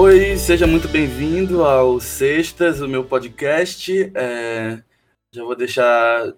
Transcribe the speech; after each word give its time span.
Oi, 0.00 0.36
seja 0.36 0.64
muito 0.64 0.86
bem-vindo 0.86 1.64
ao 1.64 1.98
Sextas, 1.98 2.80
o 2.80 2.86
meu 2.86 3.02
podcast. 3.04 4.12
É, 4.14 4.80
já 5.34 5.42
vou 5.42 5.56
deixar 5.56 6.32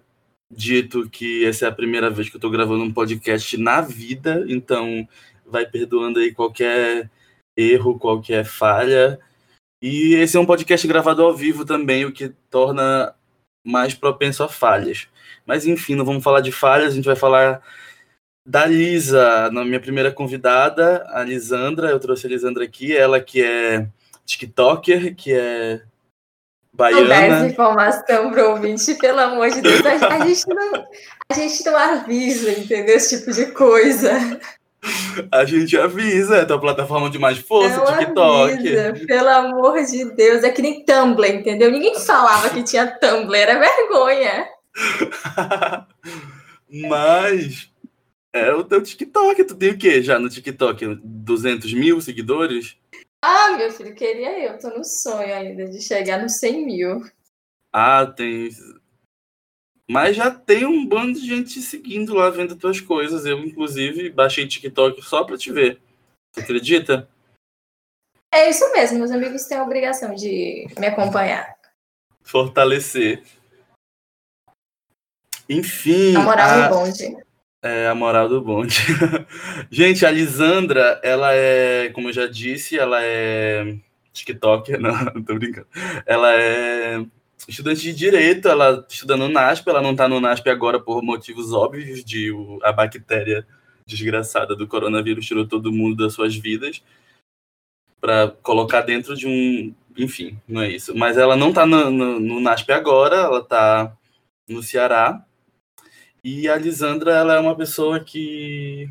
dito 0.51 1.07
que 1.07 1.45
essa 1.45 1.65
é 1.65 1.69
a 1.69 1.71
primeira 1.71 2.09
vez 2.09 2.27
que 2.27 2.35
eu 2.35 2.39
estou 2.39 2.49
gravando 2.49 2.83
um 2.83 2.91
podcast 2.91 3.55
na 3.57 3.79
vida, 3.79 4.43
então 4.47 5.07
vai 5.45 5.63
perdoando 5.63 6.17
aí 6.17 6.33
qualquer 6.33 7.07
erro, 7.55 7.99
qualquer 7.99 8.45
falha. 8.45 9.19
E 9.79 10.15
esse 10.15 10.35
é 10.35 10.39
um 10.39 10.45
podcast 10.45 10.87
gravado 10.87 11.21
ao 11.21 11.37
vivo 11.37 11.63
também, 11.63 12.03
o 12.03 12.11
que 12.11 12.33
torna 12.49 13.13
mais 13.63 13.93
propenso 13.93 14.43
a 14.43 14.49
falhas. 14.49 15.07
Mas 15.45 15.67
enfim, 15.67 15.93
não 15.93 16.03
vamos 16.03 16.23
falar 16.23 16.41
de 16.41 16.51
falhas, 16.51 16.93
a 16.93 16.95
gente 16.95 17.05
vai 17.05 17.15
falar 17.15 17.61
da 18.45 18.65
Lisa, 18.65 19.49
na 19.51 19.63
minha 19.63 19.79
primeira 19.79 20.11
convidada, 20.11 21.05
a 21.09 21.23
Lisandra. 21.23 21.89
Eu 21.89 21.99
trouxe 21.99 22.27
a 22.27 22.29
Lisandra 22.29 22.63
aqui, 22.63 22.95
ela 22.95 23.19
que 23.19 23.43
é 23.43 23.87
TikToker, 24.25 25.15
que 25.15 25.33
é 25.33 25.81
baiana. 26.73 27.39
Não 27.39 27.47
informação 27.47 28.31
para 28.31 28.47
o 28.47 28.51
ouvinte, 28.51 28.95
pelo 28.95 29.19
amor 29.19 29.49
de 29.51 29.61
Deus. 29.61 29.85
A 29.85 30.25
gente, 30.25 30.47
não, 30.47 30.85
a 31.29 31.33
gente 31.33 31.65
não 31.65 31.77
avisa, 31.77 32.51
entendeu? 32.51 32.95
Esse 32.95 33.19
tipo 33.19 33.31
de 33.31 33.47
coisa. 33.47 34.39
A 35.31 35.45
gente 35.45 35.77
avisa, 35.77 36.37
é 36.37 36.45
tua 36.45 36.59
plataforma 36.59 37.07
de 37.09 37.19
mais 37.19 37.37
força, 37.37 37.77
não 37.77 37.99
TikTok. 37.99 38.53
Avisa, 38.53 39.05
pelo 39.05 39.29
amor 39.29 39.83
de 39.85 40.05
Deus, 40.15 40.43
é 40.43 40.49
que 40.49 40.61
nem 40.61 40.83
Tumblr, 40.83 41.27
entendeu? 41.27 41.69
Ninguém 41.69 41.99
falava 41.99 42.49
que 42.49 42.63
tinha 42.63 42.87
Tumblr, 42.87 43.35
era 43.35 43.59
vergonha. 43.59 44.47
Mas 46.89 47.70
é 48.33 48.53
o 48.53 48.63
teu 48.63 48.81
TikTok. 48.81 49.43
Tu 49.43 49.55
tem 49.55 49.71
o 49.71 49.77
quê 49.77 50.01
já 50.01 50.19
no 50.19 50.29
TikTok? 50.29 50.95
200 51.03 51.73
mil 51.73 52.01
seguidores? 52.01 52.77
Ah, 53.23 53.55
meu 53.57 53.71
filho, 53.71 53.93
queria 53.93 54.39
eu. 54.39 54.57
Tô 54.57 54.69
no 54.69 54.83
sonho 54.83 55.33
ainda 55.33 55.65
de 55.67 55.81
chegar 55.81 56.21
nos 56.21 56.39
100 56.39 56.65
mil. 56.65 57.01
Ah, 57.71 58.05
tem. 58.05 58.49
Mas 59.89 60.15
já 60.15 60.31
tem 60.31 60.65
um 60.65 60.85
bando 60.85 61.19
de 61.19 61.27
gente 61.27 61.61
seguindo 61.61 62.13
lá, 62.13 62.29
vendo 62.29 62.55
tuas 62.55 62.79
coisas. 62.79 63.25
Eu, 63.25 63.39
inclusive, 63.39 64.09
baixei 64.09 64.47
TikTok 64.47 65.01
só 65.01 65.23
pra 65.23 65.37
te 65.37 65.51
ver. 65.51 65.81
Tu 66.33 66.39
acredita? 66.39 67.09
É 68.33 68.49
isso 68.49 68.71
mesmo. 68.71 68.99
Meus 68.99 69.11
amigos 69.11 69.45
têm 69.45 69.57
a 69.57 69.63
obrigação 69.63 70.15
de 70.15 70.67
me 70.79 70.87
acompanhar. 70.87 71.53
Fortalecer. 72.23 73.21
Enfim. 75.49 76.15
A 76.15 76.21
moral 76.21 76.49
a... 76.49 76.67
do 76.67 76.75
bonde. 76.75 77.30
É 77.63 77.87
a 77.87 77.93
moral 77.93 78.27
do 78.27 78.41
bonde. 78.41 78.75
Gente, 79.69 80.03
a 80.03 80.09
Lisandra, 80.09 80.99
ela 81.03 81.31
é, 81.33 81.89
como 81.89 82.09
eu 82.09 82.13
já 82.13 82.25
disse, 82.25 82.77
ela 82.77 82.97
é 83.03 83.77
TikToker, 84.11 84.79
não, 84.79 84.91
não 85.13 85.23
tô 85.23 85.35
brincando. 85.35 85.67
Ela 86.07 86.33
é 86.33 87.05
estudante 87.47 87.81
de 87.81 87.93
direito, 87.93 88.47
ela 88.47 88.85
estuda 88.89 89.15
no 89.15 89.29
NASP, 89.29 89.69
ela 89.69 89.81
não 89.81 89.95
tá 89.95 90.07
no 90.07 90.19
NASP 90.19 90.49
agora 90.49 90.79
por 90.79 91.03
motivos 91.03 91.53
óbvios 91.53 92.03
de 92.03 92.31
o, 92.31 92.59
a 92.63 92.71
bactéria 92.71 93.45
desgraçada 93.85 94.55
do 94.55 94.67
coronavírus 94.67 95.25
tirou 95.25 95.47
todo 95.47 95.71
mundo 95.71 96.03
das 96.03 96.13
suas 96.13 96.35
vidas 96.35 96.81
para 97.99 98.29
colocar 98.41 98.81
dentro 98.81 99.15
de 99.15 99.27
um, 99.27 99.73
enfim, 99.95 100.39
não 100.47 100.61
é 100.61 100.69
isso. 100.71 100.95
Mas 100.95 101.17
ela 101.17 101.35
não 101.35 101.53
tá 101.53 101.65
no, 101.65 101.91
no, 101.91 102.19
no 102.19 102.39
NASP 102.39 102.71
agora, 102.71 103.17
ela 103.17 103.43
tá 103.43 103.95
no 104.49 104.63
Ceará 104.63 105.23
e 106.23 106.47
a 106.47 106.55
Lisandra, 106.55 107.13
ela 107.13 107.35
é 107.35 107.39
uma 107.39 107.55
pessoa 107.55 107.99
que 107.99 108.89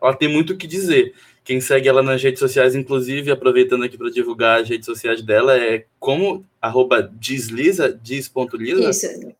ela 0.00 0.14
tem 0.14 0.28
muito 0.28 0.52
o 0.52 0.56
que 0.56 0.66
dizer. 0.66 1.14
Quem 1.44 1.60
segue 1.60 1.88
ela 1.88 2.02
nas 2.02 2.22
redes 2.22 2.40
sociais, 2.40 2.74
inclusive, 2.74 3.30
aproveitando 3.30 3.84
aqui 3.84 3.96
para 3.96 4.10
divulgar 4.10 4.60
as 4.60 4.68
redes 4.68 4.86
sociais 4.86 5.22
dela, 5.22 5.56
é 5.56 5.84
como 5.98 6.44
arroba 6.60 7.02
dislisa, 7.02 7.92
diz.lisa? 8.02 8.90
Isso. 8.90 9.32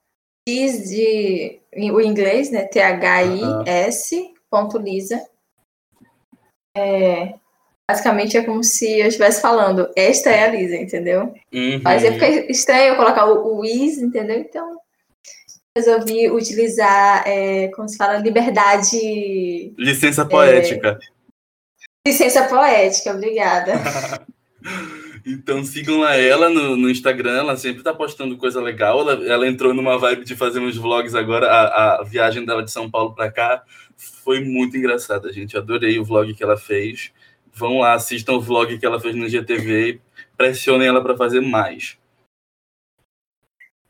Diz 0.48 0.88
de 0.88 1.58
o 1.92 2.00
inglês, 2.00 2.52
né? 2.52 2.64
T-H-I-S 2.64 4.36
ponto 4.50 4.78
lisa. 4.78 5.22
É, 6.76 7.34
basicamente 7.90 8.36
é 8.36 8.44
como 8.44 8.62
se 8.62 9.00
eu 9.00 9.06
estivesse 9.06 9.40
falando, 9.40 9.90
esta 9.96 10.30
é 10.30 10.44
a 10.44 10.50
Lisa, 10.50 10.76
entendeu? 10.76 11.34
Uhum. 11.52 11.80
Mas 11.82 12.04
é 12.04 12.12
fica 12.12 12.28
estranho 12.50 12.92
eu 12.92 12.96
colocar 12.96 13.26
o, 13.26 13.58
o 13.58 13.64
is, 13.64 13.98
entendeu? 13.98 14.38
Então 14.38 14.78
resolvi 15.76 16.30
utilizar, 16.30 17.22
é, 17.26 17.68
como 17.68 17.86
se 17.86 17.98
fala, 17.98 18.16
liberdade. 18.16 19.74
Licença 19.76 20.24
poética. 20.24 20.98
É, 22.06 22.08
licença 22.08 22.44
poética, 22.44 23.12
obrigada. 23.12 23.74
então 25.26 25.62
sigam 25.62 26.00
lá 26.00 26.16
ela 26.16 26.48
no, 26.48 26.76
no, 26.76 26.88
Instagram, 26.88 27.36
ela 27.36 27.56
sempre 27.58 27.82
tá 27.82 27.92
postando 27.92 28.38
coisa 28.38 28.58
legal. 28.58 29.00
Ela, 29.00 29.26
ela, 29.26 29.46
entrou 29.46 29.74
numa 29.74 29.98
vibe 29.98 30.24
de 30.24 30.34
fazer 30.34 30.60
uns 30.60 30.78
vlogs 30.78 31.14
agora. 31.14 31.46
A, 31.46 32.00
a 32.00 32.04
viagem 32.04 32.46
dela 32.46 32.64
de 32.64 32.70
São 32.70 32.90
Paulo 32.90 33.14
para 33.14 33.30
cá 33.30 33.62
foi 33.96 34.40
muito 34.40 34.78
engraçada, 34.78 35.30
gente. 35.30 35.58
Adorei 35.58 35.98
o 35.98 36.04
vlog 36.04 36.32
que 36.32 36.42
ela 36.42 36.56
fez. 36.56 37.12
Vão 37.52 37.80
lá, 37.80 37.92
assistam 37.92 38.32
o 38.34 38.40
vlog 38.40 38.78
que 38.78 38.86
ela 38.86 39.00
fez 39.00 39.14
no 39.14 39.28
GTV 39.28 39.90
e 39.90 40.00
pressionem 40.38 40.88
ela 40.88 41.02
para 41.02 41.16
fazer 41.16 41.40
mais. 41.40 41.98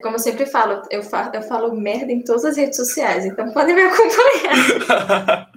Como 0.02 0.16
eu 0.16 0.20
sempre 0.20 0.46
falo, 0.46 0.82
eu 0.90 1.02
falo, 1.02 1.30
eu 1.34 1.42
falo 1.42 1.74
merda 1.74 2.12
em 2.12 2.22
todas 2.22 2.44
as 2.44 2.56
redes 2.56 2.76
sociais, 2.76 3.24
então 3.24 3.50
podem 3.52 3.74
me 3.74 3.82
acompanhar. 3.82 5.50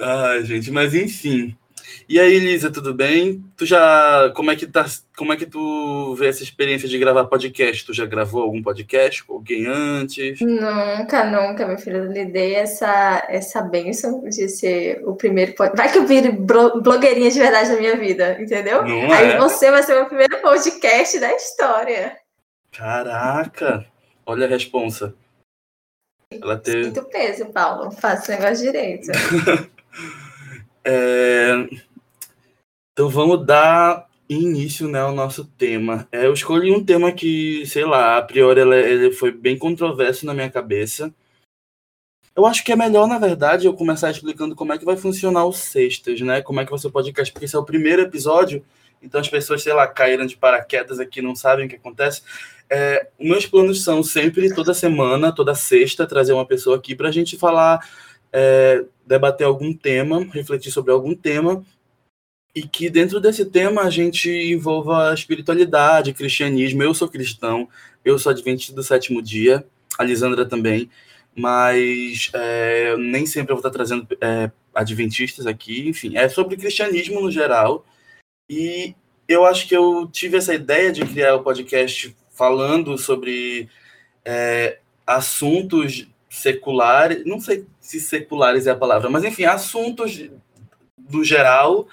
Ai, 0.00 0.44
gente, 0.44 0.70
mas 0.70 0.94
enfim. 0.94 1.56
E 2.08 2.18
aí, 2.18 2.34
Elisa, 2.36 2.70
tudo 2.70 2.94
bem? 2.94 3.44
Tu 3.54 3.66
já. 3.66 4.32
Como 4.34 4.50
é 4.50 4.56
que 4.56 4.66
tá. 4.66 4.86
Como 5.16 5.32
é 5.32 5.36
que 5.36 5.44
tu 5.44 6.14
vê 6.14 6.28
essa 6.28 6.42
experiência 6.42 6.88
de 6.88 6.98
gravar 6.98 7.24
podcast? 7.26 7.84
Tu 7.84 7.92
já 7.92 8.06
gravou 8.06 8.42
algum 8.42 8.62
podcast 8.62 9.24
com 9.24 9.34
alguém 9.34 9.66
antes? 9.66 10.40
Nunca, 10.40 11.24
nunca, 11.24 11.66
meu 11.66 11.76
filho. 11.78 11.98
Eu 11.98 12.12
lhe 12.12 12.24
dei 12.24 12.54
essa, 12.54 13.26
essa 13.28 13.60
bênção 13.60 14.22
de 14.24 14.48
ser 14.48 15.02
o 15.04 15.16
primeiro 15.16 15.54
podcast. 15.54 15.76
Vai 15.76 15.92
que 15.92 15.98
eu 15.98 16.06
vire 16.06 16.30
blogueirinha 16.30 17.30
de 17.30 17.38
verdade 17.38 17.70
na 17.70 17.76
minha 17.76 17.96
vida, 17.96 18.40
entendeu? 18.40 18.82
Não 18.84 19.12
aí 19.12 19.32
é. 19.32 19.38
você 19.38 19.70
vai 19.70 19.82
ser 19.82 20.00
o 20.00 20.06
primeiro 20.06 20.40
podcast 20.40 21.18
da 21.20 21.32
história. 21.34 22.16
Caraca! 22.78 23.84
Olha 24.24 24.46
a 24.46 24.48
responsa. 24.48 25.12
Ela 26.30 26.56
teve... 26.56 26.84
Muito 26.84 27.04
peso, 27.06 27.46
Paulo. 27.46 27.90
Faça 27.90 28.30
o 28.30 28.36
negócio 28.36 28.64
direito. 28.64 29.08
é... 30.86 31.54
Então 32.92 33.08
vamos 33.08 33.44
dar 33.44 34.08
início 34.28 34.86
né, 34.86 35.00
ao 35.00 35.12
nosso 35.12 35.44
tema. 35.44 36.06
É, 36.12 36.26
eu 36.26 36.32
escolhi 36.32 36.70
um 36.70 36.84
tema 36.84 37.10
que, 37.10 37.66
sei 37.66 37.84
lá, 37.84 38.16
a 38.16 38.22
priori 38.22 38.60
ele, 38.60 39.10
foi 39.10 39.32
bem 39.32 39.58
controverso 39.58 40.24
na 40.24 40.32
minha 40.32 40.48
cabeça. 40.48 41.12
Eu 42.36 42.46
acho 42.46 42.62
que 42.62 42.70
é 42.70 42.76
melhor, 42.76 43.08
na 43.08 43.18
verdade, 43.18 43.66
eu 43.66 43.74
começar 43.74 44.08
explicando 44.08 44.54
como 44.54 44.72
é 44.72 44.78
que 44.78 44.84
vai 44.84 44.96
funcionar 44.96 45.44
o 45.46 45.52
Sextas, 45.52 46.20
né? 46.20 46.42
Como 46.42 46.60
é 46.60 46.64
que 46.64 46.70
você 46.70 46.88
pode 46.88 47.12
porque 47.12 47.44
esse 47.44 47.56
é 47.56 47.58
o 47.58 47.64
primeiro 47.64 48.02
episódio, 48.02 48.64
então 49.02 49.20
as 49.20 49.28
pessoas, 49.28 49.62
sei 49.62 49.72
lá, 49.72 49.86
caíram 49.86 50.26
de 50.26 50.36
paraquedas 50.36 51.00
aqui, 51.00 51.22
não 51.22 51.34
sabem 51.34 51.66
o 51.66 51.68
que 51.68 51.76
acontece. 51.76 52.22
É, 52.70 53.08
meus 53.18 53.46
planos 53.46 53.82
são 53.82 54.02
sempre, 54.02 54.54
toda 54.54 54.74
semana, 54.74 55.32
toda 55.32 55.54
sexta, 55.54 56.06
trazer 56.06 56.32
uma 56.32 56.46
pessoa 56.46 56.76
aqui 56.76 56.94
para 56.94 57.08
a 57.08 57.12
gente 57.12 57.36
falar, 57.36 57.80
é, 58.32 58.84
debater 59.06 59.46
algum 59.46 59.72
tema, 59.72 60.26
refletir 60.32 60.70
sobre 60.70 60.92
algum 60.92 61.14
tema, 61.14 61.64
e 62.54 62.62
que 62.62 62.90
dentro 62.90 63.20
desse 63.20 63.44
tema 63.44 63.82
a 63.82 63.90
gente 63.90 64.28
envolva 64.30 65.14
espiritualidade, 65.14 66.12
cristianismo. 66.12 66.82
Eu 66.82 66.92
sou 66.92 67.08
cristão, 67.08 67.68
eu 68.04 68.18
sou 68.18 68.30
adventista 68.30 68.74
do 68.74 68.82
sétimo 68.82 69.22
dia, 69.22 69.64
a 69.98 70.04
Lisandra 70.04 70.44
também, 70.44 70.90
mas 71.34 72.30
é, 72.34 72.96
nem 72.96 73.24
sempre 73.26 73.52
eu 73.52 73.56
vou 73.56 73.60
estar 73.60 73.70
trazendo 73.70 74.06
é, 74.20 74.50
adventistas 74.74 75.46
aqui, 75.46 75.88
enfim, 75.88 76.16
é 76.16 76.28
sobre 76.28 76.56
cristianismo 76.56 77.20
no 77.20 77.30
geral. 77.30 77.86
E 78.48 78.94
eu 79.28 79.44
acho 79.44 79.68
que 79.68 79.76
eu 79.76 80.08
tive 80.10 80.36
essa 80.36 80.54
ideia 80.54 80.90
de 80.90 81.04
criar 81.04 81.34
o 81.34 81.42
podcast 81.42 82.16
falando 82.30 82.96
sobre 82.96 83.68
é, 84.24 84.78
assuntos 85.06 86.08
seculares, 86.30 87.24
não 87.24 87.40
sei 87.40 87.66
se 87.80 88.00
seculares 88.00 88.66
é 88.66 88.70
a 88.70 88.76
palavra, 88.76 89.10
mas 89.10 89.24
enfim, 89.24 89.44
assuntos 89.44 90.30
do 90.96 91.24
geral 91.24 91.88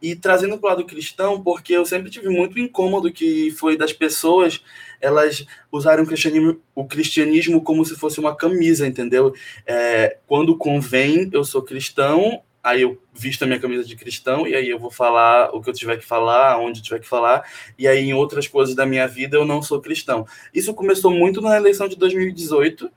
e 0.00 0.14
trazendo 0.14 0.56
para 0.58 0.66
o 0.66 0.70
lado 0.70 0.86
cristão, 0.86 1.42
porque 1.42 1.72
eu 1.72 1.84
sempre 1.84 2.10
tive 2.10 2.28
muito 2.28 2.58
incômodo 2.58 3.12
que 3.12 3.50
foi 3.52 3.76
das 3.76 3.92
pessoas 3.92 4.62
elas 5.00 5.44
usarem 5.70 6.04
o 6.04 6.06
cristianismo, 6.06 6.60
o 6.74 6.84
cristianismo 6.84 7.62
como 7.62 7.84
se 7.84 7.96
fosse 7.96 8.18
uma 8.20 8.34
camisa, 8.34 8.86
entendeu? 8.86 9.32
É, 9.66 10.18
quando 10.26 10.56
convém, 10.56 11.28
eu 11.32 11.44
sou 11.44 11.62
cristão, 11.62 12.42
aí 12.68 12.82
eu 12.82 13.00
visto 13.14 13.42
a 13.42 13.46
minha 13.46 13.58
camisa 13.58 13.84
de 13.84 13.96
cristão 13.96 14.46
e 14.46 14.54
aí 14.54 14.68
eu 14.68 14.78
vou 14.78 14.90
falar 14.90 15.54
o 15.54 15.62
que 15.62 15.70
eu 15.70 15.74
tiver 15.74 15.96
que 15.96 16.04
falar, 16.04 16.58
onde 16.58 16.80
eu 16.80 16.84
tiver 16.84 17.00
que 17.00 17.08
falar, 17.08 17.42
e 17.78 17.88
aí 17.88 18.00
em 18.00 18.12
outras 18.14 18.46
coisas 18.46 18.74
da 18.74 18.84
minha 18.84 19.08
vida 19.08 19.36
eu 19.36 19.44
não 19.44 19.62
sou 19.62 19.80
cristão. 19.80 20.26
Isso 20.52 20.74
começou 20.74 21.10
muito 21.10 21.40
na 21.40 21.56
eleição 21.56 21.88
de 21.88 21.96
2018, 21.96 22.90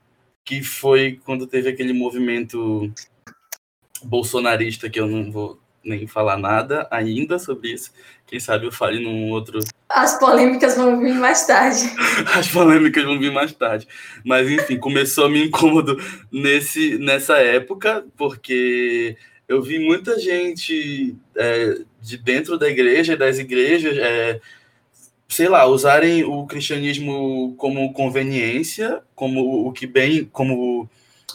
que 0.44 0.62
foi 0.62 1.20
quando 1.24 1.48
teve 1.48 1.70
aquele 1.70 1.94
movimento 1.94 2.92
bolsonarista 4.04 4.90
que 4.90 5.00
eu 5.00 5.08
não 5.08 5.32
vou 5.32 5.62
nem 5.84 6.06
falar 6.06 6.38
nada 6.38 6.88
ainda 6.92 7.40
sobre 7.40 7.74
isso. 7.74 7.92
Quem 8.26 8.40
sabe 8.40 8.66
eu 8.66 8.72
fale 8.72 9.04
num 9.04 9.30
outro. 9.30 9.60
As 9.90 10.18
polêmicas 10.20 10.76
vão 10.76 11.00
vir 11.00 11.16
mais 11.16 11.46
tarde. 11.46 11.82
As 12.34 12.48
polêmicas 12.48 13.04
vão 13.04 13.20
vir 13.20 13.32
mais 13.32 13.52
tarde. 13.54 13.88
Mas, 14.24 14.50
enfim, 14.50 14.78
começou 14.78 15.26
a 15.26 15.30
me 15.30 15.46
incômodo 15.46 15.98
nesse, 16.32 16.98
nessa 16.98 17.38
época, 17.38 18.06
porque 18.16 19.18
eu 19.52 19.62
vi 19.62 19.80
muita 19.80 20.18
gente 20.18 21.14
é, 21.36 21.80
de 22.02 22.18
dentro 22.18 22.58
da 22.58 22.70
igreja, 22.70 23.18
das 23.18 23.38
igrejas, 23.38 23.98
é, 23.98 24.40
sei 25.28 25.50
lá, 25.50 25.66
usarem 25.66 26.24
o 26.24 26.46
cristianismo 26.46 27.54
como 27.58 27.92
conveniência, 27.92 29.04
como 29.14 29.68
o 29.68 29.74
que 29.74 29.86
bem, 29.86 30.24
como 30.24 30.90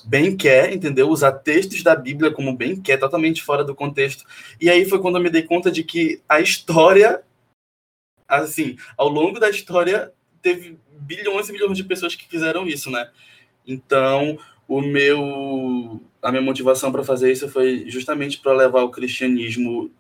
bem 0.06 0.34
quer, 0.34 0.72
entendeu? 0.72 1.10
Usar 1.10 1.32
textos 1.32 1.82
da 1.82 1.94
Bíblia 1.94 2.30
como 2.30 2.56
bem 2.56 2.80
quer, 2.80 2.96
totalmente 2.96 3.42
fora 3.42 3.62
do 3.62 3.74
contexto. 3.74 4.24
E 4.58 4.70
aí 4.70 4.86
foi 4.86 4.98
quando 4.98 5.16
eu 5.16 5.22
me 5.22 5.28
dei 5.28 5.42
conta 5.42 5.70
de 5.70 5.84
que 5.84 6.22
a 6.26 6.40
história, 6.40 7.22
assim, 8.26 8.78
ao 8.96 9.10
longo 9.10 9.38
da 9.38 9.50
história, 9.50 10.10
teve 10.40 10.78
bilhões 10.90 11.50
e 11.50 11.52
bilhões 11.52 11.76
de 11.76 11.84
pessoas 11.84 12.14
que 12.14 12.26
fizeram 12.26 12.66
isso, 12.66 12.90
né? 12.90 13.10
Então, 13.66 14.38
o 14.68 14.80
meu, 14.80 16.00
a 16.22 16.30
minha 16.30 16.42
motivação 16.42 16.90
para 16.90 17.04
fazer 17.04 17.32
isso 17.32 17.48
foi 17.48 17.88
justamente 17.88 18.38
para 18.38 18.52
levar 18.52 18.82
o 18.82 18.90
cristianismo 18.90 19.90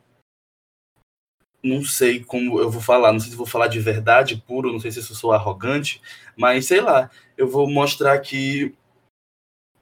não 1.62 1.82
sei 1.82 2.22
como 2.22 2.60
eu 2.60 2.70
vou 2.70 2.80
falar, 2.80 3.12
não 3.12 3.18
sei 3.18 3.30
se 3.30 3.36
vou 3.36 3.46
falar 3.46 3.66
de 3.66 3.80
verdade 3.80 4.42
puro, 4.46 4.72
não 4.72 4.78
sei 4.78 4.92
se 4.92 5.00
isso 5.00 5.14
sou 5.14 5.32
arrogante, 5.32 6.00
mas 6.36 6.66
sei 6.66 6.80
lá, 6.80 7.10
eu 7.36 7.48
vou 7.48 7.68
mostrar 7.68 8.18
que 8.20 8.74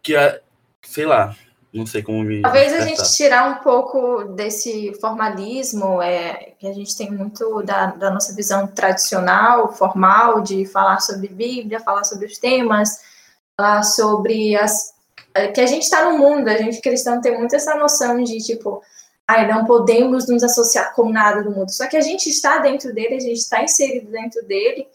que 0.03 0.17
a, 0.17 0.41
sei 0.85 1.07
lá, 1.07 1.37
não 1.73 1.87
sei 1.87 2.03
como 2.03 2.23
me. 2.23 2.43
Talvez 2.43 2.73
a 2.73 2.83
gente 2.83 3.03
tirar 3.17 3.51
um 3.51 3.63
pouco 3.63 4.25
desse 4.25 4.95
formalismo, 5.01 6.01
é, 6.01 6.53
que 6.59 6.67
a 6.67 6.73
gente 6.73 6.97
tem 6.97 7.11
muito 7.11 7.63
da, 7.63 7.87
da 7.87 8.11
nossa 8.11 8.35
visão 8.35 8.67
tradicional, 8.67 9.73
formal, 9.73 10.41
de 10.41 10.65
falar 10.67 11.01
sobre 11.01 11.29
Bíblia, 11.29 11.81
falar 11.81 12.05
sobre 12.05 12.27
os 12.27 12.39
temas, 12.39 13.14
falar 13.57 13.83
sobre 13.83 14.57
as. 14.57 14.95
É, 15.35 15.49
que 15.49 15.61
a 15.61 15.67
gente 15.67 15.83
está 15.83 16.09
no 16.11 16.19
mundo, 16.19 16.49
a 16.49 16.57
gente 16.57 16.81
cristão 16.81 17.21
tem 17.21 17.37
muito 17.37 17.57
essa 17.57 17.75
noção 17.75 18.23
de 18.23 18.39
tipo, 18.39 18.81
ai, 19.27 19.51
não 19.51 19.65
podemos 19.65 20.29
nos 20.29 20.45
associar 20.45 20.95
com 20.95 21.09
nada 21.11 21.43
do 21.43 21.51
mundo. 21.51 21.71
Só 21.71 21.89
que 21.89 21.97
a 21.97 22.01
gente 22.01 22.29
está 22.29 22.59
dentro 22.59 22.95
dele, 22.95 23.17
a 23.17 23.21
gente 23.21 23.39
está 23.39 23.63
inserido 23.63 24.11
dentro 24.11 24.45
dele, 24.47 24.87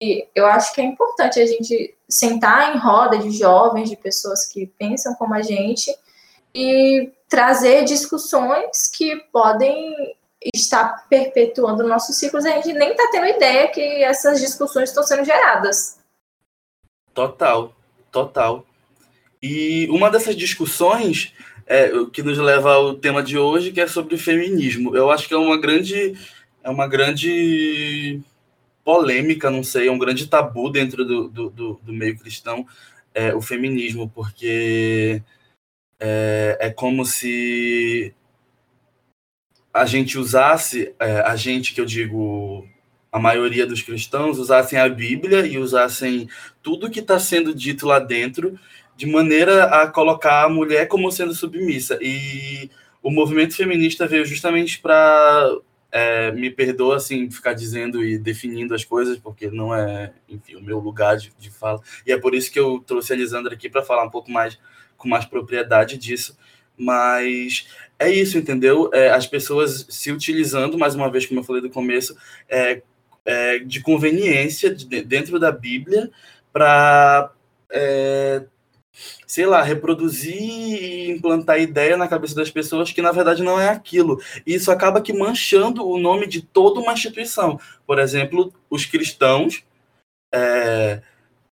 e 0.00 0.26
eu 0.34 0.46
acho 0.46 0.72
que 0.72 0.80
é 0.80 0.84
importante 0.84 1.40
a 1.40 1.46
gente 1.46 1.94
sentar 2.08 2.74
em 2.74 2.78
roda 2.78 3.18
de 3.18 3.30
jovens, 3.30 3.90
de 3.90 3.96
pessoas 3.96 4.46
que 4.46 4.66
pensam 4.78 5.14
como 5.14 5.34
a 5.34 5.42
gente, 5.42 5.94
e 6.54 7.12
trazer 7.28 7.84
discussões 7.84 8.88
que 8.88 9.16
podem 9.30 9.94
estar 10.54 11.06
perpetuando 11.08 11.86
nossos 11.86 12.16
ciclos. 12.16 12.46
A 12.46 12.50
gente 12.50 12.72
nem 12.72 12.92
está 12.92 13.08
tendo 13.10 13.26
ideia 13.26 13.68
que 13.68 14.02
essas 14.02 14.40
discussões 14.40 14.88
estão 14.88 15.02
sendo 15.02 15.24
geradas. 15.24 15.98
Total, 17.12 17.74
total. 18.10 18.66
E 19.42 19.86
uma 19.90 20.10
dessas 20.10 20.36
discussões 20.36 21.32
é, 21.66 21.90
que 22.12 22.22
nos 22.22 22.38
leva 22.38 22.72
ao 22.72 22.94
tema 22.94 23.22
de 23.22 23.38
hoje, 23.38 23.72
que 23.72 23.80
é 23.80 23.86
sobre 23.86 24.16
feminismo. 24.16 24.96
Eu 24.96 25.10
acho 25.10 25.28
que 25.28 25.34
é 25.34 25.36
uma 25.36 25.60
grande, 25.60 26.14
é 26.64 26.70
uma 26.70 26.88
grande 26.88 28.20
polêmica, 28.84 29.50
não 29.50 29.62
sei, 29.62 29.88
é 29.88 29.92
um 29.92 29.98
grande 29.98 30.26
tabu 30.26 30.70
dentro 30.70 31.04
do, 31.04 31.28
do, 31.28 31.50
do, 31.50 31.80
do 31.82 31.92
meio 31.92 32.18
cristão, 32.18 32.66
é, 33.14 33.34
o 33.34 33.42
feminismo, 33.42 34.10
porque 34.14 35.22
é, 36.00 36.56
é, 36.60 36.70
como 36.70 37.04
se 37.04 38.14
a 39.74 39.84
gente 39.84 40.18
usasse, 40.18 40.94
é, 40.98 41.20
a 41.20 41.36
gente 41.36 41.74
que 41.74 41.80
eu 41.80 41.84
digo, 41.84 42.66
a 43.18 43.20
maioria 43.20 43.66
dos 43.66 43.82
cristãos, 43.82 44.38
usassem 44.38 44.78
a 44.78 44.88
Bíblia 44.88 45.44
e 45.44 45.58
usassem 45.58 46.28
tudo 46.62 46.88
que 46.88 47.00
está 47.00 47.18
sendo 47.18 47.52
dito 47.52 47.86
lá 47.86 47.98
dentro 47.98 48.58
de 48.96 49.06
maneira 49.06 49.64
a 49.64 49.88
colocar 49.88 50.44
a 50.44 50.48
mulher 50.48 50.86
como 50.86 51.10
sendo 51.10 51.34
submissa. 51.34 51.98
E 52.00 52.70
o 53.02 53.10
movimento 53.10 53.56
feminista 53.56 54.06
veio 54.06 54.24
justamente 54.24 54.78
para 54.80 55.50
é, 55.90 56.30
me 56.32 56.48
perdoa 56.50 56.96
assim 56.96 57.28
ficar 57.30 57.54
dizendo 57.54 58.04
e 58.04 58.18
definindo 58.18 58.74
as 58.74 58.84
coisas, 58.84 59.18
porque 59.18 59.50
não 59.50 59.74
é, 59.74 60.12
enfim, 60.28 60.54
o 60.54 60.62
meu 60.62 60.78
lugar 60.78 61.16
de, 61.16 61.32
de 61.38 61.50
fala. 61.50 61.80
E 62.06 62.12
é 62.12 62.18
por 62.18 62.34
isso 62.34 62.52
que 62.52 62.60
eu 62.60 62.78
trouxe 62.86 63.12
a 63.12 63.16
Lisandra 63.16 63.54
aqui 63.54 63.68
para 63.68 63.82
falar 63.82 64.04
um 64.04 64.10
pouco 64.10 64.30
mais 64.30 64.58
com 64.96 65.08
mais 65.08 65.24
propriedade 65.24 65.96
disso. 65.96 66.36
Mas 66.76 67.66
é 67.98 68.08
isso, 68.10 68.38
entendeu? 68.38 68.90
É, 68.92 69.10
as 69.10 69.26
pessoas 69.26 69.86
se 69.88 70.12
utilizando, 70.12 70.78
mais 70.78 70.94
uma 70.94 71.10
vez, 71.10 71.26
como 71.26 71.40
eu 71.40 71.44
falei 71.44 71.60
do 71.60 71.70
começo, 71.70 72.16
é, 72.48 72.82
é 73.28 73.58
de 73.58 73.80
conveniência 73.80 74.74
de, 74.74 75.02
dentro 75.02 75.38
da 75.38 75.52
Bíblia 75.52 76.10
para 76.50 77.30
é, 77.70 78.42
sei 79.26 79.44
lá, 79.44 79.62
reproduzir 79.62 80.34
e 80.34 81.10
implantar 81.10 81.60
ideia 81.60 81.96
na 81.96 82.08
cabeça 82.08 82.34
das 82.34 82.50
pessoas 82.50 82.90
que 82.90 83.02
na 83.02 83.12
verdade 83.12 83.42
não 83.42 83.60
é 83.60 83.68
aquilo. 83.68 84.18
E 84.46 84.54
isso 84.54 84.72
acaba 84.72 85.02
que 85.02 85.12
manchando 85.12 85.86
o 85.86 85.98
nome 85.98 86.26
de 86.26 86.40
toda 86.40 86.80
uma 86.80 86.94
instituição. 86.94 87.60
Por 87.86 87.98
exemplo, 87.98 88.52
os 88.70 88.86
cristãos. 88.86 89.62
É, 90.34 91.02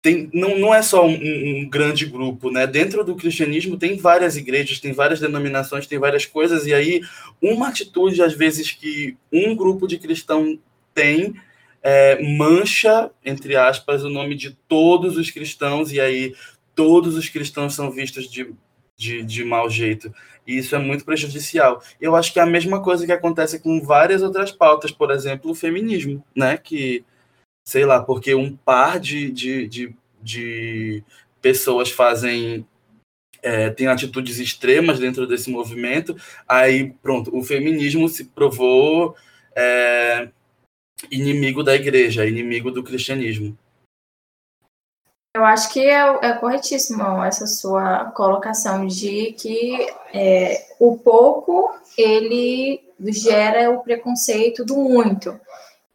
tem, 0.03 0.29
não, 0.35 0.59
não 0.59 0.75
é 0.75 0.83
só 0.83 1.07
um, 1.07 1.15
um, 1.15 1.69
grande 1.71 2.07
grupo, 2.07 2.51
né? 2.51 2.67
Dentro 2.67 3.05
do 3.05 3.15
cristianismo 3.15 3.79
tem 3.79 3.97
várias 3.97 4.37
igrejas, 4.37 4.81
tem 4.81 4.93
várias 4.93 5.21
denominações, 5.21 5.87
tem 5.87 5.99
várias 5.99 6.27
coisas, 6.27 6.67
e 6.67 6.75
aí 6.75 7.03
uma 7.41 7.69
atitude, 7.69 8.21
às 8.21 8.35
vezes, 8.35 8.73
que 8.73 9.17
um 9.33 9.55
grupo 9.55 9.87
de 9.87 9.99
cristão 9.99 10.59
tem 10.93 11.35
é, 11.83 12.23
mancha, 12.23 13.11
entre 13.25 13.57
aspas, 13.57 14.05
o 14.05 14.09
nome 14.09 14.37
de 14.37 14.53
todos 14.69 15.17
os 15.17 15.31
cristãos, 15.31 15.93
e 15.93 16.01
aí 16.01 16.35
todos 16.75 17.17
os 17.17 17.29
cristãos 17.29 17.75
são 17.75 17.91
vistos 17.91 18.31
de, 18.31 18.55
de, 18.97 19.23
de 19.25 19.45
mau 19.45 19.69
jeito. 19.69 20.15
E 20.47 20.59
isso 20.59 20.75
é 20.75 20.79
muito 20.79 21.05
prejudicial. 21.05 21.83
Eu 22.01 22.15
acho 22.15 22.33
que 22.33 22.39
é 22.39 22.43
a 22.43 22.47
mesma 22.47 22.83
coisa 22.83 23.05
que 23.05 23.13
acontece 23.13 23.59
com 23.59 23.81
várias 23.81 24.23
outras 24.23 24.51
pautas, 24.53 24.91
por 24.91 25.11
exemplo, 25.11 25.51
o 25.51 25.55
feminismo, 25.55 26.25
né? 26.35 26.57
Que, 26.57 27.05
sei 27.65 27.85
lá, 27.85 28.03
porque 28.03 28.35
um 28.35 28.57
par 28.57 28.99
de, 29.01 29.31
de, 29.31 29.67
de, 29.69 29.97
de 30.23 31.05
pessoas 31.41 31.91
fazem. 31.91 32.67
É, 33.45 33.71
tem 33.71 33.89
atitudes 33.89 34.39
extremas 34.39 35.01
dentro 35.01 35.27
desse 35.27 35.51
movimento, 35.51 36.17
aí 36.47 36.93
pronto, 37.03 37.37
o 37.37 37.43
feminismo 37.43 38.09
se 38.09 38.27
provou 38.27 39.17
é, 39.57 40.29
inimigo 41.11 41.63
da 41.63 41.75
igreja, 41.75 42.27
inimigo 42.27 42.71
do 42.71 42.83
cristianismo. 42.83 43.57
Eu 45.35 45.45
acho 45.47 45.73
que 45.73 45.81
é, 45.81 46.01
é 46.23 46.33
corretíssimo 46.35 47.25
essa 47.25 47.47
sua 47.47 48.07
colocação 48.11 48.87
de 48.87 49.33
que 49.33 49.87
é, 50.13 50.67
o 50.79 50.99
pouco 50.99 51.75
ele 51.97 52.83
gera 53.11 53.71
o 53.71 53.83
preconceito 53.83 54.63
do 54.65 54.77
muito 54.77 55.41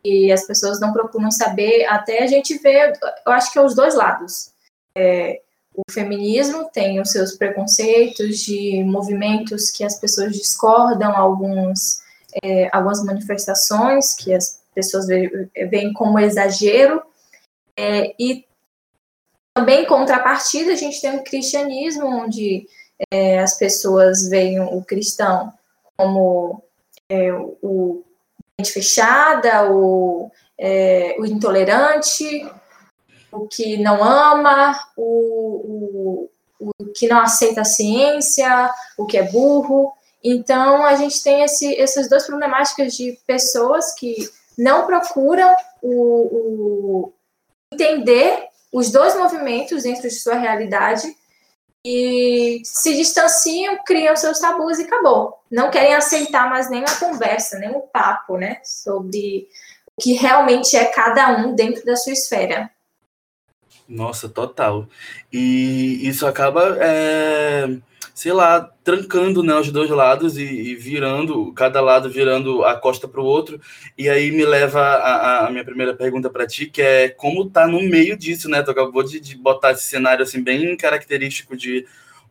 e 0.04 0.32
as 0.32 0.46
pessoas 0.46 0.80
não 0.80 0.92
procuram 0.92 1.30
saber 1.30 1.86
até 1.86 2.24
a 2.24 2.28
gente 2.28 2.58
ver 2.58 2.94
eu 3.26 3.32
acho 3.32 3.52
que 3.52 3.60
é 3.60 3.62
os 3.62 3.76
dois 3.76 3.96
lados 3.96 4.52
é, 4.96 5.42
o 5.74 5.84
feminismo 5.92 6.70
tem 6.74 7.00
os 7.00 7.12
seus 7.12 7.36
preconceitos 7.36 8.40
de 8.40 8.84
movimentos 8.84 9.70
que 9.70 9.84
as 9.84 10.00
pessoas 10.00 10.34
discordam 10.34 11.16
alguns 11.16 12.02
é, 12.44 12.70
algumas 12.74 13.04
manifestações 13.04 14.16
que 14.16 14.34
as 14.34 14.62
pessoas 14.78 15.08
veem 15.08 15.92
como 15.94 16.20
exagero 16.20 17.02
é, 17.76 18.14
e 18.20 18.46
também, 19.56 19.82
em 19.82 19.88
contrapartida, 19.88 20.74
a 20.74 20.76
gente 20.76 21.02
tem 21.02 21.18
o 21.18 21.24
cristianismo, 21.24 22.06
onde 22.06 22.68
é, 23.12 23.40
as 23.40 23.58
pessoas 23.58 24.30
veem 24.30 24.60
o 24.60 24.84
cristão 24.84 25.52
como 25.98 26.62
é, 27.10 27.34
o 27.34 28.04
mente 28.60 28.72
fechada, 28.72 29.72
o, 29.72 30.30
é, 30.60 31.16
o, 31.18 31.26
intolerante, 31.26 32.48
o 33.32 33.48
que 33.48 33.78
não 33.78 34.04
ama, 34.04 34.80
o, 34.96 36.30
o, 36.60 36.72
o, 36.80 36.86
que 36.94 37.08
não 37.08 37.20
aceita 37.20 37.62
a 37.62 37.66
ciência, 37.66 38.72
o 38.96 39.08
que 39.08 39.18
é 39.18 39.24
burro. 39.24 39.92
Então, 40.24 40.86
a 40.86 40.96
gente 40.96 41.24
tem 41.24 41.42
esse, 41.42 41.76
essas 41.80 42.08
duas 42.08 42.28
problemáticas 42.28 42.96
de 42.96 43.20
pessoas 43.26 43.96
que 43.96 44.30
não 44.58 44.88
procuram 44.88 45.56
o, 45.82 47.14
entender 47.72 48.48
os 48.72 48.92
dois 48.92 49.16
movimentos 49.16 49.84
dentro 49.84 50.04
de 50.04 50.12
sua 50.12 50.36
realidade 50.36 51.08
e 51.86 52.62
se 52.66 52.96
distanciam, 52.96 53.78
criam 53.86 54.16
seus 54.16 54.40
tabus 54.40 54.80
e 54.80 54.84
acabou. 54.84 55.40
Não 55.50 55.70
querem 55.70 55.94
aceitar 55.94 56.50
mais 56.50 56.70
nem 56.70 56.84
a 56.84 56.96
conversa, 56.96 57.60
nem 57.60 57.70
o 57.70 57.82
papo, 57.82 58.38
né, 58.38 58.60
sobre 58.64 59.48
o 59.96 60.02
que 60.02 60.14
realmente 60.14 60.76
é 60.76 60.86
cada 60.86 61.38
um 61.38 61.56
dentro 61.56 61.86
da 61.86 61.96
sua 61.96 62.14
esfera. 62.14 62.70
Nossa, 63.88 64.28
total. 64.28 64.86
E 65.32 66.06
isso 66.06 66.28
acaba, 66.28 66.78
é, 66.82 67.68
sei 68.18 68.34
lá, 68.34 68.68
trancando 68.84 69.44
né, 69.44 69.54
os 69.54 69.72
dois 69.72 69.92
lados 69.92 70.40
e, 70.40 70.44
e 70.44 70.76
virando, 70.76 71.54
cada 71.54 71.80
lado 71.82 72.10
virando 72.10 72.66
a 72.66 72.74
costa 72.74 73.08
para 73.08 73.22
o 73.22 73.26
outro. 73.26 73.62
E 73.96 74.10
aí 74.10 74.32
me 74.32 74.44
leva 74.44 74.82
a, 74.82 75.46
a 75.46 75.52
minha 75.52 75.64
primeira 75.64 75.94
pergunta 75.94 76.28
para 76.28 76.48
ti, 76.48 76.66
que 76.66 76.82
é 76.82 77.10
como 77.10 77.48
tá 77.48 77.68
no 77.68 77.80
meio 77.84 78.18
disso, 78.18 78.50
né? 78.50 78.64
Tu 78.64 78.72
acabou 78.72 79.04
de, 79.04 79.20
de 79.20 79.38
botar 79.38 79.74
esse 79.74 79.84
cenário 79.84 80.24
assim 80.24 80.42
bem 80.42 80.76
característico 80.76 81.56
de 81.56 81.86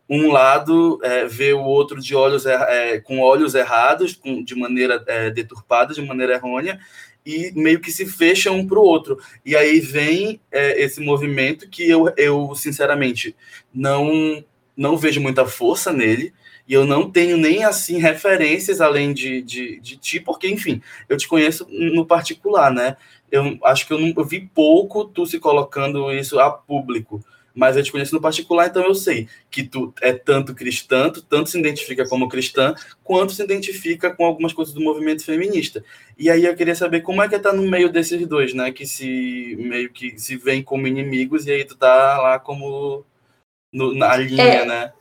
um 0.09 0.29
lado 0.29 0.99
é, 1.01 1.25
ver 1.25 1.53
o 1.53 1.63
outro 1.63 2.01
de 2.01 2.13
olhos 2.13 2.45
é, 2.45 2.99
com 2.99 3.21
olhos 3.21 3.55
errados, 3.55 4.13
com, 4.13 4.43
de 4.43 4.55
maneira 4.55 5.01
é, 5.07 5.29
deturpada, 5.29 5.93
de 5.93 6.01
maneira 6.01 6.33
errônea, 6.33 6.81
e 7.25 7.53
meio 7.55 7.79
que 7.79 7.93
se 7.93 8.05
fecham 8.05 8.57
um 8.57 8.67
para 8.67 8.77
o 8.77 8.83
outro. 8.83 9.17
E 9.45 9.55
aí 9.55 9.79
vem 9.79 10.41
é, 10.51 10.83
esse 10.83 10.99
movimento 10.99 11.69
que 11.69 11.89
eu, 11.89 12.11
eu, 12.17 12.53
sinceramente, 12.55 13.33
não, 13.73 14.43
não 14.77 14.95
vejo 14.95 15.19
muita 15.19 15.45
força 15.45 15.91
nele, 15.91 16.31
e 16.67 16.73
eu 16.73 16.85
não 16.85 17.09
tenho 17.09 17.37
nem, 17.37 17.63
assim, 17.63 17.97
referências 17.97 18.79
além 18.79 19.13
de, 19.13 19.41
de, 19.41 19.79
de 19.79 19.97
ti, 19.97 20.19
porque, 20.19 20.47
enfim, 20.47 20.81
eu 21.09 21.17
te 21.17 21.27
conheço 21.27 21.65
no 21.69 22.05
particular, 22.05 22.71
né? 22.71 22.97
Eu 23.31 23.57
acho 23.63 23.87
que 23.87 23.93
eu, 23.93 23.99
não, 23.99 24.13
eu 24.15 24.25
vi 24.25 24.41
pouco 24.53 25.05
tu 25.05 25.25
se 25.25 25.39
colocando 25.39 26.11
isso 26.11 26.39
a 26.39 26.51
público, 26.51 27.23
mas 27.55 27.75
eu 27.75 27.81
te 27.81 27.91
conheço 27.91 28.13
no 28.13 28.21
particular, 28.21 28.67
então 28.67 28.83
eu 28.83 28.93
sei 28.93 29.27
que 29.49 29.63
tu 29.63 29.91
é 30.01 30.13
tanto 30.13 30.53
cristã, 30.53 31.09
tu 31.09 31.23
tanto 31.23 31.49
se 31.49 31.57
identifica 31.57 32.07
como 32.07 32.29
cristã, 32.29 32.75
quanto 33.03 33.33
se 33.33 33.41
identifica 33.41 34.13
com 34.13 34.25
algumas 34.25 34.53
coisas 34.53 34.73
do 34.73 34.81
movimento 34.81 35.25
feminista. 35.25 35.83
E 36.19 36.29
aí 36.29 36.45
eu 36.45 36.55
queria 36.55 36.75
saber 36.75 37.01
como 37.01 37.23
é 37.23 37.27
que 37.27 37.39
tá 37.39 37.51
no 37.51 37.63
meio 37.63 37.91
desses 37.91 38.27
dois, 38.27 38.53
né? 38.53 38.71
Que 38.71 38.85
se 38.85 39.55
meio 39.57 39.89
que 39.89 40.19
se 40.19 40.37
veem 40.37 40.61
como 40.61 40.85
inimigos 40.85 41.47
e 41.47 41.51
aí 41.51 41.65
tu 41.65 41.75
tá 41.75 42.19
lá 42.21 42.37
como 42.37 43.03
no, 43.71 43.93
na 43.93 44.15
linha, 44.15 44.43
é, 44.43 44.65
né? 44.65 44.93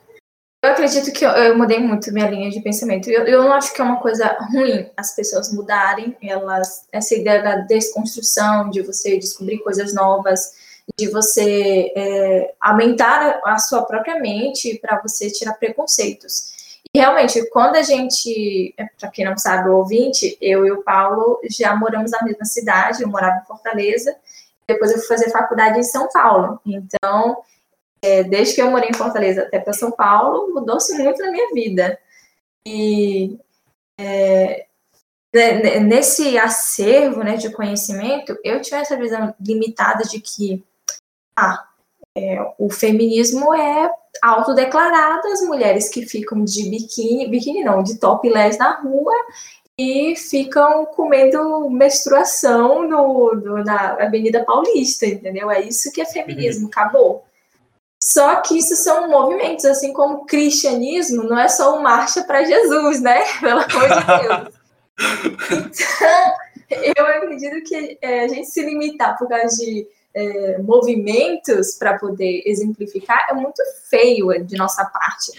Eu 0.62 0.70
acredito 0.70 1.12
que 1.12 1.24
eu, 1.24 1.30
eu, 1.30 1.56
mudei 1.56 1.78
muito 1.78 2.12
minha 2.12 2.28
linha 2.28 2.50
de 2.50 2.60
pensamento. 2.60 3.08
Eu, 3.08 3.24
eu 3.24 3.42
não 3.44 3.52
acho 3.52 3.72
que 3.72 3.80
é 3.80 3.84
uma 3.84 4.00
coisa 4.00 4.36
ruim 4.52 4.90
as 4.96 5.14
pessoas 5.14 5.52
mudarem, 5.52 6.16
elas 6.20 6.86
essa 6.90 7.14
ideia 7.14 7.42
da 7.42 7.56
desconstrução, 7.56 8.70
de 8.70 8.82
você 8.82 9.16
descobrir 9.18 9.58
coisas 9.58 9.94
novas 9.94 10.52
de 10.98 11.08
você 11.08 11.92
é, 11.96 12.54
aumentar 12.60 13.40
a 13.44 13.58
sua 13.58 13.82
própria 13.82 14.20
mente 14.20 14.78
para 14.78 15.00
você 15.00 15.30
tirar 15.30 15.54
preconceitos. 15.54 16.54
E 16.94 16.98
realmente, 16.98 17.44
quando 17.50 17.76
a 17.76 17.82
gente, 17.82 18.72
é, 18.78 18.86
para 18.98 19.10
quem 19.10 19.24
não 19.24 19.36
sabe, 19.36 19.68
o 19.68 19.76
ouvinte, 19.76 20.38
eu 20.40 20.64
e 20.64 20.70
o 20.70 20.82
Paulo 20.82 21.40
já 21.50 21.74
moramos 21.74 22.12
na 22.12 22.22
mesma 22.22 22.44
cidade, 22.44 23.02
eu 23.02 23.08
morava 23.08 23.40
em 23.42 23.46
Fortaleza, 23.46 24.14
depois 24.66 24.92
eu 24.92 24.98
fui 24.98 25.08
fazer 25.08 25.30
faculdade 25.30 25.78
em 25.78 25.82
São 25.82 26.08
Paulo. 26.08 26.60
Então, 26.64 27.38
é, 28.06 28.22
desde 28.22 28.54
que 28.54 28.62
eu 28.62 28.70
morei 28.70 28.90
em 28.90 28.96
Fortaleza 28.96 29.42
até 29.42 29.58
para 29.58 29.72
São 29.72 29.90
Paulo, 29.90 30.54
mudou-se 30.54 30.96
muito 30.96 31.20
na 31.20 31.30
minha 31.32 31.52
vida. 31.52 31.98
E 32.64 33.36
é, 33.98 34.66
nesse 35.80 36.38
acervo 36.38 37.24
né, 37.24 37.36
de 37.36 37.50
conhecimento, 37.50 38.38
eu 38.44 38.60
tinha 38.62 38.80
essa 38.80 38.96
visão 38.96 39.34
limitada 39.40 40.04
de 40.04 40.20
que 40.20 40.64
ah, 41.36 41.66
é, 42.16 42.38
o 42.58 42.70
feminismo 42.70 43.52
é 43.52 43.90
autodeclarado, 44.22 45.26
as 45.28 45.40
mulheres 45.42 45.88
que 45.88 46.06
ficam 46.06 46.44
de 46.44 46.70
biquíni, 46.70 47.28
biquíni 47.28 47.64
não, 47.64 47.82
de 47.82 47.98
topless 47.98 48.56
na 48.56 48.80
rua 48.80 49.12
e 49.78 50.14
ficam 50.16 50.86
comendo 50.86 51.68
menstruação 51.68 52.88
no, 52.88 53.34
no, 53.34 53.64
na 53.64 53.94
Avenida 54.02 54.44
Paulista, 54.44 55.04
entendeu? 55.06 55.50
É 55.50 55.60
isso 55.60 55.92
que 55.92 56.00
é 56.00 56.06
feminismo, 56.06 56.68
acabou. 56.68 57.25
Só 58.06 58.36
que 58.36 58.56
isso 58.56 58.76
são 58.76 59.10
movimentos, 59.10 59.64
assim 59.64 59.92
como 59.92 60.18
o 60.18 60.24
cristianismo 60.26 61.24
não 61.24 61.36
é 61.36 61.48
só 61.48 61.74
uma 61.74 61.82
marcha 61.82 62.22
para 62.22 62.44
Jesus, 62.44 63.00
né? 63.00 63.18
Pelo 63.40 63.58
amor 63.58 63.88
de 63.88 64.06
Deus. 64.22 64.54
Então, 66.70 67.04
eu 67.04 67.04
acredito 67.04 67.68
que 67.68 67.98
é, 68.00 68.20
a 68.20 68.28
gente 68.28 68.46
se 68.46 68.62
limitar 68.62 69.18
por 69.18 69.28
causa 69.28 69.56
de 69.56 69.88
é, 70.14 70.58
movimentos 70.58 71.74
para 71.74 71.98
poder 71.98 72.44
exemplificar 72.46 73.26
é 73.28 73.34
muito 73.34 73.60
feio 73.90 74.28
de 74.44 74.56
nossa 74.56 74.84
parte. 74.84 75.32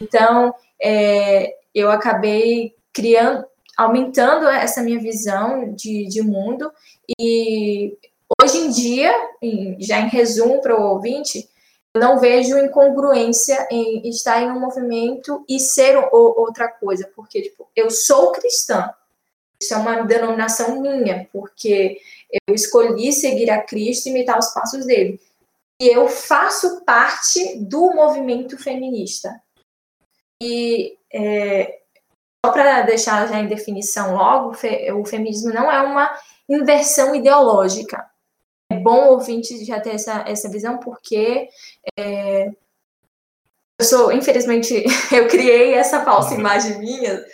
Então, 0.00 0.52
é, 0.82 1.54
eu 1.72 1.88
acabei 1.88 2.74
criando, 2.92 3.44
aumentando 3.76 4.48
essa 4.48 4.82
minha 4.82 4.98
visão 4.98 5.72
de, 5.72 6.08
de 6.08 6.20
mundo 6.20 6.72
e 7.16 7.96
hoje 8.42 8.58
em 8.58 8.70
dia, 8.70 9.14
já 9.78 10.00
em 10.00 10.08
resumo 10.08 10.60
para 10.60 10.76
o 10.76 10.94
ouvinte, 10.94 11.48
não 11.96 12.18
vejo 12.18 12.58
incongruência 12.58 13.66
em 13.70 14.08
estar 14.08 14.42
em 14.42 14.50
um 14.50 14.60
movimento 14.60 15.44
e 15.48 15.58
ser 15.58 15.96
outra 16.12 16.68
coisa, 16.68 17.10
porque 17.14 17.42
tipo, 17.42 17.68
eu 17.74 17.90
sou 17.90 18.32
cristã. 18.32 18.92
Isso 19.60 19.74
é 19.74 19.76
uma 19.76 20.02
denominação 20.02 20.80
minha, 20.80 21.28
porque 21.32 22.00
eu 22.46 22.54
escolhi 22.54 23.12
seguir 23.12 23.50
a 23.50 23.62
Cristo 23.62 24.06
e 24.06 24.10
imitar 24.10 24.38
os 24.38 24.52
passos 24.54 24.86
dele. 24.86 25.20
E 25.80 25.88
eu 25.88 26.08
faço 26.08 26.84
parte 26.84 27.58
do 27.60 27.92
movimento 27.92 28.56
feminista. 28.56 29.40
E 30.40 30.96
é, 31.12 31.80
só 32.44 32.52
para 32.52 32.82
deixar 32.82 33.26
já 33.26 33.40
em 33.40 33.48
definição 33.48 34.14
logo, 34.14 34.56
o 34.96 35.04
feminismo 35.04 35.52
não 35.52 35.70
é 35.70 35.80
uma 35.82 36.16
inversão 36.48 37.14
ideológica. 37.14 38.07
É 38.78 38.82
bom 38.82 39.08
ouvinte 39.08 39.64
já 39.64 39.80
ter 39.80 39.94
essa, 39.94 40.24
essa 40.26 40.48
visão, 40.48 40.78
porque 40.78 41.48
é, 41.98 42.50
eu 43.78 43.84
sou, 43.84 44.12
infelizmente, 44.12 44.84
eu 45.12 45.26
criei 45.26 45.74
essa 45.74 46.04
falsa 46.04 46.34
imagem 46.34 46.78
minha 46.78 47.24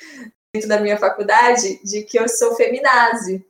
dentro 0.53 0.69
da 0.69 0.81
minha 0.81 0.97
faculdade 0.97 1.81
de 1.85 2.03
que 2.03 2.19
eu 2.19 2.29
sou 2.29 2.55
feminazi 2.55 3.45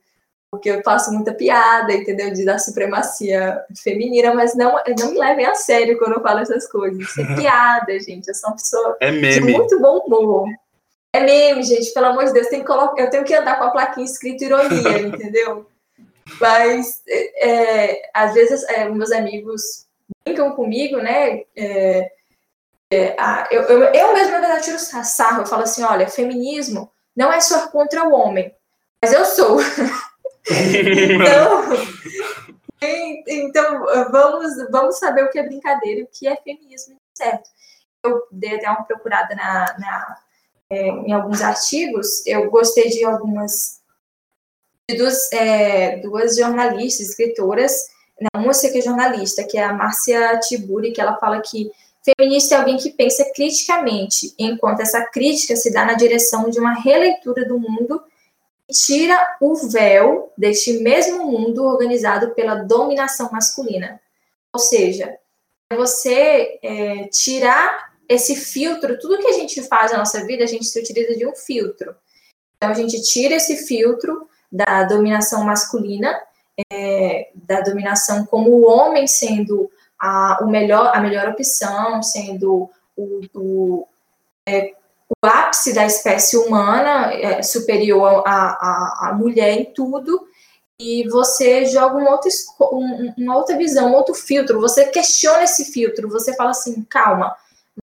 porque 0.55 0.69
eu 0.69 0.81
faço 0.83 1.11
muita 1.11 1.33
piada, 1.33 1.93
entendeu? 1.93 2.31
De 2.31 2.45
da 2.45 2.57
supremacia 2.57 3.61
feminina, 3.83 4.33
mas 4.33 4.55
não, 4.55 4.79
não 4.97 5.11
me 5.11 5.19
levem 5.19 5.45
a 5.45 5.53
sério 5.53 5.97
quando 5.97 6.13
eu 6.13 6.21
falo 6.21 6.39
essas 6.39 6.65
coisas. 6.67 6.97
Isso 6.97 7.21
é 7.21 7.35
piada, 7.35 7.99
gente. 7.99 8.27
Eu 8.27 8.33
sou 8.33 8.49
uma 8.49 8.55
pessoa 8.55 8.97
é 9.01 9.11
de 9.11 9.41
muito 9.41 9.79
bom 9.81 9.97
humor. 9.99 10.47
É 11.13 11.19
meme, 11.19 11.63
gente, 11.63 11.93
pelo 11.93 12.07
amor 12.07 12.25
de 12.25 12.33
Deus, 12.33 12.47
tem 12.47 12.61
que 12.61 12.67
colocar, 12.67 13.01
eu 13.01 13.09
tenho 13.09 13.23
que 13.23 13.33
andar 13.33 13.57
com 13.57 13.65
a 13.65 13.71
plaquinha 13.71 14.05
escrito 14.05 14.43
ironia, 14.43 14.99
entendeu? 15.07 15.65
Mas 16.39 17.01
é, 17.07 17.49
é, 17.49 18.11
às 18.13 18.33
vezes 18.33 18.63
é, 18.63 18.89
meus 18.89 19.11
amigos 19.11 19.85
brincam 20.23 20.51
comigo, 20.55 20.97
né? 20.97 21.43
É, 21.55 22.11
é, 22.91 23.15
a, 23.19 23.47
eu, 23.51 23.63
eu, 23.63 23.83
eu 23.83 24.13
mesma, 24.13 24.33
na 24.33 24.47
verdade, 24.47 24.65
tiro 24.65 24.79
sarro. 24.79 25.41
Eu 25.41 25.45
falo 25.45 25.63
assim: 25.63 25.83
olha, 25.83 26.07
feminismo 26.07 26.91
não 27.15 27.31
é 27.31 27.39
só 27.39 27.67
contra 27.69 28.07
o 28.07 28.13
homem, 28.13 28.53
mas 29.01 29.13
eu 29.13 29.25
sou. 29.25 29.59
então, 30.47 31.73
então 33.27 33.85
vamos, 34.11 34.53
vamos 34.69 34.99
saber 34.99 35.23
o 35.23 35.29
que 35.29 35.39
é 35.39 35.43
brincadeira 35.43 36.01
e 36.01 36.03
o 36.03 36.09
que 36.11 36.27
é 36.27 36.35
feminismo, 36.35 36.97
certo? 37.13 37.49
Eu 38.03 38.27
dei 38.31 38.55
até 38.55 38.69
uma 38.69 38.83
procurada 38.83 39.33
na, 39.33 39.75
na 39.79 40.17
é, 40.69 40.87
em 40.87 41.11
alguns 41.13 41.41
artigos, 41.41 42.25
eu 42.25 42.49
gostei 42.49 42.89
de 42.89 43.03
algumas 43.05 43.81
de 44.89 44.97
duas, 44.97 45.31
é, 45.31 45.97
duas 45.97 46.37
jornalistas, 46.37 47.09
escritoras, 47.09 47.73
não, 48.33 48.43
uma 48.43 48.53
sei 48.53 48.71
que 48.71 48.77
é 48.77 48.81
jornalista, 48.81 49.43
que 49.43 49.57
é 49.57 49.63
a 49.63 49.73
Márcia 49.73 50.39
Tiburi, 50.39 50.91
que 50.91 51.01
ela 51.01 51.17
fala 51.17 51.41
que 51.41 51.71
feminista 52.17 52.55
é 52.55 52.57
alguém 52.57 52.77
que 52.77 52.91
pensa 52.91 53.25
criticamente, 53.33 54.33
enquanto 54.37 54.81
essa 54.81 55.03
crítica 55.05 55.55
se 55.55 55.73
dá 55.73 55.83
na 55.83 55.93
direção 55.93 56.49
de 56.49 56.59
uma 56.59 56.73
releitura 56.73 57.45
do 57.45 57.59
mundo 57.59 58.01
tira 58.71 59.37
o 59.39 59.55
véu 59.69 60.31
deste 60.37 60.79
mesmo 60.79 61.25
mundo 61.25 61.63
organizado 61.63 62.33
pela 62.33 62.55
dominação 62.55 63.29
masculina. 63.31 64.01
Ou 64.53 64.59
seja, 64.59 65.17
é 65.71 65.75
você 65.75 66.59
é, 66.63 67.07
tirar 67.09 67.93
esse 68.07 68.35
filtro, 68.35 68.99
tudo 68.99 69.19
que 69.19 69.27
a 69.27 69.33
gente 69.33 69.61
faz 69.63 69.91
na 69.91 69.99
nossa 69.99 70.25
vida, 70.25 70.43
a 70.43 70.47
gente 70.47 70.65
se 70.65 70.79
utiliza 70.79 71.15
de 71.15 71.27
um 71.27 71.35
filtro. 71.35 71.95
Então, 72.57 72.69
a 72.69 72.73
gente 72.73 73.01
tira 73.01 73.35
esse 73.35 73.67
filtro 73.67 74.27
da 74.51 74.83
dominação 74.83 75.43
masculina, 75.43 76.19
é, 76.71 77.29
da 77.35 77.61
dominação 77.61 78.25
como 78.25 78.49
o 78.51 78.65
homem 78.65 79.07
sendo 79.07 79.69
a, 79.99 80.39
o 80.41 80.47
melhor, 80.47 80.91
a 80.95 80.99
melhor 80.99 81.29
opção, 81.29 82.01
sendo 82.01 82.69
o, 82.95 83.21
o 83.33 83.87
é, 84.47 84.73
o 85.09 85.27
ápice 85.27 85.73
da 85.73 85.85
espécie 85.85 86.37
humana, 86.37 87.13
é 87.13 87.41
superior 87.41 88.23
à, 88.25 89.13
mulher 89.17 89.53
em 89.53 89.65
tudo, 89.65 90.27
e 90.79 91.07
você 91.09 91.65
joga 91.65 91.95
uma 91.95 92.11
outra, 92.11 92.29
uma 93.17 93.37
outra 93.37 93.57
visão, 93.57 93.91
um 93.91 93.95
outro 93.95 94.13
filtro, 94.13 94.59
você 94.59 94.85
questiona 94.85 95.43
esse 95.43 95.65
filtro, 95.65 96.09
você 96.09 96.35
fala 96.35 96.51
assim, 96.51 96.83
calma, 96.83 97.35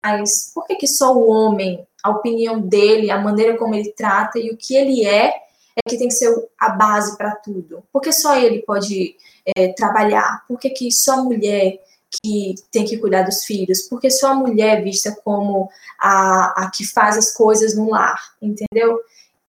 mas 0.03 0.51
por 0.53 0.65
que, 0.67 0.75
que 0.75 0.87
só 0.87 1.15
o 1.15 1.27
homem, 1.29 1.85
a 2.03 2.11
opinião 2.11 2.59
dele, 2.59 3.09
a 3.09 3.19
maneira 3.19 3.57
como 3.57 3.73
ele 3.73 3.91
trata 3.91 4.37
e 4.37 4.51
o 4.51 4.57
que 4.57 4.75
ele 4.75 5.05
é, 5.05 5.33
é 5.75 5.89
que 5.89 5.97
tem 5.97 6.07
que 6.07 6.13
ser 6.13 6.33
a 6.59 6.69
base 6.69 7.17
para 7.17 7.35
tudo? 7.35 7.83
Por 7.91 8.01
que 8.01 8.11
só 8.11 8.35
ele 8.37 8.61
pode 8.61 9.15
é, 9.55 9.73
trabalhar? 9.73 10.45
Por 10.47 10.57
que, 10.59 10.91
só 10.91 11.19
a 11.19 11.23
mulher 11.23 11.79
que 12.09 12.55
tem 12.71 12.85
que 12.85 12.97
cuidar 12.97 13.23
dos 13.23 13.43
filhos? 13.43 13.81
Por 13.83 13.99
que 13.99 14.09
só 14.09 14.31
a 14.31 14.35
mulher 14.35 14.79
é 14.79 14.81
vista 14.81 15.15
como 15.23 15.69
a, 15.99 16.65
a 16.65 16.71
que 16.73 16.85
faz 16.85 17.17
as 17.17 17.33
coisas 17.33 17.75
no 17.75 17.89
lar? 17.89 18.19
Entendeu? 18.41 18.99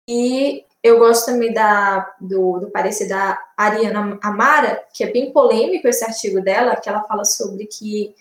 E 0.08 0.64
eu 0.84 1.00
gosto 1.00 1.26
também 1.26 1.54
da, 1.54 2.14
do, 2.20 2.60
do 2.60 2.72
parecer 2.72 3.08
da 3.08 3.40
Ariana 3.58 4.20
Amara, 4.22 4.84
que 4.94 5.04
é 5.04 5.12
bem 5.12 5.32
polêmico 5.32 5.88
esse 5.88 6.04
artigo 6.04 6.42
dela, 6.42 6.76
que 6.76 6.90
ela 6.90 7.04
fala 7.04 7.26
sobre 7.26 7.66
que 7.66 8.16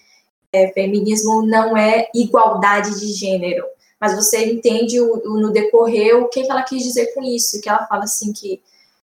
é, 0.52 0.68
feminismo 0.72 1.42
não 1.42 1.76
é 1.76 2.08
igualdade 2.14 2.98
de 2.98 3.12
gênero, 3.12 3.64
mas 4.00 4.14
você 4.14 4.46
entende 4.46 4.98
o, 4.98 5.12
o, 5.14 5.40
no 5.40 5.52
decorrer 5.52 6.16
o 6.16 6.28
que, 6.28 6.42
que 6.42 6.50
ela 6.50 6.62
quis 6.62 6.82
dizer 6.82 7.12
com 7.14 7.22
isso, 7.22 7.60
que 7.60 7.68
ela 7.68 7.86
fala 7.86 8.04
assim 8.04 8.32
que 8.32 8.62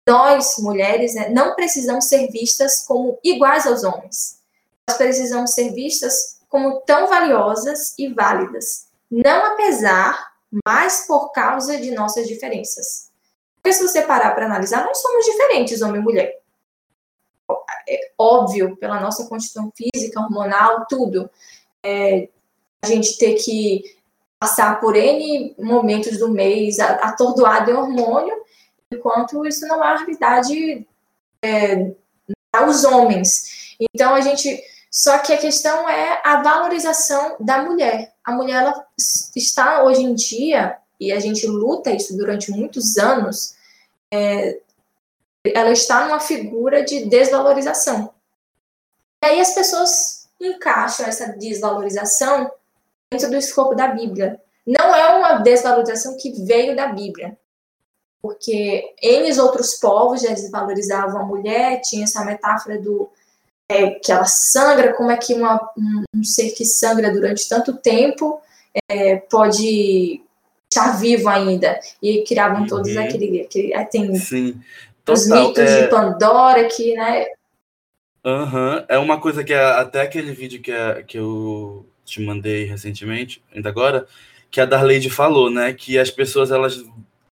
nós, 0.07 0.55
mulheres, 0.59 1.13
né, 1.15 1.29
não 1.29 1.53
precisamos 1.53 2.05
ser 2.05 2.31
vistas 2.31 2.85
como 2.87 3.19
iguais 3.21 3.67
aos 3.67 3.83
homens. 3.83 4.39
Nós 4.87 4.97
precisamos 4.97 5.51
ser 5.51 5.73
vistas 5.73 6.39
como 6.47 6.79
tão 6.81 7.07
valiosas 7.07 7.93
e 7.99 8.07
válidas, 8.07 8.87
não 9.11 9.53
apesar, 9.53 10.31
mas 10.65 11.05
por 11.05 11.31
causa 11.33 11.77
de 11.77 11.91
nossas 11.91 12.25
diferenças. 12.25 13.11
Porque 13.55 13.73
se 13.73 13.85
você 13.85 14.01
parar 14.03 14.31
para 14.31 14.45
analisar, 14.45 14.85
nós 14.85 15.01
somos 15.01 15.25
diferentes, 15.25 15.81
homem 15.81 15.99
e 15.99 16.03
mulher. 16.03 16.39
É 17.89 18.11
óbvio, 18.17 18.77
pela 18.77 19.01
nossa 19.01 19.27
constituição 19.27 19.71
física, 19.75 20.21
hormonal, 20.21 20.85
tudo. 20.87 21.29
É, 21.83 22.29
a 22.81 22.87
gente 22.87 23.17
ter 23.17 23.33
que 23.33 23.96
passar 24.39 24.79
por 24.79 24.95
N 24.95 25.55
momentos 25.57 26.17
do 26.17 26.29
mês 26.29 26.79
atordoado 26.79 27.71
em 27.71 27.73
hormônio, 27.73 28.35
enquanto 28.91 29.45
isso 29.45 29.65
não 29.67 29.75
é 29.75 29.77
uma 29.77 29.97
realidade 29.97 30.87
é, 31.41 31.91
homens. 32.91 33.75
Então, 33.79 34.13
a 34.13 34.21
gente. 34.21 34.61
Só 34.89 35.19
que 35.19 35.33
a 35.33 35.37
questão 35.37 35.87
é 35.87 36.21
a 36.23 36.41
valorização 36.41 37.35
da 37.39 37.61
mulher. 37.61 38.13
A 38.23 38.31
mulher 38.31 38.63
ela 38.63 38.85
está 39.35 39.83
hoje 39.83 40.01
em 40.01 40.15
dia, 40.15 40.77
e 40.99 41.11
a 41.11 41.19
gente 41.19 41.45
luta 41.45 41.91
isso 41.91 42.17
durante 42.17 42.49
muitos 42.51 42.97
anos, 42.97 43.55
é, 44.11 44.59
ela 45.45 45.71
está 45.71 46.05
numa 46.05 46.19
figura 46.19 46.83
de 46.83 47.05
desvalorização. 47.05 48.13
E 49.23 49.27
aí 49.27 49.39
as 49.39 49.53
pessoas 49.53 50.27
encaixam 50.39 51.05
essa 51.05 51.27
desvalorização 51.33 52.51
dentro 53.11 53.29
do 53.29 53.37
escopo 53.37 53.75
da 53.75 53.87
Bíblia. 53.87 54.39
Não 54.65 54.93
é 54.93 55.17
uma 55.17 55.39
desvalorização 55.39 56.17
que 56.17 56.31
veio 56.43 56.75
da 56.75 56.87
Bíblia, 56.87 57.37
porque 58.21 58.93
eles 59.01 59.37
outros 59.37 59.75
povos 59.75 60.21
já 60.21 60.29
desvalorizavam 60.29 61.21
a 61.21 61.25
mulher, 61.25 61.81
tinha 61.81 62.03
essa 62.03 62.25
metáfora 62.25 62.79
do 62.79 63.09
é, 63.69 63.91
que 63.91 64.11
ela 64.11 64.25
sangra, 64.25 64.93
como 64.93 65.11
é 65.11 65.17
que 65.17 65.33
uma, 65.33 65.55
um, 65.77 66.03
um, 66.15 66.23
ser 66.23 66.51
que 66.51 66.65
sangra 66.65 67.11
durante 67.11 67.47
tanto 67.47 67.77
tempo 67.77 68.41
é, 68.89 69.17
pode 69.17 70.21
estar 70.69 70.97
vivo 70.99 71.29
ainda. 71.29 71.79
E 72.01 72.23
criavam 72.23 72.61
uhum. 72.61 72.67
todos 72.67 72.95
aquele, 72.97 73.41
aquele. 73.41 73.85
Tem 73.85 74.15
Sim. 74.15 74.61
Total, 75.03 75.15
os 75.15 75.27
mitos 75.27 75.63
é... 75.63 75.83
de 75.83 75.87
Pandora 75.89 76.65
que, 76.65 76.93
né? 76.93 77.25
Uhum. 78.25 78.83
É 78.89 78.97
uma 78.97 79.21
coisa 79.21 79.43
que 79.43 79.53
é, 79.53 79.63
até 79.63 80.01
aquele 80.01 80.33
vídeo 80.33 80.61
que, 80.61 80.71
é, 80.71 81.03
que 81.03 81.17
eu 81.17 81.85
te 82.07 82.21
mandei 82.21 82.63
recentemente, 82.63 83.43
ainda 83.53 83.67
agora, 83.67 84.07
que 84.49 84.61
a 84.61 84.65
Darleide 84.65 85.09
falou, 85.09 85.49
né? 85.49 85.73
Que 85.73 85.99
as 85.99 86.09
pessoas 86.09 86.51
elas 86.51 86.83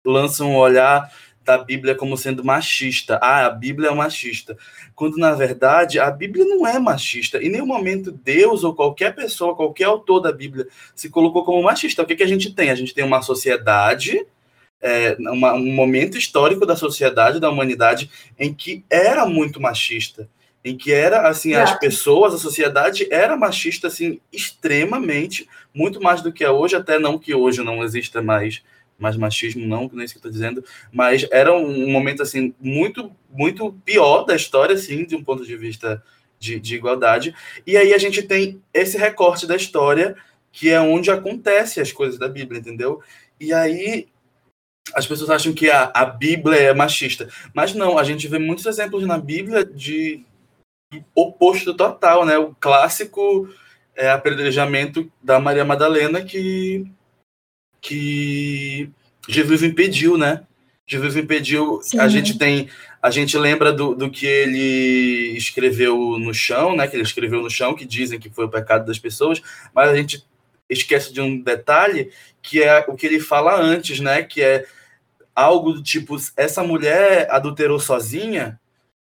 lançam 0.03 0.51
um 0.51 0.55
olhar 0.55 1.11
da 1.43 1.57
Bíblia 1.57 1.93
como 1.93 2.15
sendo 2.15 2.43
machista. 2.43 3.19
Ah, 3.21 3.47
a 3.47 3.49
Bíblia 3.49 3.89
é 3.89 3.93
machista. 3.93 4.57
Quando, 4.95 5.17
na 5.17 5.33
verdade, 5.33 5.99
a 5.99 6.09
Bíblia 6.09 6.45
não 6.45 6.65
é 6.65 6.79
machista. 6.79 7.43
Em 7.43 7.49
nenhum 7.49 7.65
momento 7.65 8.11
Deus 8.11 8.63
ou 8.63 8.73
qualquer 8.73 9.13
pessoa, 9.13 9.55
qualquer 9.55 9.85
autor 9.85 10.21
da 10.21 10.31
Bíblia 10.31 10.67
se 10.95 11.09
colocou 11.09 11.43
como 11.43 11.61
machista. 11.61 12.01
O 12.01 12.05
que, 12.05 12.15
que 12.15 12.23
a 12.23 12.27
gente 12.27 12.53
tem? 12.53 12.69
A 12.69 12.75
gente 12.75 12.93
tem 12.93 13.03
uma 13.03 13.21
sociedade, 13.21 14.25
é, 14.81 15.17
uma, 15.19 15.53
um 15.53 15.73
momento 15.73 16.17
histórico 16.17 16.65
da 16.65 16.77
sociedade, 16.77 17.41
da 17.41 17.49
humanidade, 17.49 18.09
em 18.39 18.53
que 18.53 18.85
era 18.89 19.25
muito 19.25 19.59
machista. 19.59 20.29
Em 20.63 20.77
que 20.77 20.91
era, 20.91 21.27
assim, 21.27 21.53
as 21.53 21.77
pessoas, 21.79 22.35
a 22.35 22.37
sociedade 22.37 23.07
era 23.09 23.35
machista, 23.35 23.87
assim, 23.87 24.19
extremamente, 24.31 25.47
muito 25.73 25.99
mais 25.99 26.21
do 26.21 26.31
que 26.31 26.43
é 26.43 26.51
hoje, 26.51 26.75
até 26.75 26.99
não 26.99 27.17
que 27.17 27.33
hoje 27.33 27.63
não 27.63 27.83
exista 27.83 28.21
mais 28.21 28.63
mais 28.99 29.17
machismo 29.17 29.65
não, 29.65 29.89
não 29.91 30.01
é 30.01 30.05
isso 30.05 30.13
que 30.13 30.19
eu 30.19 30.29
estou 30.29 30.31
dizendo, 30.31 30.63
mas 30.93 31.25
era 31.31 31.51
um 31.51 31.89
momento 31.89 32.21
assim 32.21 32.53
muito 32.59 33.11
muito 33.31 33.73
pior 33.83 34.25
da 34.25 34.35
história, 34.35 34.75
assim, 34.75 35.03
de 35.05 35.15
um 35.15 35.23
ponto 35.23 35.43
de 35.43 35.57
vista 35.57 36.03
de, 36.37 36.59
de 36.59 36.75
igualdade. 36.75 37.33
E 37.65 37.75
aí 37.75 37.93
a 37.93 37.97
gente 37.97 38.21
tem 38.21 38.61
esse 38.73 38.97
recorte 38.97 39.47
da 39.47 39.55
história 39.55 40.15
que 40.51 40.69
é 40.69 40.79
onde 40.79 41.09
acontece 41.09 41.79
as 41.79 41.91
coisas 41.91 42.19
da 42.19 42.27
Bíblia, 42.27 42.59
entendeu? 42.59 43.01
E 43.39 43.53
aí 43.53 44.07
as 44.93 45.07
pessoas 45.07 45.29
acham 45.29 45.53
que 45.53 45.69
a, 45.69 45.91
a 45.93 46.05
Bíblia 46.05 46.59
é 46.59 46.73
machista, 46.73 47.29
mas 47.53 47.73
não, 47.73 47.97
a 47.97 48.03
gente 48.03 48.27
vê 48.27 48.37
muitos 48.37 48.65
exemplos 48.65 49.05
na 49.05 49.17
Bíblia 49.17 49.63
de 49.63 50.25
oposto 51.15 51.73
total, 51.73 52.25
né? 52.25 52.37
O 52.37 52.55
clássico 52.59 53.49
é 53.95 54.09
apedrejamento 54.09 55.11
da 55.21 55.39
Maria 55.39 55.65
Madalena 55.65 56.21
que 56.21 56.85
que 57.81 58.89
Jesus 59.27 59.63
impediu, 59.63 60.17
né? 60.17 60.43
Jesus 60.87 61.15
impediu. 61.15 61.81
Sim. 61.81 61.99
A 61.99 62.07
gente 62.07 62.37
tem, 62.37 62.69
a 63.01 63.09
gente 63.09 63.37
lembra 63.37 63.71
do, 63.71 63.95
do 63.95 64.09
que 64.09 64.25
ele 64.25 65.35
escreveu 65.37 66.17
no 66.19 66.33
chão, 66.33 66.75
né? 66.75 66.87
Que 66.87 66.95
ele 66.95 67.03
escreveu 67.03 67.41
no 67.41 67.49
chão, 67.49 67.73
que 67.73 67.85
dizem 67.85 68.19
que 68.19 68.29
foi 68.29 68.45
o 68.45 68.49
pecado 68.49 68.85
das 68.85 68.99
pessoas, 68.99 69.41
mas 69.73 69.89
a 69.89 69.95
gente 69.95 70.25
esquece 70.69 71.11
de 71.11 71.19
um 71.19 71.41
detalhe 71.41 72.11
que 72.41 72.61
é 72.61 72.85
o 72.87 72.95
que 72.95 73.05
ele 73.05 73.19
fala 73.19 73.59
antes, 73.59 73.99
né? 73.99 74.21
Que 74.21 74.41
é 74.41 74.65
algo 75.33 75.73
do 75.73 75.81
tipo: 75.81 76.17
essa 76.37 76.63
mulher 76.63 77.27
adulterou 77.31 77.79
sozinha, 77.79 78.59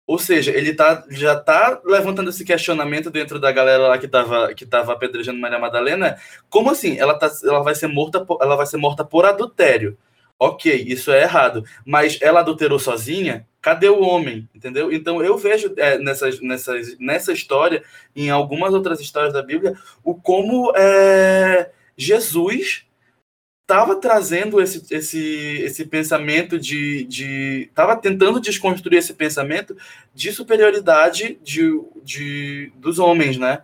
ou 0.08 0.18
seja, 0.18 0.52
ele 0.52 0.74
tá, 0.74 1.04
já 1.10 1.34
está 1.34 1.82
levantando 1.84 2.30
esse 2.30 2.46
questionamento 2.46 3.12
dentro 3.12 3.40
da 3.42 3.52
galera 3.52 3.90
lá 3.90 3.98
que 3.98 4.06
estava 4.06 4.54
que 4.54 4.66
tava 4.66 4.94
apedrejando 4.94 5.38
Maria 5.38 5.60
Madalena. 5.60 6.18
Como 6.50 6.72
assim? 6.72 6.98
Ela, 6.98 7.14
tá, 7.14 7.30
ela, 7.44 7.62
vai 7.62 7.76
ser 7.76 7.88
morta 7.88 8.24
por, 8.24 8.40
ela 8.42 8.56
vai 8.56 8.66
ser 8.66 8.78
morta 8.78 9.04
por 9.04 9.26
adultério. 9.26 9.98
Ok, 10.40 10.74
isso 10.88 11.12
é 11.12 11.24
errado. 11.24 11.66
Mas 11.86 12.20
ela 12.22 12.40
adulterou 12.40 12.80
sozinha? 12.80 13.46
Cadê 13.62 13.90
o 13.90 14.00
homem? 14.02 14.48
Entendeu? 14.56 14.94
Então 14.94 15.22
eu 15.22 15.38
vejo 15.38 15.74
é, 15.76 15.98
nessas, 15.98 16.40
nessas, 16.40 16.98
nessa 16.98 17.34
história, 17.34 17.84
em 18.16 18.30
algumas 18.30 18.74
outras 18.74 19.02
histórias 19.02 19.34
da 19.34 19.42
Bíblia, 19.44 19.76
o 20.06 20.16
como 20.16 20.72
é, 20.74 21.70
Jesus 21.98 22.87
estava 23.68 23.98
trazendo 23.98 24.62
esse, 24.62 24.82
esse, 24.90 25.62
esse 25.62 25.86
pensamento 25.86 26.58
de. 26.58 27.68
estava 27.70 27.98
tentando 27.98 28.40
desconstruir 28.40 28.98
esse 28.98 29.14
pensamento 29.14 29.76
de 30.16 30.32
superioridade 30.32 31.38
de, 31.44 31.84
de, 32.02 32.72
dos 32.78 32.98
homens, 32.98 33.38
né? 33.38 33.62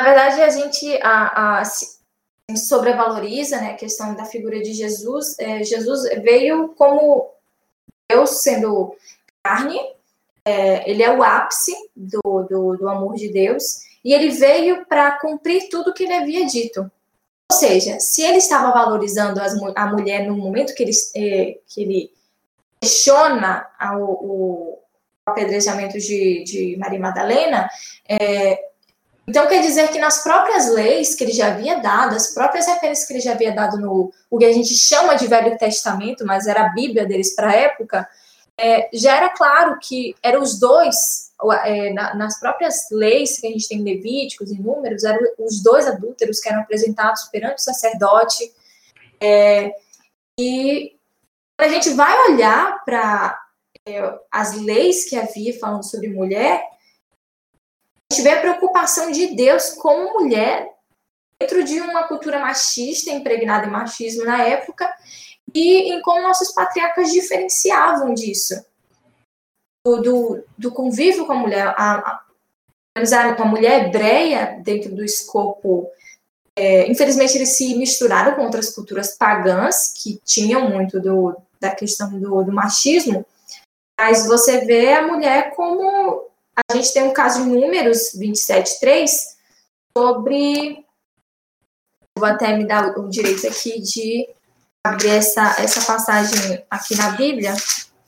Na 0.00 0.06
verdade, 0.06 0.40
a 0.40 0.48
gente 0.48 0.98
a, 1.02 1.60
a, 1.60 1.62
sobrevaloriza 2.56 3.60
né, 3.60 3.72
a 3.72 3.76
questão 3.76 4.14
da 4.14 4.24
figura 4.24 4.60
de 4.62 4.72
Jesus. 4.72 5.38
É, 5.38 5.62
Jesus 5.62 6.04
veio 6.22 6.70
como 6.70 7.30
Deus 8.10 8.42
sendo 8.42 8.96
carne, 9.44 9.78
é, 10.46 10.90
ele 10.90 11.02
é 11.02 11.14
o 11.14 11.22
ápice 11.22 11.72
do, 11.94 12.46
do, 12.48 12.76
do 12.78 12.88
amor 12.88 13.14
de 13.16 13.28
Deus, 13.28 13.82
e 14.02 14.14
ele 14.14 14.30
veio 14.30 14.86
para 14.86 15.20
cumprir 15.20 15.68
tudo 15.68 15.92
que 15.92 16.04
ele 16.04 16.14
havia 16.14 16.46
dito. 16.46 16.90
Ou 17.52 17.58
seja, 17.58 18.00
se 18.00 18.22
ele 18.22 18.38
estava 18.38 18.72
valorizando 18.72 19.38
as, 19.38 19.52
a 19.76 19.86
mulher 19.88 20.26
no 20.26 20.34
momento 20.34 20.74
que 20.74 20.82
ele, 20.82 20.92
eh, 21.14 21.58
que 21.68 21.82
ele 21.82 22.10
questiona 22.80 23.66
o, 23.98 24.04
o 24.04 24.78
apedrejamento 25.26 25.98
de, 25.98 26.44
de 26.44 26.76
Maria 26.78 26.98
Madalena, 26.98 27.68
é, 28.08 28.58
então 29.28 29.46
quer 29.46 29.60
dizer 29.60 29.88
que 29.88 29.98
nas 29.98 30.22
próprias 30.22 30.70
leis 30.70 31.14
que 31.14 31.24
ele 31.24 31.32
já 31.32 31.48
havia 31.48 31.78
dado, 31.78 32.16
as 32.16 32.32
próprias 32.32 32.66
referências 32.66 33.06
que 33.06 33.12
ele 33.12 33.20
já 33.20 33.32
havia 33.32 33.54
dado 33.54 33.78
no 33.78 34.10
o 34.30 34.38
que 34.38 34.46
a 34.46 34.52
gente 34.52 34.72
chama 34.72 35.14
de 35.14 35.26
Velho 35.26 35.58
Testamento, 35.58 36.24
mas 36.24 36.46
era 36.46 36.62
a 36.64 36.68
Bíblia 36.70 37.04
deles 37.04 37.36
para 37.36 37.50
a 37.50 37.54
época, 37.54 38.08
é, 38.56 38.88
já 38.94 39.14
era 39.14 39.28
claro 39.28 39.78
que 39.78 40.16
eram 40.22 40.40
os 40.40 40.58
dois 40.58 41.31
é, 41.64 41.92
na, 41.92 42.14
nas 42.14 42.38
próprias 42.38 42.88
leis 42.90 43.40
que 43.40 43.46
a 43.46 43.50
gente 43.50 43.68
tem 43.68 43.78
em 43.78 43.84
Levíticos 43.84 44.50
e 44.50 44.60
Números, 44.60 45.04
eram 45.04 45.20
os 45.38 45.62
dois 45.62 45.86
adúlteros 45.86 46.40
que 46.40 46.48
eram 46.48 46.60
apresentados 46.60 47.24
perante 47.24 47.60
o 47.60 47.64
sacerdote. 47.64 48.52
É, 49.20 49.72
e 50.38 50.96
a 51.58 51.68
gente 51.68 51.90
vai 51.90 52.30
olhar 52.30 52.84
para 52.84 53.38
é, 53.86 54.18
as 54.30 54.54
leis 54.60 55.08
que 55.08 55.16
havia 55.16 55.58
falando 55.58 55.84
sobre 55.84 56.08
mulher, 56.08 56.62
a 58.10 58.14
gente 58.14 58.24
vê 58.24 58.30
a 58.30 58.40
preocupação 58.40 59.10
de 59.10 59.34
Deus 59.34 59.70
com 59.70 60.12
mulher 60.12 60.70
dentro 61.40 61.64
de 61.64 61.80
uma 61.80 62.06
cultura 62.06 62.38
machista, 62.38 63.10
impregnada 63.10 63.66
em 63.66 63.70
machismo 63.70 64.24
na 64.24 64.42
época, 64.42 64.92
e 65.54 65.92
em 65.92 66.00
como 66.02 66.22
nossos 66.22 66.52
patriarcas 66.52 67.10
diferenciavam 67.10 68.14
disso. 68.14 68.54
Do, 69.84 70.44
do, 70.56 70.70
convívio 70.70 71.26
com 71.26 71.32
a 71.32 71.36
mulher. 71.36 71.66
A, 71.76 72.22
a, 72.94 73.34
a 73.38 73.44
mulher 73.44 73.86
hebreia, 73.86 74.60
dentro 74.62 74.94
do 74.94 75.04
escopo. 75.04 75.90
É, 76.56 76.88
infelizmente, 76.90 77.36
eles 77.36 77.56
se 77.56 77.74
misturaram 77.76 78.34
com 78.34 78.42
outras 78.42 78.74
culturas 78.74 79.16
pagãs, 79.16 79.92
que 79.92 80.20
tinham 80.24 80.70
muito 80.70 81.00
do, 81.00 81.36
da 81.58 81.74
questão 81.74 82.10
do, 82.18 82.44
do 82.44 82.52
machismo, 82.52 83.24
mas 83.98 84.26
você 84.26 84.64
vê 84.64 84.92
a 84.94 85.06
mulher 85.06 85.54
como. 85.54 86.28
A 86.68 86.76
gente 86.76 86.92
tem 86.92 87.04
um 87.04 87.12
caso 87.12 87.40
em 87.40 87.46
Números 87.46 88.12
27.3 88.16 89.10
sobre. 89.96 90.84
Vou 92.18 92.28
até 92.28 92.56
me 92.56 92.66
dar 92.66 92.98
o 92.98 93.08
direito 93.08 93.46
aqui 93.46 93.80
de 93.80 94.28
abrir 94.84 95.10
essa, 95.10 95.56
essa 95.58 95.80
passagem 95.80 96.64
aqui 96.68 96.96
na 96.96 97.10
Bíblia. 97.10 97.54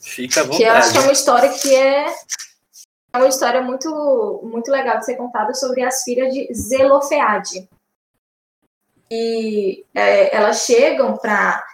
Fica 0.05 0.41
à 0.41 0.45
vontade. 0.45 0.63
Que 0.63 0.69
eu 0.69 0.73
acho 0.73 0.93
que 0.93 0.99
é 0.99 1.01
uma 1.01 1.13
história 1.13 1.49
que 1.51 1.75
é, 1.75 2.07
é 3.15 3.19
uma 3.19 3.29
história 3.29 3.63
muito, 3.63 4.41
muito 4.45 4.71
legal 4.71 4.99
de 4.99 5.07
ser 5.07 5.17
contada 5.17 5.55
sobre 5.55 5.83
as 5.83 6.03
filhas 6.03 6.33
de 6.33 6.53
Zelofeade. 6.53 7.69
E 9.11 9.85
é, 9.95 10.37
elas 10.37 10.65
chegam 10.65 11.17
para 11.17 11.65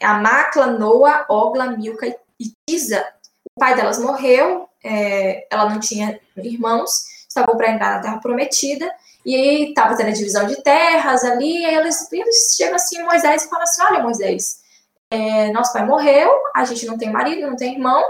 a 0.00 0.14
Macla, 0.14 0.66
Noa, 0.66 1.26
Ogla, 1.28 1.68
Milca 1.68 2.06
e 2.40 2.52
Tisa. 2.68 3.06
O 3.56 3.60
pai 3.60 3.76
delas 3.76 3.98
morreu, 3.98 4.68
é, 4.82 5.46
ela 5.50 5.70
não 5.70 5.78
tinha 5.78 6.18
irmãos, 6.36 7.04
estavam 7.28 7.56
para 7.56 7.70
entrar 7.70 7.96
na 7.96 8.02
Terra 8.02 8.20
Prometida, 8.20 8.90
e 9.24 9.34
aí 9.34 9.68
estava 9.68 9.96
tendo 9.96 10.08
a 10.08 10.12
divisão 10.12 10.46
de 10.46 10.60
terras 10.62 11.24
ali, 11.24 11.58
e 11.58 11.64
eles, 11.64 12.10
eles 12.12 12.54
chegam 12.56 12.74
assim, 12.74 13.02
Moisés, 13.02 13.44
e 13.44 13.48
falam 13.48 13.62
assim, 13.62 13.82
olha, 13.82 14.02
Moisés, 14.02 14.60
é, 15.14 15.52
nosso 15.52 15.72
pai 15.72 15.86
morreu, 15.86 16.30
a 16.54 16.64
gente 16.64 16.86
não 16.86 16.98
tem 16.98 17.10
marido, 17.10 17.46
não 17.46 17.56
tem 17.56 17.74
irmão, 17.74 18.02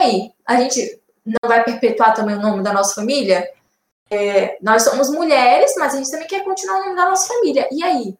e 0.00 0.04
aí, 0.04 0.32
a 0.46 0.56
gente 0.60 1.00
não 1.24 1.48
vai 1.48 1.62
perpetuar 1.62 2.14
também 2.14 2.36
o 2.36 2.40
nome 2.40 2.62
da 2.62 2.72
nossa 2.72 2.94
família? 2.94 3.48
É, 4.10 4.58
nós 4.60 4.82
somos 4.82 5.08
mulheres, 5.10 5.74
mas 5.78 5.94
a 5.94 5.96
gente 5.96 6.10
também 6.10 6.26
quer 6.26 6.44
continuar 6.44 6.78
o 6.80 6.84
nome 6.84 6.96
da 6.96 7.08
nossa 7.08 7.32
família. 7.32 7.68
E 7.70 7.82
aí? 7.82 8.16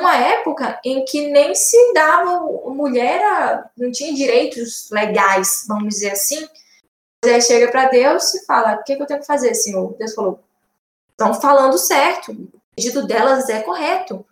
Uma 0.00 0.16
época 0.16 0.80
em 0.84 1.04
que 1.04 1.30
nem 1.30 1.54
se 1.54 1.76
dava, 1.94 2.40
mulher 2.66 3.70
não 3.76 3.92
tinha 3.92 4.12
direitos 4.12 4.90
legais, 4.90 5.64
vamos 5.68 5.94
dizer 5.94 6.10
assim. 6.10 6.46
Moisés 7.24 7.46
chega 7.46 7.70
para 7.70 7.88
Deus 7.88 8.34
e 8.34 8.44
fala: 8.44 8.74
O 8.74 8.82
que, 8.82 8.96
que 8.96 9.02
eu 9.02 9.06
tenho 9.06 9.20
que 9.20 9.26
fazer, 9.26 9.54
Senhor? 9.54 9.94
Deus 9.96 10.14
falou: 10.14 10.40
estão 11.10 11.40
falando 11.40 11.78
certo. 11.78 12.32
O 12.32 12.48
pedido 12.74 13.06
delas 13.06 13.48
é 13.48 13.62
correto. 13.62 14.26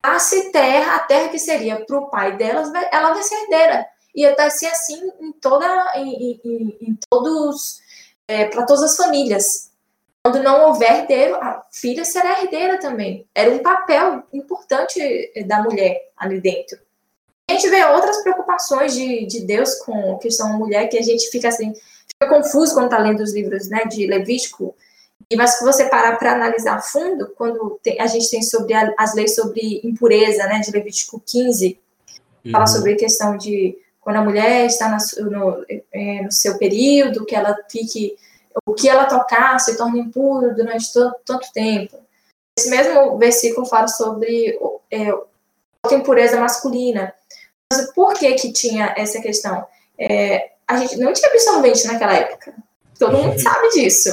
Passe 0.00 0.52
terra, 0.52 0.96
a 0.96 1.00
terra 1.00 1.28
que 1.28 1.38
seria 1.38 1.84
para 1.84 1.98
o 1.98 2.08
pai 2.08 2.36
delas, 2.36 2.70
ela 2.92 3.12
vai 3.12 3.22
ser 3.22 3.34
herdeira. 3.42 3.86
E 4.14 4.28
vai 4.34 4.50
ser 4.50 4.66
assim 4.66 5.00
em 5.20 5.32
toda, 5.32 5.66
em, 5.96 6.40
em, 6.44 6.78
em 6.80 6.98
todos, 7.08 7.80
é, 8.26 8.46
para 8.46 8.64
todas 8.64 8.82
as 8.82 8.96
famílias. 8.96 9.70
Quando 10.24 10.42
não 10.42 10.66
houver 10.66 11.00
herdeiro, 11.00 11.36
a 11.36 11.64
filha 11.72 12.04
será 12.04 12.42
herdeira 12.42 12.78
também. 12.78 13.26
Era 13.34 13.50
um 13.50 13.60
papel 13.60 14.22
importante 14.32 15.00
é, 15.34 15.42
da 15.44 15.62
mulher 15.62 16.10
ali 16.16 16.40
dentro. 16.40 16.78
A 17.50 17.54
gente 17.54 17.70
vê 17.70 17.82
outras 17.84 18.22
preocupações 18.22 18.92
de, 18.92 19.24
de 19.26 19.40
Deus 19.40 19.74
com 19.76 20.16
a 20.16 20.18
questão 20.18 20.58
mulher 20.58 20.88
que 20.88 20.98
a 20.98 21.02
gente 21.02 21.30
fica 21.30 21.48
assim, 21.48 21.72
fica 21.72 22.28
confuso 22.28 22.74
quando 22.74 22.86
está 22.86 22.98
lendo 22.98 23.22
os 23.22 23.32
livros 23.32 23.68
né, 23.70 23.84
de 23.86 24.06
Levítico, 24.06 24.76
mas 25.36 25.58
se 25.58 25.64
você 25.64 25.84
parar 25.86 26.16
para 26.16 26.32
analisar 26.32 26.76
a 26.76 26.80
fundo, 26.80 27.32
quando 27.36 27.78
tem, 27.82 28.00
a 28.00 28.06
gente 28.06 28.30
tem 28.30 28.42
sobre 28.42 28.72
a, 28.72 28.94
as 28.98 29.14
leis 29.14 29.34
sobre 29.34 29.80
impureza, 29.84 30.46
né, 30.46 30.60
de 30.60 30.70
Levítico 30.70 31.22
15, 31.24 31.78
uhum. 32.44 32.52
fala 32.52 32.66
sobre 32.66 32.94
a 32.94 32.96
questão 32.96 33.36
de 33.36 33.78
quando 34.00 34.16
a 34.16 34.24
mulher 34.24 34.64
está 34.64 34.88
no, 34.88 35.30
no, 35.30 35.66
é, 35.92 36.22
no, 36.22 36.32
seu 36.32 36.56
período, 36.56 37.26
que 37.26 37.34
ela 37.34 37.54
fique, 37.70 38.16
o 38.64 38.72
que 38.72 38.88
ela 38.88 39.04
tocar 39.04 39.58
se 39.60 39.76
torna 39.76 39.98
impuro 39.98 40.54
durante 40.54 40.90
todo, 40.92 41.14
tanto 41.26 41.52
tempo. 41.52 41.98
Esse 42.58 42.70
mesmo 42.70 43.18
versículo 43.18 43.66
fala 43.66 43.86
sobre 43.86 44.58
é, 44.90 45.10
a 45.10 45.94
impureza 45.94 46.40
masculina. 46.40 47.12
Mas 47.70 47.92
por 47.92 48.14
que 48.14 48.32
que 48.32 48.50
tinha 48.50 48.94
essa 48.96 49.20
questão? 49.20 49.66
É, 49.98 50.52
a 50.66 50.78
gente 50.78 50.96
não 50.96 51.12
tinha 51.12 51.28
absorvente 51.28 51.86
naquela 51.86 52.14
época. 52.14 52.54
Todo 52.98 53.16
mundo 53.16 53.38
sabe 53.40 53.68
disso. 53.70 54.10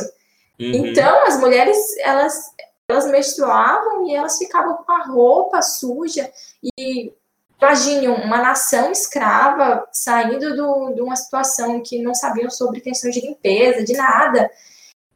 Uhum. 0.60 0.88
Então, 0.88 1.26
as 1.26 1.40
mulheres, 1.40 1.78
elas, 2.00 2.52
elas 2.90 3.10
menstruavam 3.10 4.08
e 4.08 4.16
elas 4.16 4.38
ficavam 4.38 4.78
com 4.78 4.92
a 4.92 5.04
roupa 5.04 5.62
suja. 5.62 6.32
E 6.78 7.14
imagine 7.62 8.08
uma 8.08 8.38
nação 8.38 8.92
escrava 8.92 9.88
saindo 9.92 10.56
do, 10.56 10.94
de 10.94 11.02
uma 11.02 11.16
situação 11.16 11.82
que 11.82 12.02
não 12.02 12.14
sabiam 12.14 12.50
sobre 12.50 12.82
questões 12.82 13.14
de 13.14 13.22
limpeza, 13.22 13.84
de 13.84 13.94
nada. 13.94 14.50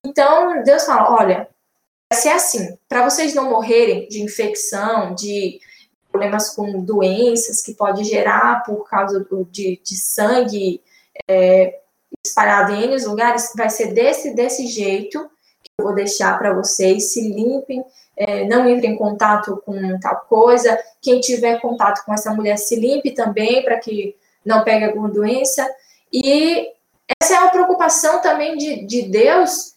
Então, 0.06 0.64
Deus 0.64 0.86
fala: 0.86 1.16
olha, 1.16 1.50
vai 2.12 2.20
ser 2.20 2.30
assim, 2.30 2.78
para 2.88 3.08
vocês 3.10 3.34
não 3.34 3.50
morrerem 3.50 4.08
de 4.08 4.22
infecção, 4.22 5.14
de 5.16 5.60
problemas 6.12 6.56
com 6.56 6.84
doenças 6.84 7.62
que 7.62 7.74
pode 7.74 8.04
gerar 8.04 8.64
por 8.64 8.90
causa 8.90 9.20
do, 9.20 9.46
de, 9.46 9.80
de 9.84 9.96
sangue 9.96 10.82
é, 11.30 11.80
espalhado 12.26 12.74
em 12.74 12.84
N 12.84 13.06
lugares, 13.06 13.52
vai 13.56 13.70
ser 13.70 13.94
desse, 13.94 14.34
desse 14.34 14.68
jeito 14.68 15.30
que 15.64 15.72
eu 15.78 15.86
vou 15.86 15.96
deixar 15.96 16.38
para 16.38 16.54
vocês. 16.54 17.12
Se 17.14 17.22
limpem, 17.22 17.84
é, 18.18 18.46
não 18.46 18.70
entrem 18.70 18.94
em 18.94 18.98
contato 18.98 19.62
com 19.66 20.00
tal 20.00 20.22
coisa. 20.28 20.78
Quem 21.02 21.20
tiver 21.20 21.62
contato 21.62 22.04
com 22.06 22.14
essa 22.14 22.34
mulher, 22.34 22.58
se 22.58 22.76
limpe 22.76 23.12
também, 23.12 23.64
para 23.64 23.80
que 23.80 24.16
não 24.46 24.64
pegue 24.64 24.86
alguma 24.86 25.10
doença. 25.10 25.68
E 26.12 26.70
essa 27.22 27.36
é 27.36 27.40
uma 27.40 27.52
preocupação 27.52 28.22
também 28.22 28.58
de, 28.58 28.86
de 28.86 29.04
Deus 29.04 29.76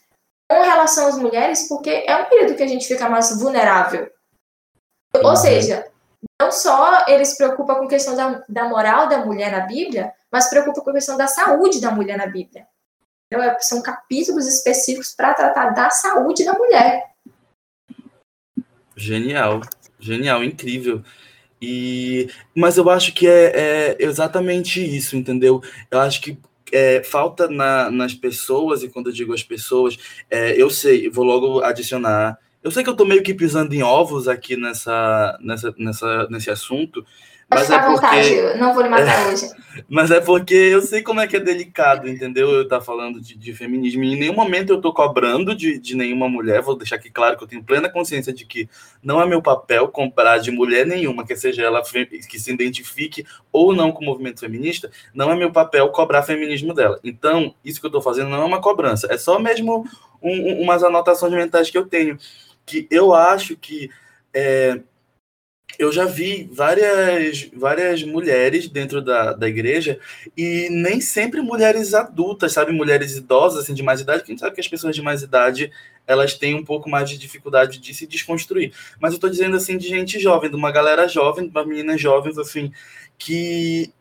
com 0.51 0.61
relação 0.61 1.07
às 1.07 1.16
mulheres, 1.16 1.68
porque 1.68 2.05
é 2.07 2.16
um 2.16 2.27
período 2.27 2.57
que 2.57 2.62
a 2.62 2.68
gente 2.68 2.87
fica 2.87 3.09
mais 3.09 3.38
vulnerável. 3.38 4.11
Ou 5.14 5.31
uhum. 5.31 5.37
seja, 5.37 5.87
não 6.40 6.52
só 6.52 7.04
ele 7.08 7.24
se 7.24 7.37
preocupa 7.37 7.74
com 7.74 7.85
a 7.85 7.88
questão 7.88 8.14
da, 8.14 8.44
da 8.48 8.68
moral 8.68 9.08
da 9.08 9.24
mulher 9.24 9.50
na 9.50 9.61
Bíblia, 9.61 10.12
mas 10.30 10.44
se 10.44 10.50
preocupa 10.50 10.80
com 10.80 10.90
a 10.90 10.94
questão 10.94 11.16
da 11.16 11.26
saúde 11.26 11.80
da 11.80 11.90
mulher 11.90 12.16
na 12.16 12.26
Bíblia. 12.26 12.66
Então, 13.26 13.42
é, 13.42 13.58
são 13.61 13.82
capítulos 13.82 14.46
específicos 14.46 15.14
para 15.14 15.35
tratar 15.35 15.70
da 15.70 15.88
saúde 15.90 16.44
da 16.44 16.52
mulher. 16.52 17.04
Genial, 18.96 19.61
genial, 19.98 20.44
incrível. 20.44 21.02
E, 21.61 22.28
mas 22.54 22.76
eu 22.76 22.90
acho 22.90 23.14
que 23.14 23.26
é, 23.26 23.52
é 23.54 23.96
exatamente 24.00 24.85
isso, 24.85 25.16
entendeu? 25.16 25.62
Eu 25.90 26.00
acho 26.00 26.20
que 26.20 26.38
é, 26.72 27.02
falta 27.02 27.48
na, 27.48 27.90
nas 27.90 28.14
pessoas, 28.14 28.82
e 28.82 28.88
quando 28.88 29.08
eu 29.08 29.12
digo 29.12 29.32
as 29.32 29.42
pessoas, 29.42 29.96
é, 30.30 30.61
eu 30.61 30.68
sei, 30.68 31.08
vou 31.08 31.24
logo 31.24 31.62
adicionar 31.62 32.38
eu 32.62 32.70
sei 32.70 32.85
que 32.85 32.90
eu 32.90 32.96
tô 32.96 33.05
meio 33.05 33.22
que 33.22 33.35
pisando 33.35 33.75
em 33.75 33.83
ovos 33.83 34.29
aqui 34.29 34.57
nessa, 34.57 35.38
nessa, 35.40 35.75
nessa, 35.77 36.29
nesse 36.29 36.51
assunto. 36.51 37.05
Mas 37.55 37.70
é 37.70 37.79
porque... 37.79 37.92
vontade, 37.92 38.59
não 38.59 38.72
vou 38.72 38.83
lhe 38.83 38.88
matar 38.88 39.27
é, 39.27 39.33
hoje. 39.33 39.51
Mas 39.88 40.11
é 40.11 40.20
porque 40.20 40.55
eu 40.55 40.81
sei 40.81 41.03
como 41.03 41.20
é 41.20 41.27
que 41.27 41.37
é 41.37 41.40
delicado, 41.40 42.09
entendeu? 42.09 42.51
Eu 42.51 42.62
estar 42.62 42.79
tá 42.79 42.85
falando 42.85 43.20
de, 43.20 43.37
de, 43.37 43.53
feminismo. 43.53 44.05
E 44.05 44.14
em 44.14 44.18
nenhum 44.18 44.35
momento 44.35 44.72
eu 44.72 44.81
tô 44.81 44.92
cobrando 44.92 45.55
de, 45.55 45.79
de 45.79 45.94
nenhuma 45.94 46.29
mulher. 46.29 46.62
Vou 46.62 46.77
deixar 46.77 46.96
aqui 46.96 47.11
claro 47.11 47.37
que 47.37 47.44
eu 47.44 47.48
tenho 47.48 47.62
plena 47.62 47.88
consciência 47.90 48.33
de 48.33 48.46
que 48.46 48.68
não 49.03 49.20
é 49.20 49.27
meu 49.27 49.42
papel 49.42 49.88
comprar 49.88 50.38
de 50.38 50.51
mulher 50.51 50.87
nenhuma, 50.87 51.27
que 51.27 51.37
seja 51.37 51.62
ela 51.62 51.83
que 51.83 52.38
se 52.38 52.53
identifique 52.53 53.27
ou 53.53 53.75
não 53.75 53.92
com 53.92 54.03
o 54.03 54.07
movimento 54.07 54.40
feminista, 54.40 54.90
não 55.14 55.31
é 55.31 55.37
meu 55.37 55.53
papel 55.53 55.88
cobrar 55.90 56.22
feminismo 56.22 56.72
dela. 56.72 56.98
Então, 57.05 57.55
isso 57.64 57.81
que 57.81 57.87
eu 57.87 57.90
tô 57.90 58.01
fazendo 58.01 58.31
não 58.31 58.42
é 58.42 58.44
uma 58.44 58.61
cobrança, 58.61 59.09
é 59.11 59.18
só 59.18 59.38
mesmo 59.38 59.85
um, 60.22 60.31
um, 60.31 60.62
umas 60.62 60.83
anotações 60.83 61.33
mentais 61.33 61.70
que 61.70 61.77
eu 61.77 61.87
tenho 61.87 62.16
que 62.64 62.87
eu 62.90 63.12
acho 63.12 63.57
que 63.57 63.90
é, 64.35 64.81
eu 65.79 65.90
já 65.90 66.05
vi 66.05 66.48
várias, 66.53 67.51
várias 67.55 68.03
mulheres 68.03 68.68
dentro 68.68 69.03
da, 69.03 69.33
da 69.33 69.48
igreja 69.48 69.98
e 70.37 70.68
nem 70.70 71.01
sempre 71.01 71.40
mulheres 71.40 71.94
adultas, 71.94 72.53
sabe? 72.53 72.72
Mulheres 72.72 73.16
idosas, 73.16 73.64
assim, 73.64 73.75
de 73.75 73.83
mais 73.83 74.01
idade, 74.01 74.25
quem 74.25 74.37
sabe 74.37 74.55
que 74.55 74.61
as 74.61 74.68
pessoas 74.68 74.94
de 74.94 75.03
mais 75.03 75.22
idade 75.22 75.72
elas 76.07 76.35
têm 76.35 76.55
um 76.55 76.64
pouco 76.64 76.90
mais 76.90 77.09
de 77.09 77.16
dificuldade 77.16 77.79
de 77.79 77.94
se 77.94 78.07
desconstruir. 78.07 78.72
Mas 79.01 79.14
eu 79.14 79.20
tô 79.20 79.29
dizendo, 79.29 79.57
assim, 79.57 79.79
de 79.79 79.88
gente 79.88 80.18
jovem, 80.18 80.51
de 80.51 80.57
uma 80.57 80.72
galera 80.72 81.07
jovem, 81.09 81.44
de 81.44 81.51
uma 81.51 81.64
meninas 81.64 82.01
jovens, 82.01 82.38
assim, 82.38 82.72
que 83.16 83.92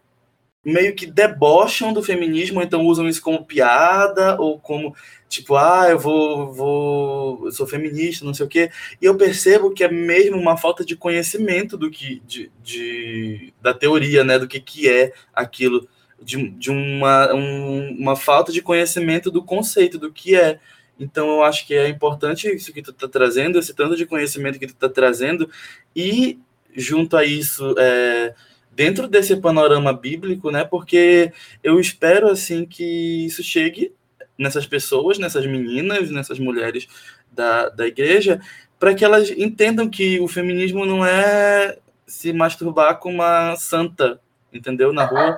meio 0.63 0.95
que 0.95 1.05
debocham 1.05 1.91
do 1.91 2.03
feminismo, 2.03 2.61
então 2.61 2.85
usam 2.85 3.07
isso 3.09 3.21
como 3.21 3.43
piada 3.43 4.39
ou 4.39 4.59
como 4.59 4.95
tipo, 5.27 5.55
ah, 5.55 5.87
eu 5.89 5.97
vou, 5.97 6.53
vou, 6.53 7.45
eu 7.45 7.51
sou 7.51 7.65
feminista, 7.65 8.25
não 8.25 8.33
sei 8.33 8.45
o 8.45 8.49
quê. 8.49 8.69
E 9.01 9.05
eu 9.05 9.15
percebo 9.15 9.71
que 9.71 9.83
é 9.83 9.89
mesmo 9.89 10.37
uma 10.37 10.57
falta 10.57 10.83
de 10.83 10.95
conhecimento 10.95 11.77
do 11.77 11.89
que, 11.89 12.21
de, 12.27 12.51
de 12.61 13.53
da 13.61 13.73
teoria, 13.73 14.23
né, 14.25 14.37
do 14.37 14.47
que, 14.47 14.59
que 14.59 14.89
é 14.89 15.13
aquilo, 15.33 15.87
de, 16.21 16.49
de 16.49 16.69
uma, 16.69 17.33
um, 17.33 17.95
uma 17.97 18.15
falta 18.15 18.51
de 18.51 18.61
conhecimento 18.61 19.31
do 19.31 19.41
conceito, 19.41 19.97
do 19.97 20.11
que 20.11 20.35
é. 20.35 20.59
Então, 20.99 21.29
eu 21.29 21.43
acho 21.43 21.65
que 21.65 21.73
é 21.73 21.87
importante 21.87 22.53
isso 22.53 22.73
que 22.73 22.81
tu 22.81 22.91
está 22.91 23.07
trazendo, 23.07 23.57
esse 23.57 23.73
tanto 23.73 23.95
de 23.95 24.05
conhecimento 24.05 24.59
que 24.59 24.67
tu 24.67 24.73
está 24.73 24.89
trazendo, 24.89 25.49
e 25.95 26.37
junto 26.75 27.15
a 27.15 27.25
isso, 27.25 27.73
é, 27.79 28.35
dentro 28.71 29.07
desse 29.07 29.35
panorama 29.35 29.93
bíblico, 29.93 30.49
né? 30.49 30.63
Porque 30.63 31.31
eu 31.63 31.79
espero 31.79 32.29
assim 32.29 32.65
que 32.65 33.25
isso 33.25 33.43
chegue 33.43 33.93
nessas 34.37 34.65
pessoas, 34.65 35.19
nessas 35.19 35.45
meninas, 35.45 36.09
nessas 36.09 36.39
mulheres 36.39 36.87
da, 37.31 37.69
da 37.69 37.85
igreja, 37.85 38.41
para 38.79 38.95
que 38.95 39.05
elas 39.05 39.29
entendam 39.31 39.89
que 39.89 40.19
o 40.19 40.27
feminismo 40.27 40.85
não 40.85 41.05
é 41.05 41.77
se 42.07 42.33
masturbar 42.33 42.99
com 42.99 43.09
uma 43.09 43.55
santa, 43.55 44.19
entendeu? 44.51 44.91
Na 44.91 45.05
rua. 45.05 45.37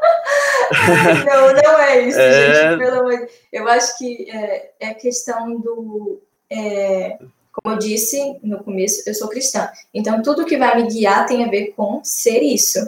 não, 1.26 1.54
não 1.54 1.80
é 1.80 2.08
isso, 2.08 2.20
é... 2.20 2.70
gente. 2.70 2.80
Pelo 2.80 3.00
amor 3.02 3.18
de 3.18 3.28
Eu 3.52 3.68
acho 3.68 3.98
que 3.98 4.30
é, 4.32 4.72
é 4.80 4.94
questão 4.94 5.60
do. 5.60 6.22
É, 6.50 7.18
como 7.52 7.76
eu 7.76 7.80
disse 7.80 8.40
no 8.42 8.64
começo, 8.64 9.04
eu 9.06 9.14
sou 9.14 9.28
cristã. 9.28 9.70
Então, 9.94 10.22
tudo 10.22 10.46
que 10.46 10.58
vai 10.58 10.82
me 10.82 10.88
guiar 10.88 11.26
tem 11.28 11.44
a 11.44 11.50
ver 11.50 11.74
com 11.76 12.02
ser 12.04 12.42
isso. 12.42 12.80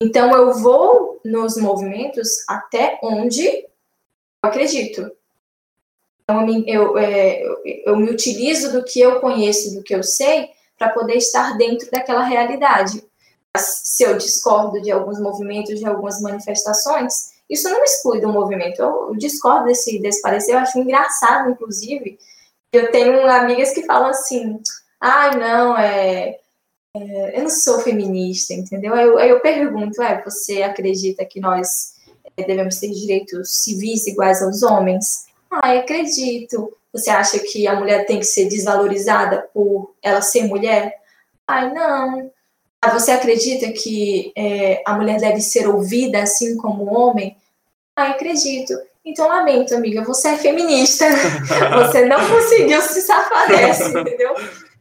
Então, 0.00 0.32
eu 0.34 0.54
vou 0.54 1.20
nos 1.24 1.56
movimentos 1.56 2.44
até 2.48 2.98
onde 3.02 3.46
eu 3.46 3.68
acredito. 4.42 5.10
Então, 6.22 6.46
eu, 6.66 6.98
é, 6.98 7.42
eu, 7.42 7.56
eu 7.64 7.96
me 7.96 8.10
utilizo 8.10 8.72
do 8.72 8.84
que 8.84 9.00
eu 9.00 9.20
conheço, 9.20 9.74
do 9.74 9.82
que 9.82 9.94
eu 9.94 10.02
sei, 10.02 10.50
para 10.78 10.88
poder 10.88 11.16
estar 11.16 11.56
dentro 11.56 11.90
daquela 11.90 12.22
realidade. 12.22 13.04
Mas, 13.54 13.82
se 13.84 14.02
eu 14.02 14.16
discordo 14.16 14.80
de 14.80 14.90
alguns 14.90 15.20
movimentos, 15.20 15.78
de 15.78 15.86
algumas 15.86 16.20
manifestações, 16.20 17.34
isso 17.48 17.68
não 17.68 17.84
exclui 17.84 18.20
do 18.20 18.32
movimento. 18.32 18.80
Eu, 18.80 19.08
eu 19.08 19.16
discordo 19.16 19.66
desse, 19.66 19.98
desse 20.00 20.20
parecer, 20.20 20.52
eu 20.52 20.58
acho 20.58 20.78
engraçado, 20.78 21.50
inclusive. 21.50 22.18
Eu 22.72 22.90
tenho 22.90 23.26
amigas 23.28 23.72
que 23.72 23.84
falam 23.84 24.08
assim: 24.08 24.60
ai, 25.00 25.30
ah, 25.30 25.36
não, 25.36 25.78
é, 25.78 26.40
eu 26.94 27.42
não 27.42 27.50
sou 27.50 27.80
feminista, 27.80 28.54
entendeu? 28.54 28.94
Aí 28.94 29.04
eu, 29.04 29.18
eu 29.18 29.40
pergunto: 29.40 30.00
é, 30.00 30.22
você 30.22 30.62
acredita 30.62 31.24
que 31.24 31.40
nós 31.40 31.94
é, 32.36 32.44
devemos 32.44 32.78
ter 32.78 32.90
direitos 32.90 33.62
civis 33.62 34.06
iguais 34.06 34.42
aos 34.42 34.62
homens? 34.62 35.26
Ah, 35.50 35.72
acredito. 35.72 36.72
Você 36.92 37.10
acha 37.10 37.40
que 37.40 37.66
a 37.66 37.74
mulher 37.74 38.06
tem 38.06 38.20
que 38.20 38.24
ser 38.24 38.48
desvalorizada 38.48 39.48
por 39.52 39.92
ela 40.00 40.22
ser 40.22 40.44
mulher? 40.44 40.94
Ai, 41.46 41.72
não. 41.72 42.30
Ah, 42.80 42.90
você 42.90 43.10
acredita 43.10 43.72
que 43.72 44.32
é, 44.36 44.80
a 44.86 44.94
mulher 44.94 45.18
deve 45.18 45.40
ser 45.40 45.66
ouvida 45.66 46.22
assim 46.22 46.56
como 46.56 46.84
o 46.84 46.94
homem? 46.94 47.36
Ai, 47.96 48.10
acredito. 48.12 48.72
Então, 49.04 49.28
lamento, 49.28 49.74
amiga, 49.74 50.02
você 50.04 50.28
é 50.28 50.36
feminista. 50.36 51.06
você 51.76 52.06
não 52.06 52.16
conseguiu 52.28 52.80
se 52.82 53.02
safar 53.02 53.48
dessa, 53.48 53.88
entendeu? 53.88 54.34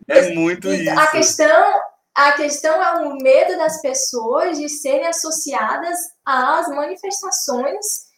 É 0.08 0.34
muito 0.34 0.72
isso. 0.72 1.00
A 1.00 1.08
questão, 1.08 1.74
a 2.16 2.34
questão 2.34 2.82
é 2.82 3.06
o 3.06 3.16
medo 3.16 3.58
das 3.58 3.82
pessoas 3.82 4.58
de 4.58 4.70
serem 4.70 5.08
associadas 5.08 5.98
às 6.26 6.68
manifestações 6.70 8.12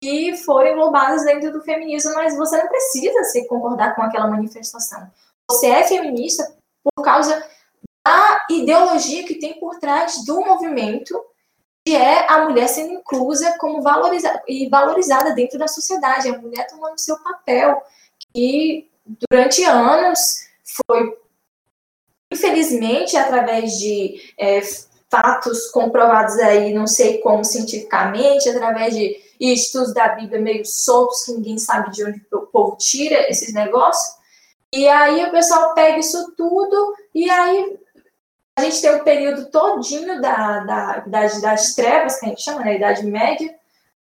que 0.00 0.36
foram 0.38 0.72
englobadas 0.72 1.24
dentro 1.24 1.52
do 1.52 1.62
feminismo, 1.62 2.14
mas 2.14 2.36
você 2.36 2.56
não 2.56 2.68
precisa 2.68 3.22
se 3.24 3.46
concordar 3.46 3.94
com 3.94 4.02
aquela 4.02 4.26
manifestação. 4.26 5.08
Você 5.50 5.66
é 5.68 5.84
feminista 5.84 6.56
por 6.82 7.04
causa 7.04 7.46
da 8.04 8.46
ideologia 8.50 9.24
que 9.24 9.38
tem 9.38 9.60
por 9.60 9.78
trás 9.78 10.24
do 10.24 10.40
movimento, 10.40 11.22
que 11.86 11.94
é 11.94 12.26
a 12.28 12.44
mulher 12.44 12.68
sendo 12.68 12.94
inclusa 12.94 13.56
como 13.58 13.82
valorizada 13.82 14.42
e 14.48 14.68
valorizada 14.68 15.34
dentro 15.34 15.58
da 15.58 15.68
sociedade, 15.68 16.28
a 16.28 16.38
mulher 16.38 16.66
tomando 16.68 16.98
seu 16.98 17.16
papel, 17.22 17.80
que 18.34 18.90
durante 19.30 19.62
anos 19.64 20.48
foi, 20.86 21.16
infelizmente, 22.32 23.16
através 23.16 23.72
de 23.78 24.20
é, 24.38 24.60
fatos 25.10 25.70
comprovados 25.70 26.38
aí, 26.38 26.72
não 26.72 26.86
sei 26.86 27.18
como 27.18 27.44
cientificamente, 27.44 28.48
através 28.48 28.94
de 28.94 29.20
estudos 29.38 29.92
da 29.92 30.08
Bíblia 30.08 30.40
meio 30.40 30.64
soltos, 30.64 31.24
que 31.24 31.32
ninguém 31.32 31.58
sabe 31.58 31.90
de 31.90 32.04
onde 32.04 32.22
o 32.32 32.42
povo 32.42 32.76
tira 32.76 33.28
esses 33.28 33.52
negócios. 33.52 34.16
E 34.72 34.88
aí 34.88 35.24
o 35.24 35.30
pessoal 35.30 35.74
pega 35.74 35.98
isso 35.98 36.32
tudo 36.36 36.94
e 37.14 37.28
aí 37.28 37.78
a 38.56 38.62
gente 38.62 38.80
tem 38.80 38.94
o 38.94 39.04
período 39.04 39.50
todinho 39.50 40.20
da, 40.20 40.60
da, 40.60 40.98
das, 41.00 41.40
das 41.40 41.74
trevas, 41.74 42.18
que 42.18 42.26
a 42.26 42.28
gente 42.28 42.42
chama, 42.42 42.60
na 42.60 42.66
né, 42.66 42.76
Idade 42.76 43.04
Média, 43.04 43.54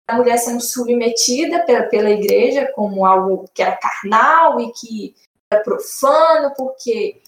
a 0.07 0.17
mulher 0.17 0.39
sendo 0.39 0.63
submetida 0.63 1.61
pela, 1.61 1.85
pela 1.85 2.11
igreja 2.11 2.71
como 2.75 3.05
algo 3.05 3.49
que 3.55 3.63
era 3.63 3.77
carnal 3.77 4.59
e 4.61 4.73
que 4.73 5.15
era 5.51 5.63
profano, 5.63 6.53
porque 6.57 7.21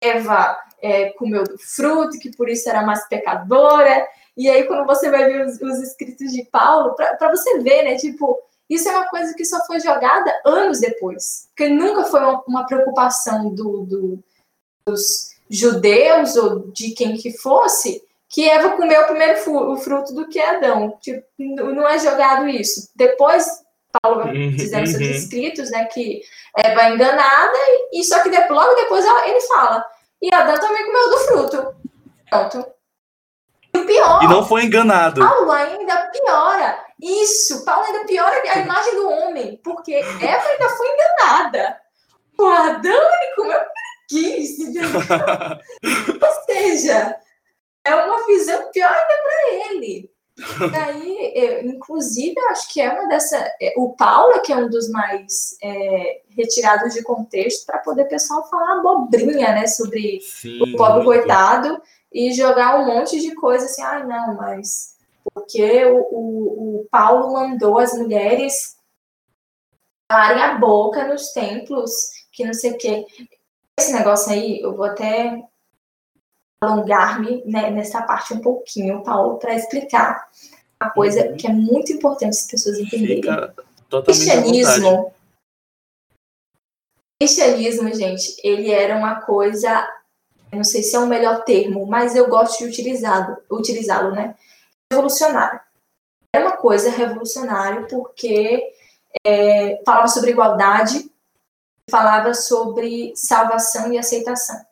Eva 0.00 0.56
é, 0.80 1.10
comeu 1.10 1.44
do 1.44 1.58
fruto, 1.58 2.18
que 2.18 2.34
por 2.36 2.48
isso 2.48 2.68
era 2.68 2.82
mais 2.82 3.06
pecadora. 3.08 4.06
E 4.36 4.48
aí, 4.48 4.64
quando 4.64 4.86
você 4.86 5.10
vai 5.10 5.24
ver 5.24 5.46
os, 5.46 5.60
os 5.60 5.80
escritos 5.80 6.32
de 6.32 6.44
Paulo, 6.44 6.94
para 6.94 7.30
você 7.30 7.58
ver, 7.58 7.82
né? 7.82 7.96
Tipo, 7.96 8.38
isso 8.70 8.88
é 8.88 8.92
uma 8.92 9.08
coisa 9.08 9.34
que 9.34 9.44
só 9.44 9.64
foi 9.66 9.80
jogada 9.80 10.32
anos 10.44 10.80
depois. 10.80 11.48
Porque 11.48 11.68
nunca 11.68 12.04
foi 12.04 12.20
uma, 12.20 12.42
uma 12.46 12.66
preocupação 12.66 13.52
do, 13.54 13.84
do, 13.84 14.24
dos 14.86 15.36
judeus 15.50 16.36
ou 16.36 16.70
de 16.70 16.90
quem 16.90 17.16
que 17.16 17.36
fosse 17.38 18.06
que 18.28 18.48
Eva 18.48 18.76
comeu 18.76 19.06
primeiro 19.06 19.40
o 19.72 19.76
fruto 19.78 20.14
do 20.14 20.28
que 20.28 20.38
Adão. 20.38 20.98
Tipo, 21.00 21.26
não 21.38 21.88
é 21.88 21.98
jogado 21.98 22.46
isso. 22.46 22.90
Depois, 22.94 23.46
Paulo 24.02 24.24
uhum, 24.24 24.50
dizendo 24.50 24.86
uhum. 24.86 24.92
seus 24.92 25.16
escritos, 25.16 25.70
né, 25.70 25.84
que 25.86 26.22
Eva 26.56 26.82
é 26.82 26.90
enganada, 26.90 27.58
e 27.92 28.02
só 28.04 28.22
que 28.22 28.30
logo 28.30 28.74
depois 28.74 29.04
ele 29.26 29.40
fala, 29.42 29.84
e 30.20 30.34
Adão 30.34 30.58
também 30.58 30.84
comeu 30.84 31.10
do 31.10 31.18
fruto. 31.18 31.74
Pronto. 32.28 32.66
E 33.74 33.84
pior. 33.84 34.22
E 34.22 34.28
não 34.28 34.44
foi 34.44 34.64
enganado. 34.64 35.20
Paulo 35.20 35.50
ainda 35.50 36.10
piora. 36.10 36.84
Isso, 37.00 37.64
Paulo 37.64 37.86
ainda 37.86 38.06
piora 38.06 38.42
a 38.50 38.58
imagem 38.58 38.94
do 38.96 39.08
homem, 39.10 39.60
porque 39.62 39.94
Eva 39.94 40.48
ainda 40.48 40.68
foi 40.70 40.88
enganada. 40.88 41.80
O 42.38 42.46
Adão 42.46 42.92
ele 42.92 43.34
comeu 43.36 43.60
quis. 44.08 44.58
Ou 46.22 46.44
seja, 46.46 47.16
é 47.84 47.94
uma 47.94 48.26
visão 48.26 48.70
pior 48.72 48.90
ainda 48.90 49.22
para 49.22 49.74
ele. 49.74 50.10
Daí, 50.70 51.32
eu, 51.34 51.62
inclusive, 51.64 52.34
eu 52.36 52.48
acho 52.50 52.72
que 52.72 52.80
é 52.80 52.92
uma 52.92 53.08
dessa. 53.08 53.36
É, 53.60 53.74
o 53.76 53.90
Paulo, 53.94 54.40
que 54.42 54.52
é 54.52 54.56
um 54.56 54.68
dos 54.68 54.88
mais 54.88 55.56
é, 55.62 56.20
retirados 56.36 56.94
de 56.94 57.02
contexto, 57.02 57.66
para 57.66 57.78
poder 57.78 58.02
o 58.02 58.08
pessoal 58.08 58.48
falar 58.48 58.78
abobrinha, 58.78 59.52
né, 59.52 59.66
sobre 59.66 60.20
Sim, 60.20 60.62
o 60.62 60.76
pobre 60.76 61.04
coitado 61.04 61.80
e 62.12 62.32
jogar 62.32 62.80
um 62.80 62.86
monte 62.86 63.20
de 63.20 63.34
coisa 63.34 63.66
assim, 63.66 63.82
ai, 63.82 64.02
ah, 64.02 64.06
não, 64.06 64.36
mas 64.36 64.96
porque 65.34 65.84
o, 65.84 65.98
o, 66.10 66.80
o 66.80 66.88
Paulo 66.90 67.32
mandou 67.32 67.78
as 67.78 67.92
mulheres 67.92 68.76
calarem 70.08 70.42
a 70.42 70.54
boca 70.58 71.06
nos 71.06 71.32
templos, 71.32 71.90
que 72.32 72.44
não 72.44 72.54
sei 72.54 72.72
o 72.72 72.78
quê. 72.78 73.04
Esse 73.78 73.92
negócio 73.92 74.32
aí, 74.32 74.60
eu 74.60 74.74
vou 74.74 74.86
até 74.86 75.42
alongar-me 76.62 77.42
né, 77.44 77.70
nessa 77.70 78.02
parte 78.02 78.34
um 78.34 78.40
pouquinho, 78.40 79.02
Paulo, 79.02 79.38
para 79.38 79.54
explicar 79.54 80.28
uma 80.80 80.90
coisa 80.90 81.26
uhum. 81.26 81.36
que 81.36 81.46
é 81.46 81.52
muito 81.52 81.92
importante 81.92 82.30
as 82.30 82.46
pessoas 82.46 82.78
entenderem. 82.78 83.22
Cristianismo. 84.04 85.12
Cristianismo, 87.20 87.94
gente, 87.94 88.36
ele 88.44 88.70
era 88.70 88.96
uma 88.96 89.20
coisa, 89.22 89.88
não 90.52 90.62
sei 90.62 90.82
se 90.82 90.94
é 90.94 90.98
o 90.98 91.06
melhor 91.06 91.42
termo, 91.44 91.84
mas 91.86 92.14
eu 92.14 92.28
gosto 92.28 92.58
de 92.58 92.70
utilizá-lo, 92.70 93.36
utilizá-lo, 93.50 94.12
né? 94.12 94.36
Revolucionário. 94.92 95.60
É 96.32 96.38
uma 96.38 96.56
coisa 96.56 96.90
revolucionária 96.90 97.86
porque 97.88 98.72
é, 99.26 99.82
falava 99.84 100.06
sobre 100.06 100.30
igualdade, 100.30 101.10
falava 101.90 102.34
sobre 102.34 103.12
salvação 103.16 103.92
e 103.92 103.98
aceitação. 103.98 104.64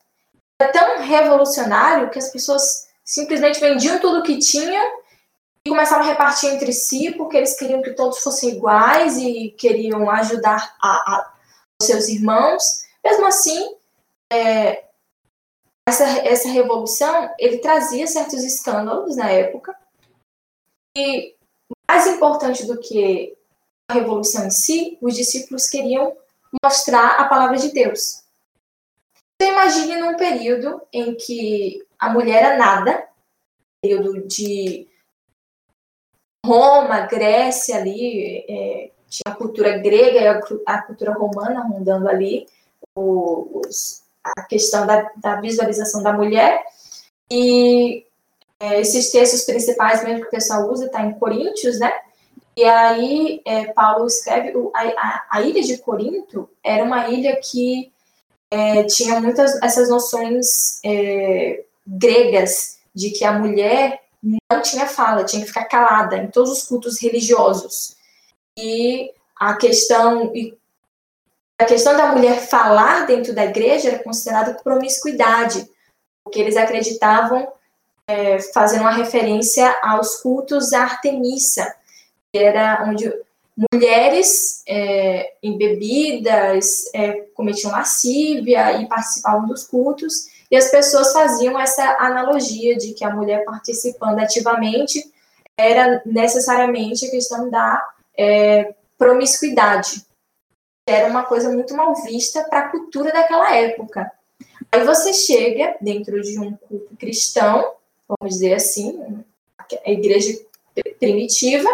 É 0.59 0.69
tão 0.69 1.03
revolucionário 1.03 2.11
que 2.11 2.19
as 2.19 2.31
pessoas 2.31 2.88
simplesmente 3.05 3.61
vendiam 3.61 4.01
tudo 4.01 4.23
que 4.23 4.38
tinham 4.38 5.01
e 5.64 5.71
começavam 5.71 6.05
a 6.05 6.09
repartir 6.09 6.51
entre 6.51 6.73
si 6.73 7.12
porque 7.12 7.37
eles 7.37 7.57
queriam 7.59 7.83
que 7.83 7.95
todos 7.95 8.19
fossem 8.19 8.51
iguais 8.51 9.16
e 9.19 9.51
queriam 9.59 10.11
ajudar 10.11 10.77
a, 10.81 10.88
a 10.88 11.33
os 11.81 11.87
seus 11.87 12.09
irmãos. 12.09 12.62
Mesmo 13.05 13.27
assim, 13.27 13.77
é, 14.33 14.87
essa, 15.88 16.05
essa 16.05 16.49
revolução 16.49 17.31
ele 17.38 17.59
trazia 17.59 18.07
certos 18.07 18.42
escândalos 18.42 19.16
na 19.16 19.31
época 19.31 19.77
e 20.97 21.37
mais 21.88 22.07
importante 22.07 22.66
do 22.66 22.79
que 22.81 23.37
a 23.88 23.95
revolução 23.95 24.47
em 24.47 24.51
si, 24.51 24.99
os 25.01 25.14
discípulos 25.14 25.69
queriam 25.69 26.16
mostrar 26.64 27.21
a 27.21 27.29
palavra 27.29 27.57
de 27.57 27.71
Deus. 27.71 28.26
Então, 29.37 29.53
imagine 29.53 29.96
num 29.96 30.16
período 30.16 30.83
em 30.92 31.14
que 31.14 31.85
a 31.99 32.11
mulher 32.11 32.42
era 32.42 32.57
nada, 32.57 33.07
período 33.83 34.27
de 34.27 34.88
Roma, 36.44 37.01
Grécia 37.01 37.77
ali, 37.77 38.44
é, 38.49 38.90
tinha 39.09 39.35
a 39.35 39.37
cultura 39.37 39.79
grega 39.79 40.18
e 40.18 40.27
a, 40.27 40.40
a 40.66 40.83
cultura 40.83 41.12
romana 41.12 41.66
rondando 41.66 42.09
ali, 42.09 42.46
os, 42.94 44.03
a 44.25 44.42
questão 44.42 44.87
da, 44.87 45.11
da, 45.16 45.40
visualização 45.40 46.03
da 46.03 46.12
mulher, 46.12 46.64
e 47.31 48.07
é, 48.59 48.81
esses 48.81 49.11
textos 49.11 49.42
principais 49.42 50.03
mesmo 50.03 50.22
que 50.22 50.29
o 50.29 50.31
pessoal 50.31 50.70
usa, 50.70 50.87
está 50.87 51.03
em 51.03 51.18
Coríntios, 51.18 51.79
né? 51.79 51.92
E 52.57 52.64
aí 52.64 53.42
é, 53.44 53.66
Paulo 53.72 54.07
escreve, 54.07 54.57
o, 54.57 54.72
a, 54.75 55.27
a, 55.31 55.42
ilha 55.42 55.62
de 55.62 55.77
Corinto 55.79 56.49
era 56.64 56.83
uma 56.83 57.09
ilha 57.09 57.37
que 57.37 57.92
é, 58.57 58.85
tinha 58.85 59.21
muitas 59.21 59.62
essas 59.62 59.90
noções 59.90 60.81
é, 60.83 61.62
gregas 61.87 62.79
de 62.95 63.11
que 63.11 63.23
a 63.23 63.33
mulher 63.33 64.03
não 64.51 64.62
tinha 64.62 64.87
fala, 64.87 65.25
tinha 65.25 65.42
que 65.42 65.49
ficar 65.49 65.66
calada 65.66 66.16
em 66.16 66.29
todos 66.29 66.51
os 66.51 66.62
cultos 66.62 66.99
religiosos. 67.01 67.95
E 68.59 69.12
a 69.38 69.55
questão 69.57 70.33
a 71.59 71.64
questão 71.64 71.97
da 71.97 72.12
mulher 72.12 72.40
falar 72.49 73.07
dentro 73.07 73.35
da 73.35 73.45
igreja 73.45 73.88
era 73.88 74.03
considerada 74.03 74.55
promiscuidade, 74.62 75.69
porque 76.25 76.40
eles 76.40 76.57
acreditavam 76.57 77.51
é, 78.09 78.38
fazendo 78.40 78.83
uma 78.83 78.90
referência 78.90 79.79
aos 79.83 80.16
cultos 80.16 80.73
à 80.73 80.83
Artemisa, 80.83 81.75
que 82.33 82.38
era 82.38 82.85
onde 82.87 83.11
mulheres 83.73 84.62
é, 84.66 85.35
embebidas 85.42 86.85
é, 86.95 87.12
cometiam 87.35 87.73
lascívia 87.73 88.81
e 88.81 88.87
participavam 88.87 89.47
dos 89.47 89.64
cultos, 89.64 90.29
e 90.51 90.57
as 90.57 90.71
pessoas 90.71 91.12
faziam 91.12 91.59
essa 91.59 91.97
analogia 91.99 92.77
de 92.77 92.92
que 92.92 93.05
a 93.05 93.14
mulher 93.14 93.45
participando 93.45 94.19
ativamente 94.19 95.12
era 95.57 96.03
necessariamente 96.05 97.07
a 97.07 97.11
questão 97.11 97.51
da 97.51 97.83
é, 98.16 98.75
promiscuidade. 98.99 100.05
Era 100.88 101.09
uma 101.09 101.25
coisa 101.25 101.51
muito 101.51 101.75
mal 101.75 101.95
vista 102.05 102.45
para 102.45 102.61
a 102.61 102.69
cultura 102.69 103.12
daquela 103.12 103.57
época. 103.57 104.11
Aí 104.71 104.85
você 104.85 105.12
chega 105.12 105.77
dentro 105.81 106.21
de 106.21 106.38
um 106.38 106.55
culto 106.55 106.97
cristão, 106.97 107.73
vamos 108.07 108.35
dizer 108.35 108.55
assim, 108.55 109.25
a 109.85 109.90
igreja 109.90 110.38
primitiva, 111.01 111.69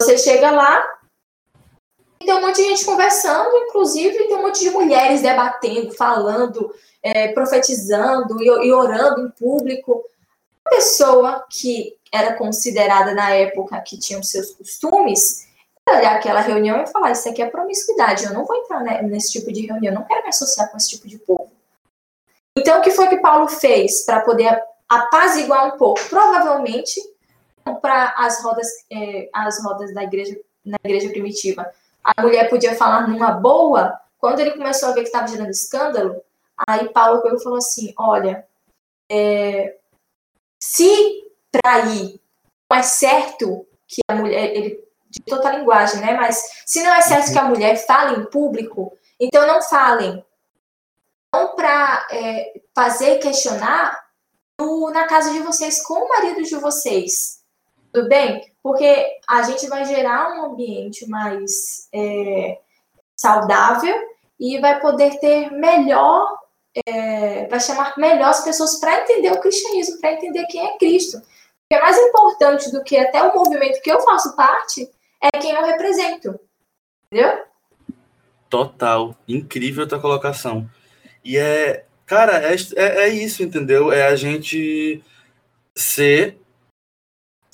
você 0.00 0.18
chega 0.18 0.50
lá 0.50 0.84
e 2.20 2.26
tem 2.26 2.34
um 2.34 2.40
monte 2.40 2.56
de 2.56 2.68
gente 2.68 2.84
conversando, 2.84 3.56
inclusive 3.56 4.26
tem 4.26 4.36
um 4.36 4.42
monte 4.42 4.60
de 4.60 4.70
mulheres 4.70 5.22
debatendo, 5.22 5.92
falando, 5.92 6.74
é, 7.02 7.28
profetizando 7.28 8.42
e, 8.42 8.46
e 8.46 8.72
orando 8.72 9.26
em 9.26 9.30
público. 9.30 10.04
Uma 10.64 10.76
pessoa 10.76 11.46
que 11.50 11.96
era 12.10 12.34
considerada 12.34 13.12
na 13.14 13.30
época 13.30 13.80
que 13.82 13.98
tinha 13.98 14.18
os 14.18 14.30
seus 14.30 14.52
costumes, 14.52 15.46
olhar 15.88 16.16
aquela 16.16 16.40
reunião 16.40 16.82
e 16.82 16.86
falar: 16.86 17.12
Isso 17.12 17.28
aqui 17.28 17.42
é 17.42 17.50
promiscuidade, 17.50 18.24
eu 18.24 18.32
não 18.32 18.44
vou 18.44 18.56
entrar 18.56 18.80
nesse 19.02 19.32
tipo 19.32 19.52
de 19.52 19.66
reunião, 19.66 19.92
eu 19.92 20.00
não 20.00 20.06
quero 20.06 20.22
me 20.22 20.28
associar 20.28 20.70
com 20.70 20.76
esse 20.76 20.90
tipo 20.90 21.06
de 21.06 21.18
povo. 21.18 21.52
Então, 22.56 22.78
o 22.78 22.82
que 22.82 22.92
foi 22.92 23.08
que 23.08 23.18
Paulo 23.18 23.48
fez 23.48 24.04
para 24.04 24.20
poder 24.20 24.62
apaziguar 24.88 25.74
um 25.74 25.76
pouco? 25.76 26.00
Provavelmente 26.08 27.00
para 27.80 28.14
as 28.16 28.42
rodas, 28.42 28.68
é, 28.90 29.28
as 29.32 29.62
rodas 29.62 29.92
da 29.94 30.02
igreja, 30.02 30.38
na 30.64 30.76
igreja 30.84 31.10
primitiva. 31.10 31.70
A 32.02 32.22
mulher 32.22 32.48
podia 32.50 32.74
falar 32.74 33.08
numa 33.08 33.32
boa, 33.32 33.98
quando 34.18 34.40
ele 34.40 34.52
começou 34.52 34.90
a 34.90 34.92
ver 34.92 35.02
que 35.02 35.08
estava 35.08 35.26
gerando 35.26 35.50
escândalo, 35.50 36.22
aí 36.68 36.88
Paulo 36.90 37.22
pegou 37.22 37.40
falou 37.40 37.58
assim: 37.58 37.94
olha, 37.98 38.46
é, 39.10 39.76
se 40.58 41.24
trair 41.50 42.20
não 42.70 42.78
é 42.78 42.82
certo 42.82 43.66
que 43.86 44.00
a 44.08 44.14
mulher, 44.14 44.56
ele 44.56 44.84
de 45.08 45.20
toda 45.20 45.48
a 45.48 45.56
linguagem, 45.56 46.00
né? 46.00 46.14
Mas 46.14 46.42
se 46.66 46.82
não 46.82 46.92
é 46.92 47.00
certo 47.00 47.30
que 47.30 47.38
a 47.38 47.44
mulher 47.44 47.76
fale 47.86 48.20
em 48.20 48.24
público, 48.26 48.98
então 49.20 49.46
não 49.46 49.62
falem. 49.62 50.24
Não 51.32 51.54
para 51.54 52.06
é, 52.10 52.60
fazer 52.74 53.18
questionar 53.18 54.04
no, 54.60 54.90
na 54.90 55.06
casa 55.06 55.32
de 55.32 55.38
vocês 55.40 55.80
com 55.82 55.94
o 55.94 56.08
marido 56.08 56.42
de 56.42 56.56
vocês. 56.56 57.43
Tudo 57.94 58.08
bem? 58.08 58.52
Porque 58.60 59.06
a 59.28 59.42
gente 59.42 59.68
vai 59.68 59.84
gerar 59.84 60.32
um 60.32 60.46
ambiente 60.46 61.08
mais 61.08 61.88
é, 61.94 62.58
saudável 63.14 63.94
e 64.38 64.58
vai 64.58 64.80
poder 64.80 65.20
ter 65.20 65.52
melhor, 65.52 66.36
é, 66.84 67.46
vai 67.46 67.60
chamar 67.60 67.94
melhor 67.96 68.30
as 68.30 68.42
pessoas 68.42 68.80
para 68.80 69.02
entender 69.02 69.30
o 69.30 69.40
cristianismo, 69.40 70.00
para 70.00 70.14
entender 70.14 70.44
quem 70.46 70.66
é 70.66 70.76
Cristo. 70.76 71.22
Que 71.70 71.76
é 71.76 71.80
mais 71.80 71.96
importante 71.96 72.72
do 72.72 72.82
que 72.82 72.96
até 72.96 73.22
o 73.22 73.32
movimento 73.32 73.80
que 73.80 73.92
eu 73.92 74.00
faço 74.00 74.34
parte 74.34 74.90
é 75.22 75.38
quem 75.38 75.52
eu 75.52 75.64
represento. 75.64 76.40
Entendeu? 77.06 77.44
Total. 78.50 79.14
Incrível 79.28 79.84
a 79.84 79.88
tua 79.88 80.00
colocação. 80.00 80.68
E 81.24 81.38
é, 81.38 81.84
cara, 82.04 82.42
é, 82.42 82.56
é, 82.74 83.04
é 83.04 83.08
isso, 83.08 83.40
entendeu? 83.40 83.92
É 83.92 84.08
a 84.08 84.16
gente 84.16 85.00
ser, 85.76 86.40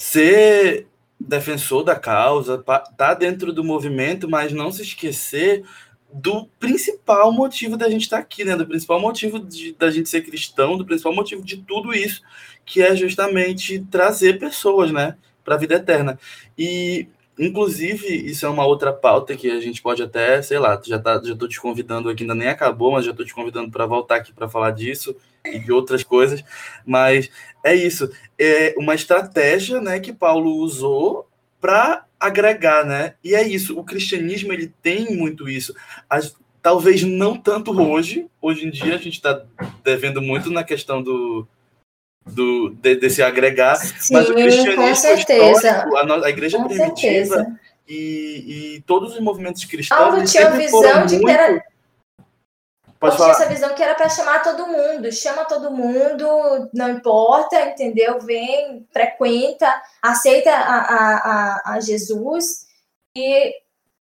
ser 0.00 0.86
defensor 1.20 1.84
da 1.84 1.94
causa, 1.94 2.64
tá 2.96 3.12
dentro 3.12 3.52
do 3.52 3.62
movimento, 3.62 4.26
mas 4.26 4.50
não 4.50 4.72
se 4.72 4.80
esquecer 4.80 5.62
do 6.10 6.46
principal 6.58 7.30
motivo 7.30 7.76
da 7.76 7.86
gente 7.90 8.04
estar 8.04 8.16
tá 8.16 8.22
aqui, 8.22 8.42
né? 8.42 8.56
Do 8.56 8.66
principal 8.66 8.98
motivo 8.98 9.38
de, 9.38 9.74
da 9.74 9.90
gente 9.90 10.08
ser 10.08 10.22
cristão, 10.22 10.78
do 10.78 10.86
principal 10.86 11.14
motivo 11.14 11.44
de 11.44 11.58
tudo 11.58 11.92
isso, 11.92 12.22
que 12.64 12.80
é 12.80 12.96
justamente 12.96 13.78
trazer 13.90 14.38
pessoas, 14.38 14.90
né, 14.90 15.18
para 15.44 15.56
a 15.56 15.58
vida 15.58 15.74
eterna. 15.74 16.18
E 16.56 17.06
Inclusive, 17.42 18.06
isso 18.06 18.44
é 18.44 18.50
uma 18.50 18.66
outra 18.66 18.92
pauta 18.92 19.34
que 19.34 19.50
a 19.50 19.58
gente 19.60 19.80
pode 19.80 20.02
até, 20.02 20.42
sei 20.42 20.58
lá, 20.58 20.78
já, 20.84 20.98
tá, 20.98 21.22
já 21.24 21.34
tô 21.34 21.48
te 21.48 21.58
convidando 21.58 22.10
aqui, 22.10 22.22
ainda 22.22 22.34
nem 22.34 22.48
acabou, 22.48 22.92
mas 22.92 23.06
já 23.06 23.14
tô 23.14 23.24
te 23.24 23.34
convidando 23.34 23.70
para 23.70 23.86
voltar 23.86 24.16
aqui 24.16 24.30
para 24.30 24.46
falar 24.46 24.72
disso 24.72 25.16
e 25.42 25.58
de 25.58 25.72
outras 25.72 26.04
coisas. 26.04 26.44
Mas 26.84 27.30
é 27.64 27.74
isso, 27.74 28.10
é 28.38 28.74
uma 28.76 28.94
estratégia, 28.94 29.80
né, 29.80 30.00
que 30.00 30.12
Paulo 30.12 30.56
usou 30.56 31.28
para 31.60 32.04
agregar, 32.18 32.84
né? 32.84 33.14
E 33.22 33.34
é 33.34 33.46
isso, 33.46 33.78
o 33.78 33.84
cristianismo 33.84 34.52
ele 34.52 34.72
tem 34.82 35.16
muito 35.16 35.48
isso. 35.48 35.74
As, 36.08 36.34
talvez 36.62 37.02
não 37.02 37.36
tanto 37.36 37.78
hoje, 37.80 38.26
hoje 38.40 38.66
em 38.66 38.70
dia 38.70 38.94
a 38.94 38.98
gente 38.98 39.14
está 39.14 39.42
devendo 39.84 40.20
muito 40.20 40.50
na 40.50 40.64
questão 40.64 41.02
do, 41.02 41.46
do, 42.26 42.70
de, 42.70 42.96
desse 42.96 43.22
agregar, 43.22 43.76
Sim, 43.76 44.14
mas 44.14 44.28
o 44.28 44.34
cristianismo 44.34 44.84
histórico, 44.84 45.96
a, 45.96 46.26
a 46.26 46.30
igreja 46.30 46.58
com 46.58 46.68
primitiva 46.68 47.46
e, 47.88 48.76
e, 48.76 48.80
todos 48.82 49.14
os 49.14 49.20
movimentos 49.20 49.64
cristãos. 49.64 50.00
Paulo 50.00 50.24
tinha 50.24 50.46
a 50.46 50.50
visão 50.50 51.06
de 51.06 51.14
muito... 51.14 51.26
que 51.26 51.32
era. 51.32 51.64
Pode 53.00 53.16
tinha 53.16 53.30
essa 53.30 53.46
visão 53.46 53.74
que 53.74 53.82
era 53.82 53.94
para 53.94 54.10
chamar 54.10 54.42
todo 54.42 54.66
mundo, 54.66 55.10
chama 55.10 55.46
todo 55.46 55.70
mundo, 55.70 56.68
não 56.74 56.90
importa, 56.90 57.58
entendeu? 57.62 58.20
Vem, 58.20 58.86
frequenta, 58.92 59.82
aceita 60.02 60.50
a, 60.50 60.78
a, 60.80 61.16
a, 61.16 61.72
a 61.72 61.80
Jesus. 61.80 62.66
E 63.16 63.54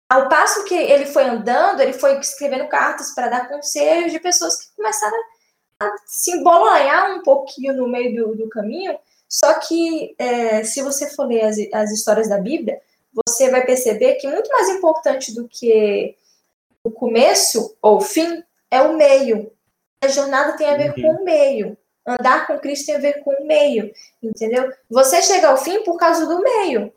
ao 0.09 0.27
passo 0.27 0.65
que 0.65 0.75
ele 0.75 1.05
foi 1.05 1.23
andando, 1.23 1.79
ele 1.79 1.93
foi 1.93 2.19
escrevendo 2.19 2.67
cartas 2.67 3.15
para 3.15 3.29
dar 3.29 3.47
conselhos 3.47 4.11
de 4.11 4.19
pessoas 4.19 4.57
que 4.57 4.75
começaram 4.75 5.17
a 5.79 5.95
se 6.05 6.31
embolanhar 6.31 7.15
um 7.15 7.23
pouquinho 7.23 7.73
no 7.73 7.87
meio 7.87 8.13
do, 8.13 8.35
do 8.35 8.49
caminho, 8.49 8.99
só 9.29 9.53
que 9.59 10.13
é, 10.19 10.65
se 10.65 10.81
você 10.81 11.09
for 11.11 11.25
ler 11.25 11.45
as, 11.45 11.57
as 11.73 11.91
histórias 11.91 12.27
da 12.27 12.37
Bíblia, 12.37 12.81
você 13.13 13.49
vai 13.49 13.65
perceber 13.65 14.15
que 14.15 14.27
muito 14.27 14.49
mais 14.49 14.67
importante 14.67 15.33
do 15.33 15.47
que 15.47 16.17
o 16.83 16.91
começo 16.91 17.77
ou 17.81 17.97
o 17.97 18.01
fim 18.01 18.43
é 18.71 18.81
o 18.81 18.95
meio. 18.95 19.51
A 20.03 20.07
jornada 20.07 20.55
tem 20.55 20.69
a 20.69 20.77
ver 20.77 20.91
uhum. 20.91 21.01
com 21.01 21.21
o 21.21 21.25
meio. 21.25 21.77
Andar 22.05 22.47
com 22.47 22.59
Cristo 22.59 22.87
tem 22.87 22.95
a 22.95 22.99
ver 22.99 23.21
com 23.23 23.31
o 23.31 23.45
meio, 23.45 23.91
entendeu? 24.21 24.71
Você 24.89 25.21
chega 25.21 25.49
ao 25.49 25.57
fim 25.57 25.83
por 25.83 25.97
causa 25.97 26.25
do 26.25 26.41
meio. 26.41 26.91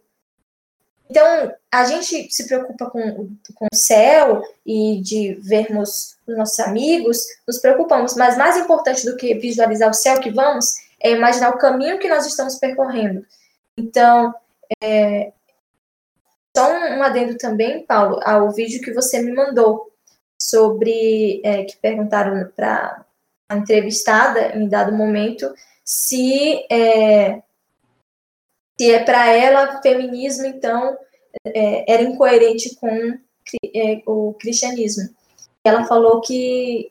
Então, 1.10 1.54
a 1.70 1.84
gente 1.84 2.32
se 2.32 2.46
preocupa 2.46 2.88
com, 2.88 3.28
com 3.54 3.66
o 3.70 3.76
céu 3.76 4.42
e 4.64 4.98
de 5.02 5.34
vermos 5.34 6.16
os 6.26 6.36
nossos 6.38 6.58
amigos, 6.60 7.18
nos 7.46 7.58
preocupamos, 7.58 8.16
mas 8.16 8.38
mais 8.38 8.56
importante 8.56 9.04
do 9.04 9.16
que 9.16 9.34
visualizar 9.34 9.90
o 9.90 9.94
céu 9.94 10.18
que 10.20 10.30
vamos 10.30 10.74
é 10.98 11.10
imaginar 11.10 11.50
o 11.50 11.58
caminho 11.58 11.98
que 11.98 12.08
nós 12.08 12.24
estamos 12.24 12.54
percorrendo. 12.54 13.26
Então, 13.76 14.34
é, 14.82 15.32
só 16.56 16.70
um 16.70 17.02
adendo 17.02 17.36
também, 17.36 17.84
Paulo, 17.84 18.18
ao 18.24 18.50
vídeo 18.50 18.80
que 18.80 18.94
você 18.94 19.20
me 19.20 19.34
mandou 19.34 19.91
sobre 20.42 21.40
é, 21.44 21.62
que 21.62 21.76
perguntaram 21.76 22.50
para 22.56 23.04
a 23.48 23.56
entrevistada 23.56 24.56
em 24.56 24.68
dado 24.68 24.92
momento 24.92 25.54
se 25.84 26.66
é, 26.68 27.40
se 28.76 28.90
é 28.90 29.04
para 29.04 29.28
ela 29.28 29.80
feminismo, 29.80 30.46
então 30.46 30.98
é, 31.46 31.92
era 31.92 32.02
incoerente 32.02 32.74
com 32.76 33.18
é, 33.74 34.02
o 34.04 34.34
cristianismo. 34.34 35.14
Ela 35.64 35.84
falou 35.84 36.20
que 36.20 36.90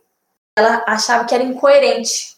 ela 0.57 0.85
achava 0.87 1.25
que 1.25 1.35
era 1.35 1.43
incoerente 1.43 2.37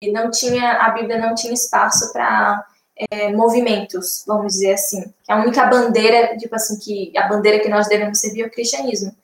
e 0.00 0.10
não 0.10 0.30
tinha 0.30 0.78
a 0.78 0.90
Bíblia 0.90 1.18
não 1.18 1.34
tinha 1.34 1.52
espaço 1.52 2.10
para 2.12 2.64
é, 3.10 3.32
movimentos, 3.32 4.24
vamos 4.26 4.54
dizer 4.54 4.72
assim. 4.72 5.12
A 5.28 5.36
única 5.36 5.66
bandeira, 5.66 6.38
tipo 6.38 6.54
assim, 6.54 6.78
que 6.78 7.16
a 7.18 7.28
bandeira 7.28 7.60
que 7.60 7.68
nós 7.68 7.86
devemos 7.86 8.18
servir 8.18 8.42
é 8.42 8.46
o 8.46 8.50
cristianismo. 8.50 9.14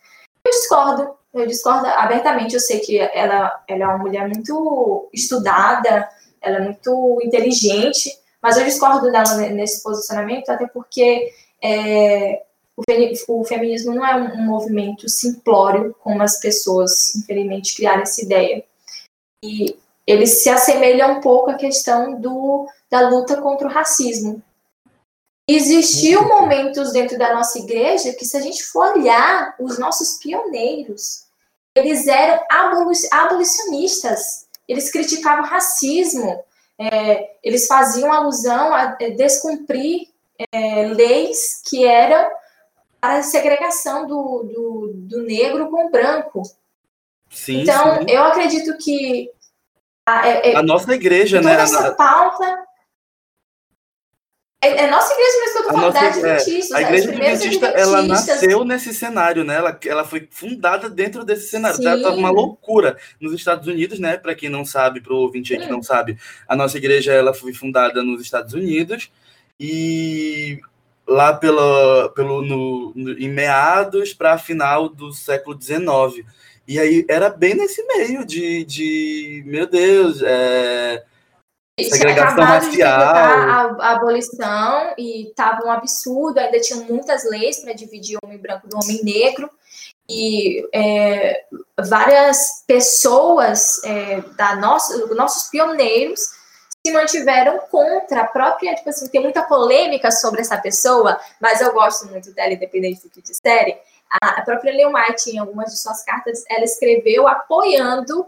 Eu 0.44 0.50
discordo, 0.50 1.14
eu 1.34 1.46
discordo 1.46 1.86
abertamente. 1.86 2.54
Eu 2.54 2.60
sei 2.60 2.80
que 2.80 2.98
ela, 2.98 3.64
ela 3.68 3.84
é 3.84 3.86
uma 3.86 3.98
mulher 3.98 4.28
muito 4.28 5.08
estudada, 5.12 6.08
ela 6.40 6.56
é 6.58 6.60
muito 6.60 7.20
inteligente, 7.22 8.10
mas 8.40 8.56
eu 8.56 8.64
discordo 8.64 9.10
dela 9.10 9.36
nesse 9.50 9.82
posicionamento, 9.82 10.50
até 10.50 10.66
porque 10.66 11.32
é, 11.62 12.42
o, 13.28 13.44
feminismo 13.44 13.94
não 13.94 14.04
é 14.04 14.16
um, 14.16 14.44
movimento 14.44 15.08
simplório, 15.08 15.94
como 16.00 16.22
as 16.22 16.40
pessoas, 16.40 17.14
infelizmente, 17.14 17.76
criaram 17.76 18.02
essa 18.02 18.22
ideia. 18.22 18.64
E 19.44 19.76
ele 20.06 20.26
se 20.26 20.48
assemelha 20.48 21.06
um 21.08 21.20
pouco 21.20 21.50
à 21.50 21.54
questão 21.54 22.20
do, 22.20 22.66
da 22.90 23.08
luta 23.08 23.40
contra 23.40 23.68
o 23.68 23.70
racismo. 23.70 24.42
Existiu 25.46 26.26
momentos 26.28 26.92
dentro 26.92 27.18
da 27.18 27.34
nossa 27.34 27.58
igreja 27.58 28.12
que, 28.12 28.24
se 28.24 28.36
a 28.36 28.40
gente 28.40 28.64
for 28.64 28.96
olhar 28.96 29.54
os 29.58 29.78
nossos 29.78 30.18
pioneiros, 30.18 31.24
eles 31.74 32.06
eram 32.06 32.40
abolicionistas, 33.10 34.46
eles 34.68 34.90
criticavam 34.90 35.44
racismo, 35.44 36.42
é, 36.78 37.36
eles 37.42 37.66
faziam 37.66 38.12
alusão 38.12 38.72
a 38.72 38.96
é, 39.00 39.10
descumprir 39.10 40.08
é, 40.52 40.86
leis 40.86 41.60
que 41.68 41.86
eram 41.86 42.30
para 43.00 43.18
a 43.18 43.22
segregação 43.22 44.06
do, 44.06 44.44
do, 44.44 44.92
do 44.94 45.22
negro 45.22 45.68
com 45.70 45.86
o 45.86 45.90
branco. 45.90 46.42
Sim, 47.28 47.62
então, 47.62 47.98
sim. 47.98 48.04
eu 48.08 48.22
acredito 48.22 48.76
que 48.78 49.30
a, 50.06 50.28
é, 50.28 50.52
é, 50.52 50.56
a 50.56 50.62
nossa 50.62 50.94
igreja, 50.94 51.38
toda 51.38 51.54
né? 51.54 51.62
Essa 51.62 51.94
pauta 51.94 52.64
é, 54.62 54.84
é 54.84 54.90
nossa 54.90 55.12
igreja 55.12 55.38
mesmo 55.40 55.52
que 55.52 55.58
eu 55.58 55.62
tô 55.62 55.68
falando, 55.70 55.94
nossa, 55.94 56.00
da 56.00 56.08
Adventistas. 56.08 56.70
É, 56.70 56.76
a 56.76 56.82
igreja 56.82 57.10
adventista, 57.10 57.66
ela 57.66 58.02
nasceu 58.02 58.64
nesse 58.64 58.94
cenário, 58.94 59.42
né? 59.42 59.56
Ela, 59.56 59.78
ela 59.84 60.04
foi 60.04 60.28
fundada 60.30 60.88
dentro 60.88 61.24
desse 61.24 61.48
cenário. 61.48 61.76
Ela 61.84 62.00
tava 62.00 62.14
uma 62.14 62.30
loucura 62.30 62.96
nos 63.20 63.32
Estados 63.34 63.66
Unidos, 63.66 63.98
né? 63.98 64.16
Para 64.16 64.36
quem 64.36 64.48
não 64.48 64.64
sabe, 64.64 65.00
para 65.00 65.12
o 65.12 65.16
ouvinte 65.16 65.52
aí 65.52 65.60
que 65.60 65.70
não 65.70 65.82
sabe, 65.82 66.16
a 66.46 66.54
nossa 66.54 66.78
igreja 66.78 67.12
ela 67.12 67.34
foi 67.34 67.52
fundada 67.52 68.04
nos 68.04 68.22
Estados 68.22 68.54
Unidos 68.54 69.10
e 69.58 70.60
lá 71.08 71.32
pela, 71.32 72.10
pelo, 72.10 72.42
no, 72.42 72.92
no 72.94 73.18
em 73.18 73.28
meados 73.28 74.14
para 74.14 74.38
final 74.38 74.88
do 74.88 75.12
século 75.12 75.60
XIX. 75.60 76.24
E 76.68 76.78
aí 76.78 77.04
era 77.08 77.28
bem 77.28 77.54
nesse 77.54 77.84
meio 77.84 78.24
de, 78.24 78.64
de 78.64 79.42
meu 79.44 79.66
Deus, 79.66 80.22
é, 80.22 81.02
segregação 81.84 82.44
racial. 82.44 82.90
A, 82.90 83.76
a, 83.78 83.92
abolição 83.92 84.94
e 84.98 85.28
estava 85.28 85.64
um 85.64 85.70
absurdo, 85.70 86.38
ainda 86.38 86.60
tinham 86.60 86.84
muitas 86.84 87.28
leis 87.28 87.58
para 87.60 87.72
dividir 87.72 88.16
o 88.16 88.26
homem 88.26 88.38
branco 88.38 88.68
do 88.68 88.76
homem 88.76 89.02
negro. 89.02 89.50
E 90.08 90.68
é, 90.74 91.44
várias 91.78 92.64
pessoas 92.66 93.82
é, 93.84 94.20
da 94.36 94.56
nossa, 94.56 95.06
nossos 95.14 95.48
pioneiros 95.48 96.20
se 96.84 96.92
mantiveram 96.92 97.60
contra 97.70 98.22
a 98.22 98.26
própria, 98.26 98.74
tipo 98.74 98.90
assim, 98.90 99.08
tem 99.08 99.22
muita 99.22 99.42
polêmica 99.42 100.10
sobre 100.10 100.40
essa 100.40 100.58
pessoa, 100.58 101.18
mas 101.40 101.60
eu 101.60 101.72
gosto 101.72 102.08
muito 102.08 102.32
dela, 102.32 102.52
independente 102.52 103.02
do 103.02 103.10
que 103.10 103.22
disserem. 103.22 103.78
A, 104.10 104.40
a 104.40 104.42
própria 104.42 104.72
Leon 104.72 104.92
White, 104.92 105.30
em 105.30 105.38
algumas 105.38 105.70
de 105.70 105.78
suas 105.78 106.04
cartas, 106.04 106.44
ela 106.50 106.64
escreveu 106.64 107.28
apoiando 107.28 108.26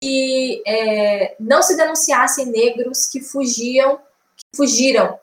que 0.00 0.62
é, 0.66 1.36
não 1.40 1.62
se 1.62 1.76
denunciassem 1.76 2.46
negros 2.46 3.06
que 3.06 3.20
fugiam, 3.20 3.96
que 4.36 4.56
fugiram 4.56 5.18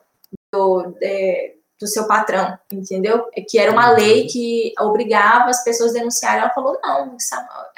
do, 0.52 0.94
é, 1.02 1.54
do 1.80 1.86
seu 1.86 2.06
patrão, 2.06 2.58
entendeu? 2.72 3.26
É 3.34 3.40
que 3.40 3.58
era 3.58 3.72
uma 3.72 3.90
lei 3.90 4.26
que 4.26 4.72
obrigava 4.78 5.50
as 5.50 5.62
pessoas 5.64 5.90
a 5.90 5.98
denunciarem. 5.98 6.42
Ela 6.42 6.54
falou, 6.54 6.78
não, 6.82 7.16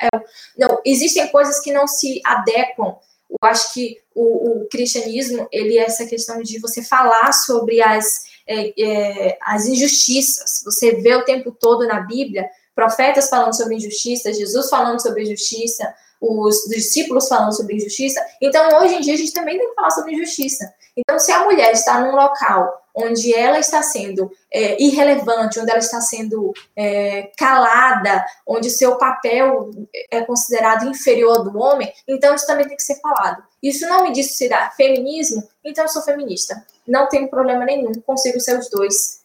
é, 0.01 0.09
não, 0.57 0.81
existem 0.85 1.27
coisas 1.29 1.61
que 1.61 1.73
não 1.73 1.87
se 1.87 2.21
adequam. 2.25 2.97
Eu 3.31 3.49
acho 3.49 3.75
que 3.75 4.01
o, 4.15 4.63
o 4.63 4.69
cristianismo, 4.69 5.49
ele 5.53 5.79
é 5.79 5.83
essa 5.83 6.07
questão 6.07 6.43
de 6.43 6.59
você 6.59 6.83
falar 6.83 7.33
sobre 7.33 7.81
as, 7.83 8.25
é, 8.47 8.83
é, 8.83 9.39
as 9.43 9.67
injustiças. 9.67 10.63
Você 10.65 10.97
vê 10.97 11.15
o 11.15 11.25
tempo 11.25 11.53
todo 11.53 11.87
na 11.87 12.01
Bíblia 12.01 12.49
profetas 12.75 13.29
falando 13.29 13.57
sobre 13.57 13.75
injustiça, 13.75 14.33
Jesus 14.33 14.71
falando 14.71 15.03
sobre 15.03 15.25
injustiça, 15.25 15.93
os 16.21 16.65
discípulos 16.69 17.29
falando 17.29 17.55
sobre 17.55 17.77
injustiça. 17.77 18.25
Então, 18.41 18.81
hoje 18.81 18.95
em 18.95 19.01
dia, 19.01 19.15
a 19.15 19.17
gente 19.17 19.33
também 19.33 19.59
tem 19.59 19.69
que 19.69 19.75
falar 19.75 19.91
sobre 19.91 20.15
injustiça. 20.15 20.73
Então, 20.97 21.19
se 21.19 21.31
a 21.31 21.45
mulher 21.45 21.73
está 21.73 22.01
num 22.01 22.15
local 22.15 22.83
onde 22.95 23.33
ela 23.33 23.61
está 23.61 23.81
sendo 23.81 24.31
é, 24.53 24.83
irrelevante, 24.83 25.61
onde 25.61 25.71
ela 25.71 25.79
está 25.79 26.01
sendo 26.01 26.53
é, 26.75 27.31
calada, 27.37 28.25
onde 28.45 28.71
seu 28.71 28.97
papel 28.97 29.71
é 30.11 30.23
considerado 30.23 30.89
inferior 30.89 31.45
do 31.45 31.57
homem, 31.59 31.93
então 32.09 32.35
isso 32.35 32.47
também 32.47 32.67
tem 32.67 32.77
que 32.77 32.83
ser 32.83 33.01
falado. 33.01 33.43
Isso 33.63 33.87
não 33.87 34.03
me 34.03 34.13
diz 34.13 34.37
se 34.37 34.49
dá 34.49 34.71
feminismo, 34.71 35.47
então 35.65 35.85
eu 35.85 35.89
sou 35.89 36.03
feminista. 36.03 36.67
Não 36.87 37.09
tenho 37.09 37.29
problema 37.29 37.65
nenhum, 37.65 37.93
consigo 38.05 38.41
ser 38.41 38.59
os 38.59 38.69
dois. 38.69 39.23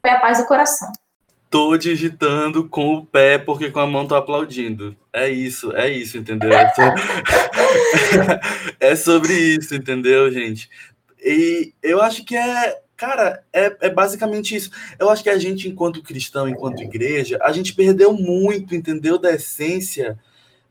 Foi 0.00 0.10
a 0.10 0.20
paz 0.20 0.38
do 0.38 0.46
coração. 0.46 0.92
Tô 1.50 1.76
digitando 1.78 2.68
com 2.68 2.94
o 2.94 3.06
pé 3.06 3.38
porque 3.38 3.70
com 3.70 3.80
a 3.80 3.86
mão 3.86 4.06
tô 4.06 4.14
aplaudindo. 4.14 4.94
É 5.12 5.28
isso, 5.28 5.74
é 5.74 5.90
isso, 5.90 6.18
entendeu? 6.18 6.52
É, 6.52 6.72
é 8.92 8.96
sobre 8.96 9.32
isso, 9.32 9.74
entendeu, 9.74 10.30
gente? 10.30 10.68
E 11.18 11.72
eu 11.82 12.02
acho 12.02 12.24
que 12.24 12.36
é, 12.36 12.80
cara, 12.96 13.42
é, 13.52 13.74
é 13.80 13.90
basicamente 13.90 14.54
isso. 14.54 14.70
Eu 14.98 15.08
acho 15.08 15.22
que 15.22 15.30
a 15.30 15.38
gente, 15.38 15.68
enquanto 15.68 16.02
cristão, 16.02 16.48
enquanto 16.48 16.82
igreja, 16.82 17.38
a 17.42 17.50
gente 17.50 17.74
perdeu 17.74 18.12
muito, 18.12 18.74
entendeu, 18.74 19.18
da 19.18 19.32
essência 19.32 20.18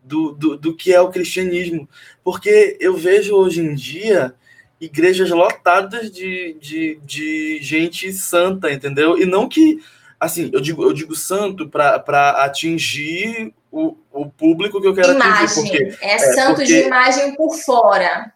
do, 0.04 0.32
do, 0.32 0.58
do 0.58 0.76
que 0.76 0.94
é 0.94 1.02
o 1.02 1.10
cristianismo. 1.10 1.90
Porque 2.24 2.78
eu 2.80 2.96
vejo 2.96 3.36
hoje 3.36 3.62
em 3.62 3.74
dia 3.74 4.34
igrejas 4.80 5.30
lotadas 5.32 6.12
de, 6.12 6.56
de, 6.62 7.00
de 7.04 7.60
gente 7.62 8.14
santa, 8.14 8.72
entendeu? 8.72 9.18
E 9.18 9.26
não 9.26 9.50
que 9.50 9.80
assim, 10.20 10.50
eu 10.54 10.62
digo, 10.62 10.84
eu 10.84 10.94
digo 10.94 11.16
santo 11.16 11.70
para 11.70 12.44
atingir 12.44 13.54
o, 13.72 13.98
o 14.12 14.30
público 14.30 14.82
que 14.82 14.88
eu 14.88 14.96
quero 14.96 15.14
imagem. 15.14 15.46
atingir. 15.46 15.90
Porque, 15.90 16.06
é, 16.06 16.14
é 16.14 16.18
santo 16.18 16.56
porque... 16.56 16.66
de 16.66 16.80
imagem 16.80 17.36
por 17.36 17.56
fora. 17.56 18.34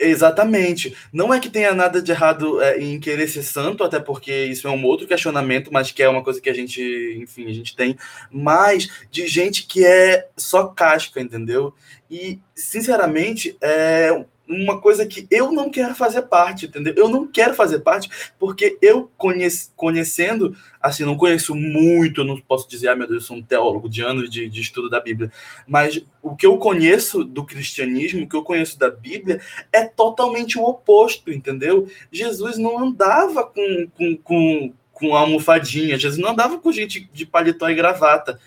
Exatamente. 0.00 0.96
Não 1.12 1.32
é 1.32 1.38
que 1.38 1.50
tenha 1.50 1.74
nada 1.74 2.00
de 2.00 2.10
errado 2.10 2.60
é, 2.62 2.78
em 2.80 2.98
querer 2.98 3.28
ser 3.28 3.42
santo, 3.42 3.84
até 3.84 4.00
porque 4.00 4.32
isso 4.46 4.66
é 4.66 4.70
um 4.70 4.84
outro 4.84 5.06
questionamento, 5.06 5.70
mas 5.70 5.92
que 5.92 6.02
é 6.02 6.08
uma 6.08 6.24
coisa 6.24 6.40
que 6.40 6.48
a 6.48 6.54
gente, 6.54 6.80
enfim, 7.20 7.48
a 7.48 7.52
gente 7.52 7.76
tem, 7.76 7.96
mas 8.30 8.88
de 9.10 9.26
gente 9.26 9.66
que 9.66 9.84
é 9.84 10.26
só 10.36 10.68
casca, 10.68 11.20
entendeu? 11.20 11.74
E, 12.10 12.40
sinceramente, 12.54 13.56
é 13.60 14.24
uma 14.50 14.80
coisa 14.80 15.06
que 15.06 15.28
eu 15.30 15.52
não 15.52 15.70
quero 15.70 15.94
fazer 15.94 16.22
parte, 16.22 16.66
entendeu? 16.66 16.92
Eu 16.96 17.08
não 17.08 17.26
quero 17.26 17.54
fazer 17.54 17.78
parte 17.80 18.10
porque 18.38 18.76
eu 18.82 19.08
conhece, 19.16 19.70
conhecendo, 19.76 20.56
assim, 20.82 21.04
não 21.04 21.16
conheço 21.16 21.54
muito, 21.54 22.24
não 22.24 22.36
posso 22.40 22.68
dizer, 22.68 22.88
ah, 22.88 22.96
meu 22.96 23.06
Deus, 23.06 23.22
eu 23.22 23.26
sou 23.28 23.36
um 23.36 23.42
teólogo 23.42 23.88
de 23.88 24.02
anos 24.02 24.28
de, 24.28 24.48
de 24.48 24.60
estudo 24.60 24.90
da 24.90 24.98
Bíblia, 24.98 25.30
mas 25.66 26.02
o 26.20 26.34
que 26.34 26.44
eu 26.44 26.58
conheço 26.58 27.22
do 27.22 27.44
cristianismo, 27.44 28.24
o 28.24 28.28
que 28.28 28.36
eu 28.36 28.42
conheço 28.42 28.76
da 28.78 28.90
Bíblia, 28.90 29.40
é 29.72 29.84
totalmente 29.84 30.58
o 30.58 30.64
oposto, 30.64 31.32
entendeu? 31.32 31.88
Jesus 32.10 32.58
não 32.58 32.78
andava 32.78 33.44
com, 33.44 33.86
com, 33.96 34.16
com, 34.16 34.72
com 34.92 35.14
almofadinha, 35.14 35.96
Jesus 35.96 36.20
não 36.20 36.30
andava 36.30 36.58
com 36.58 36.72
gente 36.72 37.08
de 37.12 37.24
paletó 37.24 37.68
e 37.68 37.74
gravata. 37.74 38.40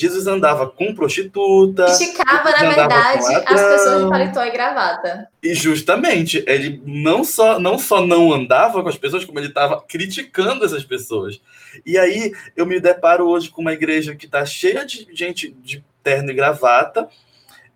Jesus 0.00 0.26
andava 0.26 0.66
com 0.68 0.94
prostituta. 0.94 1.84
Criticava, 1.86 2.50
na 2.50 2.70
verdade, 2.70 3.34
as 3.46 3.60
pessoas 3.60 4.04
de 4.04 4.10
paletó 4.10 4.44
e 4.44 4.50
gravata. 4.50 5.28
E 5.42 5.54
justamente, 5.54 6.42
ele 6.46 6.82
não 6.86 7.24
só, 7.24 7.58
não 7.58 7.78
só 7.78 8.04
não 8.04 8.32
andava 8.32 8.82
com 8.82 8.88
as 8.88 8.96
pessoas, 8.96 9.24
como 9.24 9.38
ele 9.38 9.48
estava 9.48 9.82
criticando 9.82 10.64
essas 10.64 10.84
pessoas. 10.84 11.40
E 11.84 11.98
aí 11.98 12.32
eu 12.56 12.64
me 12.64 12.80
deparo 12.80 13.28
hoje 13.28 13.50
com 13.50 13.60
uma 13.60 13.72
igreja 13.72 14.14
que 14.14 14.26
está 14.26 14.44
cheia 14.44 14.84
de 14.84 15.06
gente 15.12 15.50
de 15.62 15.84
terno 16.02 16.30
e 16.30 16.34
gravata. 16.34 17.08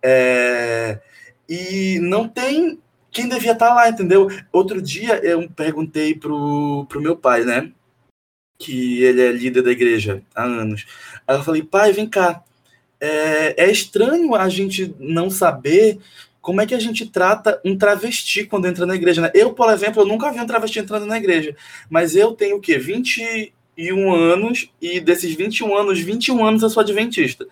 É, 0.01 0.99
e 1.47 1.99
não 2.01 2.27
tem 2.27 2.79
quem 3.13 3.29
devia 3.29 3.51
estar 3.51 3.69
tá 3.69 3.73
lá, 3.75 3.89
entendeu? 3.89 4.27
Outro 4.51 4.81
dia 4.81 5.23
eu 5.23 5.47
perguntei 5.49 6.15
pro, 6.15 6.85
pro 6.89 6.99
meu 6.99 7.15
pai, 7.15 7.45
né? 7.45 7.71
Que 8.57 9.03
ele 9.03 9.21
é 9.21 9.31
líder 9.31 9.61
da 9.61 9.71
igreja 9.71 10.21
há 10.35 10.43
anos. 10.43 10.85
Aí 11.27 11.37
eu 11.37 11.43
falei, 11.43 11.63
pai, 11.63 11.91
vem 11.91 12.07
cá. 12.07 12.43
É, 12.99 13.65
é 13.65 13.71
estranho 13.71 14.33
a 14.35 14.47
gente 14.47 14.95
não 14.99 15.29
saber 15.29 15.99
como 16.43 16.59
é 16.59 16.65
que 16.65 16.75
a 16.75 16.79
gente 16.79 17.05
trata 17.05 17.59
um 17.63 17.77
travesti 17.77 18.45
quando 18.45 18.67
entra 18.67 18.85
na 18.85 18.95
igreja. 18.95 19.21
Né? 19.21 19.31
Eu, 19.33 19.53
por 19.53 19.71
exemplo, 19.71 20.01
eu 20.01 20.05
nunca 20.05 20.29
vi 20.29 20.41
um 20.41 20.45
travesti 20.45 20.77
entrando 20.77 21.05
na 21.05 21.17
igreja. 21.17 21.55
Mas 21.89 22.17
eu 22.17 22.33
tenho 22.33 22.57
o 22.57 22.61
quê? 22.61 22.77
21 22.77 24.13
anos, 24.13 24.69
e 24.81 24.99
desses 24.99 25.33
21 25.33 25.75
anos, 25.75 25.99
21 26.01 26.45
anos 26.45 26.61
eu 26.61 26.69
sou 26.69 26.81
adventista. 26.81 27.47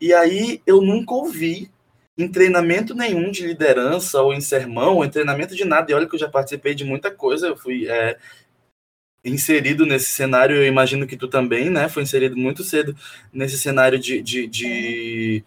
E 0.00 0.14
aí 0.14 0.62
eu 0.64 0.80
nunca 0.80 1.14
ouvi 1.14 1.68
em 2.16 2.28
treinamento 2.28 2.94
nenhum 2.94 3.30
de 3.30 3.44
liderança, 3.44 4.22
ou 4.22 4.32
em 4.32 4.40
sermão, 4.40 4.96
ou 4.96 5.04
em 5.04 5.10
treinamento 5.10 5.56
de 5.56 5.64
nada. 5.64 5.90
E 5.90 5.94
olha 5.94 6.06
que 6.08 6.14
eu 6.14 6.20
já 6.20 6.28
participei 6.28 6.76
de 6.76 6.84
muita 6.84 7.10
coisa. 7.10 7.48
Eu 7.48 7.56
fui 7.56 7.88
é, 7.88 8.16
inserido 9.24 9.84
nesse 9.84 10.10
cenário, 10.10 10.56
eu 10.56 10.66
imagino 10.66 11.06
que 11.06 11.16
tu 11.16 11.28
também, 11.28 11.70
né? 11.70 11.88
Foi 11.88 12.02
inserido 12.02 12.36
muito 12.36 12.62
cedo 12.64 12.94
nesse 13.32 13.58
cenário 13.58 13.98
de, 13.98 14.22
de, 14.22 14.46
de 14.46 15.44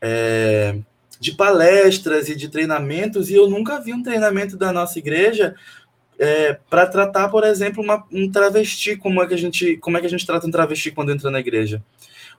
é, 0.00 0.76
de 1.18 1.32
palestras 1.32 2.28
e 2.28 2.36
de 2.36 2.48
treinamentos, 2.48 3.30
e 3.30 3.34
eu 3.34 3.48
nunca 3.48 3.80
vi 3.80 3.92
um 3.92 4.02
treinamento 4.02 4.56
da 4.56 4.72
nossa 4.72 4.98
igreja 4.98 5.54
é, 6.18 6.58
para 6.68 6.86
tratar, 6.86 7.28
por 7.28 7.44
exemplo, 7.44 7.82
uma, 7.82 8.04
um 8.12 8.30
travesti, 8.30 8.96
como 8.96 9.22
é 9.22 9.26
que 9.26 9.34
a 9.34 9.38
gente, 9.38 9.76
como 9.78 9.96
é 9.96 10.00
que 10.00 10.06
a 10.06 10.10
gente 10.10 10.26
trata 10.26 10.46
um 10.46 10.50
travesti 10.50 10.90
quando 10.90 11.12
entra 11.12 11.30
na 11.30 11.40
igreja? 11.40 11.82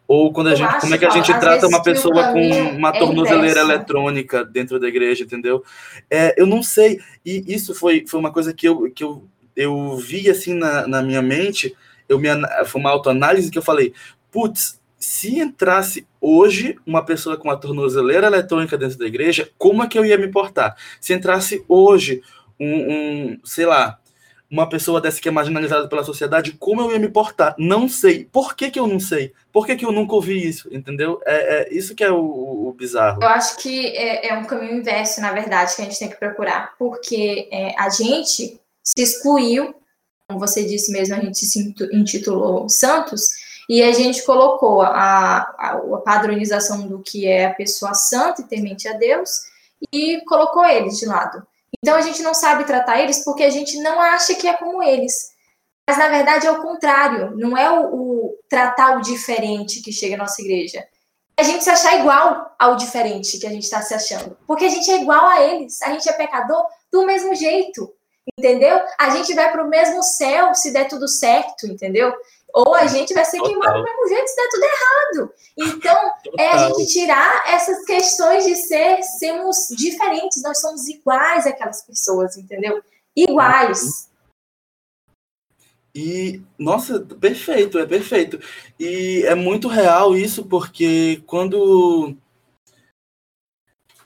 Ou 0.07 0.31
quando 0.31 0.47
a 0.47 0.51
eu 0.51 0.55
gente, 0.55 0.79
como 0.79 0.95
é 0.95 0.97
que 0.97 1.05
a 1.05 1.09
gente 1.09 1.37
trata 1.37 1.67
uma 1.67 1.83
pessoa 1.83 2.31
com 2.31 2.39
uma 2.39 2.89
é 2.89 2.99
tornozeleira 2.99 3.59
eletrônica 3.59 4.43
dentro 4.45 4.79
da 4.79 4.87
igreja, 4.87 5.23
entendeu? 5.23 5.63
É, 6.09 6.33
eu 6.41 6.45
não 6.45 6.63
sei. 6.63 6.99
E 7.25 7.43
isso 7.45 7.75
foi, 7.75 8.05
foi 8.07 8.17
uma 8.17 8.31
coisa 8.31 8.53
que 8.53 8.67
eu, 8.67 8.89
que 8.89 9.03
eu, 9.03 9.27
eu 9.57 9.97
vi 9.97 10.29
assim 10.29 10.53
na, 10.53 10.87
na 10.87 11.01
minha 11.01 11.21
mente. 11.21 11.75
Eu 12.07 12.19
me, 12.19 12.29
foi 12.65 12.79
uma 12.79 12.91
autoanálise 12.91 13.51
que 13.51 13.57
eu 13.57 13.63
falei, 13.63 13.93
putz, 14.31 14.79
se 14.97 15.39
entrasse 15.39 16.07
hoje 16.21 16.77
uma 16.85 17.03
pessoa 17.03 17.37
com 17.37 17.49
uma 17.49 17.57
tornozeleira 17.57 18.27
eletrônica 18.27 18.77
dentro 18.77 18.97
da 18.97 19.05
igreja, 19.05 19.49
como 19.57 19.83
é 19.83 19.87
que 19.87 19.97
eu 19.97 20.05
ia 20.05 20.17
me 20.17 20.27
portar? 20.27 20.75
Se 21.01 21.13
entrasse 21.13 21.63
hoje 21.67 22.21
um, 22.59 22.93
um 22.93 23.39
sei 23.43 23.65
lá, 23.65 23.99
uma 24.49 24.67
pessoa 24.67 25.01
dessa 25.01 25.21
que 25.21 25.27
é 25.27 25.31
marginalizada 25.31 25.87
pela 25.87 26.03
sociedade, 26.03 26.53
como 26.53 26.81
eu 26.81 26.91
ia 26.91 26.99
me 26.99 27.09
portar? 27.09 27.53
Não 27.57 27.87
sei. 27.89 28.25
Por 28.31 28.55
que, 28.55 28.71
que 28.71 28.79
eu 28.79 28.87
não 28.87 28.99
sei? 28.99 29.33
Por 29.51 29.65
que, 29.65 29.75
que 29.75 29.85
eu 29.85 29.91
nunca 29.91 30.15
ouvi 30.15 30.47
isso? 30.47 30.73
Entendeu? 30.73 31.21
É, 31.25 31.61
é 31.61 31.73
isso 31.73 31.93
que 31.93 32.03
é 32.03 32.11
o, 32.11 32.67
o, 32.67 32.73
bizarro. 32.73 33.21
Eu 33.21 33.27
acho 33.27 33.57
que 33.57 33.87
é, 33.87 34.29
é, 34.29 34.33
um 34.37 34.45
caminho 34.45 34.77
inverso, 34.77 35.19
na 35.19 35.33
verdade, 35.33 35.75
que 35.75 35.81
a 35.81 35.85
gente 35.85 35.99
tem 35.99 36.09
que 36.09 36.15
procurar. 36.15 36.73
Porque 36.79 37.49
é, 37.51 37.75
a 37.77 37.89
gente 37.89 38.59
se 38.87 39.03
excluiu, 39.03 39.75
como 40.27 40.39
você 40.39 40.63
disse 40.63 40.91
mesmo, 40.91 41.15
a 41.15 41.19
gente 41.19 41.45
se 41.45 41.73
intitulou 41.91 42.69
Santos, 42.69 43.29
e 43.69 43.83
a 43.83 43.91
gente 43.91 44.23
colocou 44.23 44.81
a, 44.81 45.39
a, 45.57 45.71
a 45.73 45.97
padronização 45.97 46.87
do 46.87 47.01
que 47.01 47.27
é 47.27 47.47
a 47.47 47.53
pessoa 47.53 47.93
santa 47.93 48.41
e 48.41 48.47
temente 48.47 48.87
a 48.87 48.93
Deus 48.93 49.29
e 49.91 50.21
colocou 50.25 50.63
eles 50.65 50.97
de 50.97 51.05
lado. 51.05 51.45
Então 51.83 51.95
a 51.95 52.01
gente 52.01 52.23
não 52.23 52.33
sabe 52.33 52.63
tratar 52.63 53.01
eles 53.01 53.23
porque 53.25 53.43
a 53.43 53.49
gente 53.49 53.77
não 53.81 53.99
acha 53.99 54.35
que 54.35 54.47
é 54.47 54.53
como 54.53 54.81
eles. 54.81 55.31
Mas 55.85 55.97
na 55.97 56.07
verdade 56.07 56.47
é 56.47 56.51
o 56.51 56.61
contrário, 56.61 57.35
não 57.35 57.57
é 57.57 57.69
o, 57.69 57.93
o 57.93 58.37
tratar 58.49 58.97
o 58.97 59.01
diferente 59.01 59.81
que 59.81 59.91
chega 59.91 60.15
à 60.15 60.17
nossa 60.17 60.41
igreja. 60.41 60.85
A 61.37 61.43
gente 61.43 61.63
se 61.63 61.69
achar 61.69 61.99
igual 61.99 62.55
ao 62.57 62.77
diferente 62.77 63.37
que 63.37 63.45
a 63.45 63.49
gente 63.49 63.63
está 63.63 63.81
se 63.81 63.93
achando. 63.93 64.37
Porque 64.47 64.65
a 64.65 64.69
gente 64.69 64.89
é 64.89 65.01
igual 65.01 65.27
a 65.27 65.41
eles. 65.41 65.81
A 65.83 65.91
gente 65.91 66.09
é 66.09 66.13
pecador 66.13 66.65
do 66.91 67.05
mesmo 67.05 67.35
jeito. 67.35 67.93
Entendeu? 68.35 68.79
A 68.97 69.09
gente 69.11 69.33
vai 69.33 69.51
para 69.51 69.63
o 69.63 69.69
mesmo 69.69 70.01
céu 70.03 70.53
se 70.53 70.71
der 70.71 70.87
tudo 70.87 71.07
certo, 71.07 71.67
entendeu? 71.67 72.11
Ou 72.53 72.73
a 72.73 72.87
gente 72.87 73.13
vai 73.13 73.23
ser 73.23 73.39
queimado 73.41 73.79
do 73.79 73.83
mesmo 73.83 74.07
jeito 74.07 74.27
se 74.27 74.35
der 74.35 74.49
tudo 74.49 74.63
errado. 74.63 75.33
Então, 75.57 76.11
Total. 76.23 76.45
é 76.45 76.49
a 76.49 76.57
gente 76.57 76.87
tirar 76.87 77.43
essas 77.47 77.85
questões 77.85 78.45
de 78.45 78.55
ser, 78.55 79.03
sermos 79.03 79.67
diferentes, 79.77 80.41
nós 80.41 80.59
somos 80.59 80.87
iguais 80.87 81.45
àquelas 81.45 81.83
pessoas, 81.83 82.37
entendeu? 82.37 82.81
Iguais. 83.15 84.09
E, 85.93 86.41
nossa, 86.59 86.99
perfeito, 86.99 87.79
é 87.79 87.85
perfeito. 87.85 88.39
E 88.79 89.23
é 89.25 89.33
muito 89.33 89.67
real 89.67 90.15
isso, 90.15 90.45
porque 90.45 91.23
quando 91.25 92.15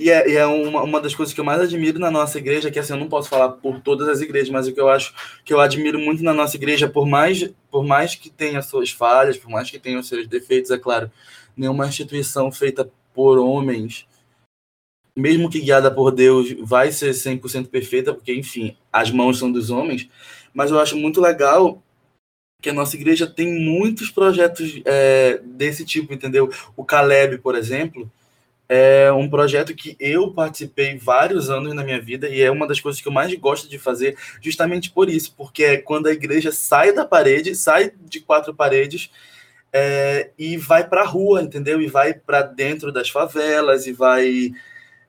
e 0.02 0.10
é, 0.10 0.30
e 0.30 0.36
é 0.36 0.46
uma, 0.46 0.82
uma, 0.84 1.00
das 1.00 1.14
coisas 1.14 1.34
que 1.34 1.40
eu 1.40 1.46
mais 1.46 1.62
admiro 1.62 2.00
na 2.00 2.10
nossa 2.10 2.38
igreja, 2.38 2.72
que 2.72 2.80
assim, 2.80 2.94
eu 2.94 3.00
não 3.00 3.08
posso 3.08 3.30
falar 3.30 3.50
por 3.50 3.80
todas 3.80 4.08
as 4.08 4.22
igrejas, 4.22 4.50
mas 4.50 4.68
o 4.68 4.74
que 4.74 4.82
eu 4.82 4.90
acho 4.90 5.14
que 5.46 5.54
eu 5.54 5.60
admiro 5.60 6.00
muito 6.00 6.24
na 6.24 6.34
nossa 6.34 6.58
igreja, 6.58 6.90
por 6.90 7.06
mais, 7.06 7.50
por 7.70 7.86
mais 7.86 8.16
que 8.16 8.30
tenha 8.30 8.62
suas 8.62 8.90
falhas, 8.90 9.38
por 9.38 9.50
mais 9.50 9.70
que 9.70 9.78
tenha 9.78 10.00
os 10.00 10.08
seus 10.08 10.28
defeitos, 10.28 10.72
é 10.72 10.78
claro, 10.78 11.12
nenhuma 11.56 11.88
instituição 11.88 12.52
feita 12.52 12.92
por 13.14 13.38
homens, 13.38 14.08
mesmo 15.16 15.50
que 15.50 15.60
guiada 15.60 15.92
por 15.92 16.12
Deus, 16.12 16.52
vai 16.62 16.92
ser 16.92 17.12
100% 17.12 17.68
perfeita, 17.68 18.14
porque, 18.14 18.34
enfim, 18.34 18.76
as 18.92 19.12
mãos 19.12 19.38
são 19.38 19.52
dos 19.52 19.70
homens, 19.70 20.10
mas 20.54 20.72
eu 20.72 20.80
acho 20.80 20.98
muito 20.98 21.22
legal 21.22 21.82
que 22.62 22.70
a 22.70 22.74
nossa 22.74 22.96
igreja 22.96 23.28
tem 23.28 23.52
muitos 23.54 24.10
projetos 24.10 24.82
é, 24.86 25.40
desse 25.44 25.84
tipo, 25.84 26.14
entendeu? 26.14 26.50
O 26.76 26.86
Caleb, 26.86 27.40
por 27.40 27.56
exemplo, 27.56 28.10
é 28.74 29.12
um 29.12 29.30
projeto 29.30 29.76
que 29.76 29.98
eu 30.00 30.32
participei 30.32 30.98
vários 30.98 31.50
anos 31.50 31.74
na 31.74 31.84
minha 31.84 32.00
vida 32.00 32.30
e 32.30 32.42
é 32.42 32.50
uma 32.50 32.66
das 32.66 32.80
coisas 32.80 33.02
que 33.02 33.08
eu 33.10 33.12
mais 33.12 33.34
gosto 33.36 33.68
de 33.68 33.78
fazer, 33.78 34.18
justamente 34.40 34.90
por 34.90 35.10
isso, 35.10 35.36
porque 35.36 35.64
é 35.66 35.78
quando 35.78 36.08
a 36.08 36.14
igreja 36.14 36.54
sai 36.54 36.94
da 36.94 37.04
parede, 37.04 37.54
sai 37.54 37.92
de 38.00 38.22
quatro 38.22 38.54
paredes 38.54 39.12
é, 39.74 40.32
e 40.40 40.56
vai 40.56 40.88
para 40.88 41.02
a 41.02 41.06
rua, 41.06 41.42
entendeu? 41.42 41.82
E 41.82 41.88
vai 41.88 42.14
para 42.14 42.44
dentro 42.44 42.94
das 42.94 43.10
favelas 43.10 43.88
e 43.88 43.92
vai, 43.92 44.52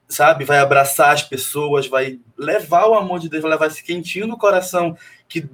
sabe, 0.08 0.44
vai 0.44 0.58
abraçar 0.58 1.14
as 1.14 1.22
pessoas, 1.22 1.86
vai 1.86 2.18
levar 2.36 2.88
o 2.88 2.94
amor 2.94 3.20
de 3.20 3.28
Deus, 3.28 3.42
vai 3.44 3.52
levar 3.52 3.68
esse 3.68 3.84
quentinho 3.84 4.26
no 4.26 4.36
coração 4.36 4.98
que 5.28 5.48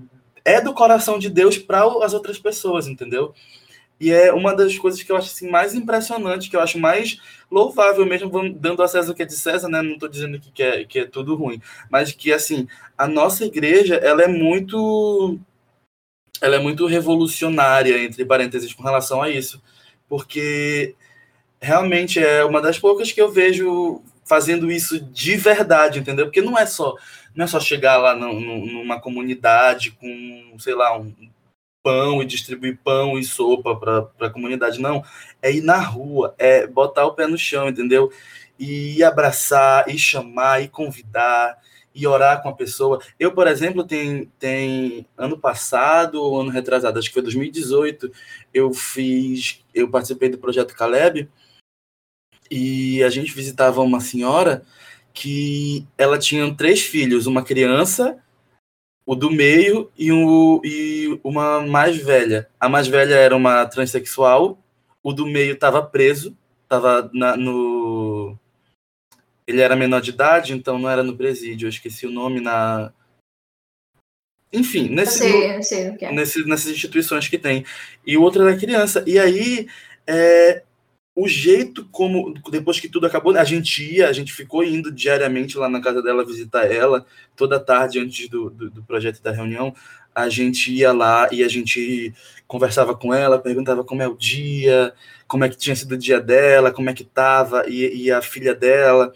é 0.47 0.63
do 0.63 0.73
coração 0.73 1.19
de 1.19 1.29
Deus 1.29 1.59
para 1.59 1.83
as 2.03 2.15
outras 2.15 2.39
pessoas, 2.39 2.87
entendeu? 2.87 3.35
E 4.01 4.13
é 4.13 4.33
uma 4.33 4.55
das 4.55 4.79
coisas 4.79 5.03
que 5.03 5.11
eu 5.11 5.17
acho 5.17 5.29
assim, 5.29 5.51
mais 5.51 5.75
impressionante, 5.75 6.49
que 6.49 6.57
eu 6.57 6.61
acho 6.61 6.79
mais 6.79 7.21
louvável 7.51 8.07
mesmo, 8.07 8.31
dando 8.55 8.83
a 8.83 8.89
César 8.89 9.11
o 9.11 9.15
que 9.15 9.23
é 9.23 9.27
de 9.27 9.35
César, 9.35 9.69
né? 9.69 9.83
Não 9.83 9.95
estou 9.95 10.09
dizendo 10.09 10.39
que 10.41 10.63
é, 10.63 10.85
que 10.85 11.01
é 11.01 11.05
tudo 11.05 11.35
ruim, 11.35 11.61
mas 11.91 12.13
que, 12.13 12.33
assim, 12.33 12.69
a 12.97 13.09
nossa 13.09 13.45
igreja, 13.45 13.97
ela 13.97 14.23
é 14.23 14.29
muito... 14.29 15.39
Ela 16.41 16.57
é 16.57 16.59
muito 16.61 16.87
revolucionária, 16.87 17.99
entre 17.99 18.25
parênteses, 18.25 18.73
com 18.73 18.85
relação 18.85 19.21
a 19.21 19.29
isso. 19.29 19.61
Porque 20.09 20.95
realmente 21.61 22.21
é 22.21 22.45
uma 22.45 22.61
das 22.63 22.79
poucas 22.79 23.11
que 23.11 23.21
eu 23.21 23.31
vejo 23.31 24.01
fazendo 24.25 24.71
isso 24.71 25.01
de 25.01 25.37
verdade, 25.37 25.99
entendeu? 25.99 26.27
Porque 26.27 26.43
não 26.43 26.57
é 26.57 26.67
só 26.67 26.95
não 27.35 27.45
é 27.45 27.49
só 27.49 27.61
chegar 27.61 27.97
lá 27.99 28.15
no, 28.15 28.39
no, 28.41 28.67
numa 28.67 29.01
comunidade 29.01 29.93
com, 29.93 30.57
sei 30.59 30.75
lá, 30.75 30.99
um 30.99 31.15
pão 31.89 32.23
e 32.23 32.27
distribuir 32.27 32.79
pão 32.85 33.19
e 33.19 33.25
sopa 33.25 33.75
para 33.75 34.11
a 34.27 34.31
comunidade, 34.31 34.79
não. 34.79 35.03
É 35.41 35.51
ir 35.51 35.63
na 35.63 35.79
rua, 35.79 36.35
é 36.37 36.67
botar 36.67 37.07
o 37.07 37.15
pé 37.15 37.27
no 37.27 37.39
chão, 37.39 37.67
entendeu? 37.67 38.13
E 38.59 39.03
abraçar, 39.03 39.89
e 39.89 39.99
chamar, 39.99 40.63
e 40.63 40.69
convidar, 40.69 41.57
e 41.95 42.07
orar 42.07 42.43
com 42.43 42.51
a 42.51 42.55
pessoa. 42.55 43.01
Eu, 43.19 43.33
por 43.33 43.47
exemplo, 43.47 43.85
tem, 43.85 44.31
tem 44.39 45.07
ano 45.17 45.39
passado, 45.39 46.37
ano 46.39 46.51
retrasado, 46.51 46.99
acho 46.99 47.09
que 47.09 47.15
foi 47.15 47.23
2018, 47.23 48.13
eu 48.53 48.75
fiz, 48.75 49.65
eu 49.75 49.91
participei 49.91 50.29
do 50.29 50.37
projeto 50.37 50.77
Caleb, 50.77 51.27
e 52.51 53.03
a 53.03 53.09
gente 53.09 53.33
visitava 53.33 53.81
uma 53.81 54.01
senhora 54.01 54.63
que 55.15 55.87
ela 55.97 56.19
tinha 56.19 56.55
três 56.55 56.83
filhos, 56.83 57.27
uma 57.27 57.43
criança, 57.43 58.19
o 59.09 59.15
do 59.15 59.31
meio 59.31 59.91
e, 59.97 60.13
um, 60.13 60.61
e 60.63 61.19
uma 61.25 61.67
mais 61.67 61.97
velha. 61.97 62.47
A 62.61 62.69
mais 62.69 62.87
velha 62.87 63.15
era 63.15 63.35
uma 63.35 63.65
transexual, 63.65 64.63
o 65.03 65.15
do 65.15 65.25
meio 65.25 65.55
estava 65.55 65.83
preso, 65.83 66.37
estava 66.65 67.11
no. 67.15 68.37
Ele 69.47 69.63
era 69.63 69.75
menor 69.75 70.03
de 70.03 70.11
idade, 70.11 70.53
então 70.53 70.79
não 70.79 70.91
era 70.91 71.03
no 71.03 71.17
presídio, 71.17 71.65
eu 71.65 71.71
esqueci 71.71 72.07
o 72.07 72.11
nome 72.11 72.39
na. 72.39 72.93
Enfim, 74.53 74.91
nesse, 74.91 75.25
eu 75.25 75.31
sei, 75.31 75.57
eu 75.57 75.63
sei 75.63 76.07
é. 76.07 76.13
nesse, 76.13 76.45
nessas 76.47 76.71
instituições 76.71 77.29
que 77.29 77.39
tem. 77.39 77.65
E 78.07 78.15
o 78.15 78.21
outro 78.21 78.47
era 78.47 78.59
criança. 78.59 79.03
E 79.07 79.19
aí 79.19 79.67
é, 80.07 80.63
o 81.21 81.27
jeito 81.27 81.85
como, 81.91 82.33
depois 82.49 82.79
que 82.79 82.89
tudo 82.89 83.05
acabou, 83.07 83.37
a 83.37 83.43
gente 83.43 83.83
ia, 83.83 84.09
a 84.09 84.13
gente 84.13 84.33
ficou 84.33 84.63
indo 84.63 84.93
diariamente 84.93 85.59
lá 85.59 85.69
na 85.69 85.81
casa 85.81 86.01
dela 86.01 86.25
visitar 86.25 86.71
ela, 86.71 87.05
toda 87.35 87.59
tarde 87.59 87.99
antes 87.99 88.29
do, 88.29 88.49
do, 88.49 88.71
do 88.71 88.85
projeto 88.85 89.21
da 89.21 89.33
reunião, 89.33 89.75
a 90.15 90.29
gente 90.29 90.73
ia 90.73 90.93
lá 90.93 91.29
e 91.33 91.43
a 91.43 91.49
gente 91.49 92.15
conversava 92.47 92.95
com 92.97 93.13
ela, 93.13 93.37
perguntava 93.37 93.83
como 93.83 94.01
é 94.01 94.07
o 94.07 94.17
dia, 94.17 94.95
como 95.27 95.43
é 95.43 95.49
que 95.49 95.57
tinha 95.57 95.75
sido 95.75 95.93
o 95.93 95.99
dia 95.99 96.21
dela, 96.21 96.71
como 96.71 96.89
é 96.89 96.95
que 96.95 97.03
estava, 97.03 97.65
e, 97.69 98.05
e 98.05 98.13
a 98.13 98.23
filha 98.23 98.55
dela. 98.55 99.13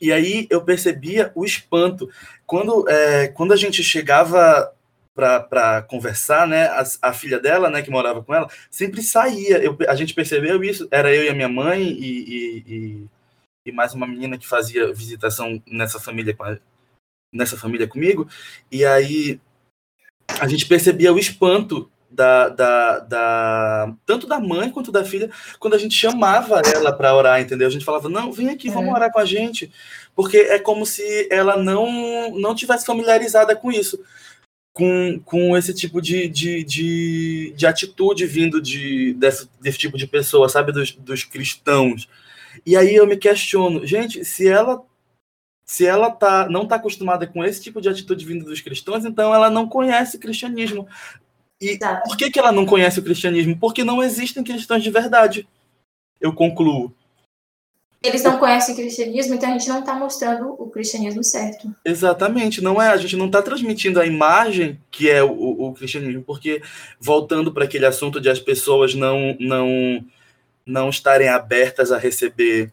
E 0.00 0.10
aí 0.10 0.48
eu 0.50 0.60
percebia 0.64 1.30
o 1.36 1.44
espanto. 1.44 2.08
Quando, 2.44 2.88
é, 2.88 3.28
quando 3.28 3.52
a 3.52 3.56
gente 3.56 3.80
chegava 3.84 4.72
para 5.40 5.82
conversar, 5.82 6.46
né? 6.46 6.64
A, 6.66 6.84
a, 7.02 7.12
filha 7.12 7.38
dela, 7.38 7.68
né, 7.70 7.82
que 7.82 7.90
morava 7.90 8.22
com 8.22 8.34
ela, 8.34 8.48
sempre 8.70 9.02
saía. 9.02 9.58
Eu, 9.58 9.76
a 9.88 9.94
gente 9.94 10.14
percebeu 10.14 10.62
isso. 10.64 10.88
Era 10.90 11.14
eu 11.14 11.24
e 11.24 11.28
a 11.28 11.34
minha 11.34 11.48
mãe 11.48 11.82
e, 11.82 12.64
e, 12.66 13.06
e 13.66 13.72
mais 13.72 13.94
uma 13.94 14.06
menina 14.06 14.38
que 14.38 14.48
fazia 14.48 14.92
visitação 14.92 15.62
nessa 15.66 16.00
família 16.00 16.36
nessa 17.32 17.56
família 17.56 17.86
comigo. 17.86 18.28
E 18.70 18.84
aí 18.84 19.40
a 20.40 20.46
gente 20.48 20.66
percebia 20.66 21.12
o 21.12 21.18
espanto 21.18 21.90
da, 22.10 22.48
da, 22.48 22.98
da, 22.98 23.94
tanto 24.04 24.26
da 24.26 24.40
mãe 24.40 24.70
quanto 24.70 24.90
da 24.90 25.04
filha 25.04 25.30
quando 25.60 25.74
a 25.74 25.78
gente 25.78 25.94
chamava 25.94 26.60
ela 26.74 26.92
para 26.92 27.14
orar, 27.14 27.40
entendeu? 27.40 27.68
A 27.68 27.70
gente 27.70 27.84
falava 27.84 28.08
não, 28.08 28.32
vem 28.32 28.48
aqui, 28.48 28.68
vamos 28.68 28.90
é. 28.90 28.92
orar 28.92 29.12
com 29.12 29.20
a 29.20 29.24
gente, 29.24 29.70
porque 30.14 30.38
é 30.38 30.58
como 30.58 30.84
se 30.84 31.28
ela 31.30 31.56
não 31.56 32.36
não 32.36 32.54
tivesse 32.54 32.84
familiarizada 32.84 33.54
com 33.54 33.70
isso 33.70 34.02
com, 34.80 35.20
com 35.26 35.54
esse 35.58 35.74
tipo 35.74 36.00
de, 36.00 36.26
de, 36.26 36.64
de, 36.64 37.52
de 37.54 37.66
atitude 37.66 38.24
vindo 38.24 38.62
de, 38.62 39.12
desse, 39.12 39.46
desse 39.60 39.76
tipo 39.76 39.98
de 39.98 40.06
pessoa, 40.06 40.48
sabe? 40.48 40.72
Dos, 40.72 40.92
dos 40.92 41.22
cristãos. 41.22 42.08
E 42.64 42.74
aí 42.78 42.94
eu 42.94 43.06
me 43.06 43.18
questiono, 43.18 43.86
gente, 43.86 44.24
se 44.24 44.48
ela 44.48 44.82
se 45.66 45.86
ela 45.86 46.10
tá, 46.10 46.48
não 46.48 46.62
está 46.62 46.76
acostumada 46.76 47.26
com 47.26 47.44
esse 47.44 47.62
tipo 47.62 47.80
de 47.80 47.88
atitude 47.88 48.24
vindo 48.24 48.44
dos 48.44 48.60
cristãos, 48.60 49.04
então 49.04 49.32
ela 49.32 49.48
não 49.48 49.68
conhece 49.68 50.16
o 50.16 50.20
cristianismo. 50.20 50.88
E 51.60 51.78
por 52.06 52.16
que, 52.16 52.30
que 52.30 52.38
ela 52.40 52.50
não 52.50 52.66
conhece 52.66 52.98
o 52.98 53.02
cristianismo? 53.04 53.56
Porque 53.56 53.84
não 53.84 54.02
existem 54.02 54.42
cristãos 54.42 54.82
de 54.82 54.90
verdade. 54.90 55.46
Eu 56.20 56.32
concluo. 56.32 56.92
Eles 58.02 58.22
não 58.22 58.38
conhecem 58.38 58.74
o 58.74 58.78
cristianismo, 58.78 59.34
então 59.34 59.50
a 59.50 59.52
gente 59.52 59.68
não 59.68 59.80
está 59.80 59.94
mostrando 59.94 60.54
o 60.58 60.70
cristianismo 60.70 61.22
certo. 61.22 61.70
Exatamente, 61.84 62.62
não 62.62 62.80
é. 62.80 62.88
A 62.88 62.96
gente 62.96 63.14
não 63.14 63.26
está 63.26 63.42
transmitindo 63.42 64.00
a 64.00 64.06
imagem 64.06 64.80
que 64.90 65.10
é 65.10 65.22
o, 65.22 65.30
o 65.30 65.74
cristianismo, 65.74 66.22
porque 66.22 66.62
voltando 66.98 67.52
para 67.52 67.64
aquele 67.64 67.84
assunto 67.84 68.18
de 68.18 68.30
as 68.30 68.40
pessoas 68.40 68.94
não 68.94 69.36
não 69.38 70.02
não 70.64 70.88
estarem 70.88 71.28
abertas 71.28 71.92
a 71.92 71.98
receber 71.98 72.72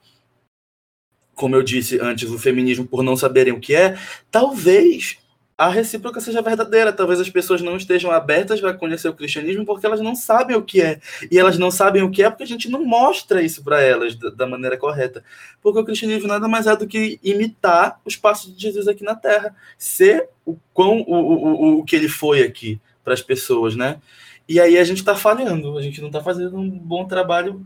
como 1.37 1.55
eu 1.55 1.61
disse 1.61 1.99
antes, 2.01 2.29
o 2.29 2.39
feminismo 2.39 2.85
por 2.85 3.03
não 3.03 3.15
saberem 3.15 3.53
o 3.53 3.59
que 3.59 3.75
é, 3.75 3.95
talvez 4.31 5.19
a 5.57 5.69
recíproca 5.69 6.21
seja 6.21 6.41
verdadeira. 6.41 6.93
Talvez 6.93 7.19
as 7.19 7.29
pessoas 7.29 7.61
não 7.61 7.75
estejam 7.75 8.11
abertas 8.11 8.63
a 8.63 8.73
conhecer 8.73 9.09
o 9.09 9.13
cristianismo 9.13 9.65
porque 9.65 9.85
elas 9.85 9.99
não 9.99 10.15
sabem 10.15 10.55
o 10.55 10.61
que 10.61 10.81
é. 10.81 10.99
E 11.31 11.39
elas 11.39 11.57
não 11.57 11.71
sabem 11.71 12.03
o 12.03 12.11
que 12.11 12.21
é 12.21 12.29
porque 12.29 12.43
a 12.43 12.47
gente 12.47 12.69
não 12.69 12.85
mostra 12.85 13.41
isso 13.41 13.63
para 13.63 13.81
elas 13.81 14.15
da, 14.15 14.45
maneira 14.45 14.77
correta. 14.77 15.23
Porque 15.61 15.79
o 15.79 15.85
cristianismo 15.85 16.27
nada 16.27 16.47
mais 16.47 16.67
é 16.67 16.75
do 16.75 16.85
que 16.85 17.19
imitar 17.23 17.99
os 18.05 18.15
passos 18.15 18.55
de 18.55 18.61
Jesus 18.61 18.87
aqui 18.87 19.03
na 19.03 19.15
Terra, 19.15 19.55
ser 19.77 20.29
o, 20.45 20.55
quão, 20.73 21.01
o, 21.01 21.15
o, 21.15 21.79
o 21.79 21.83
que 21.83 21.95
ele 21.95 22.07
foi 22.07 22.43
aqui 22.43 22.79
para 23.03 23.13
as 23.13 23.21
pessoas, 23.21 23.75
né? 23.75 23.99
E 24.47 24.59
aí 24.59 24.77
a 24.77 24.83
gente 24.83 24.99
está 24.99 25.15
falhando, 25.15 25.77
a 25.77 25.81
gente 25.81 25.99
não 25.99 26.07
está 26.07 26.21
fazendo 26.21 26.55
um 26.55 26.69
bom 26.69 27.05
trabalho 27.05 27.65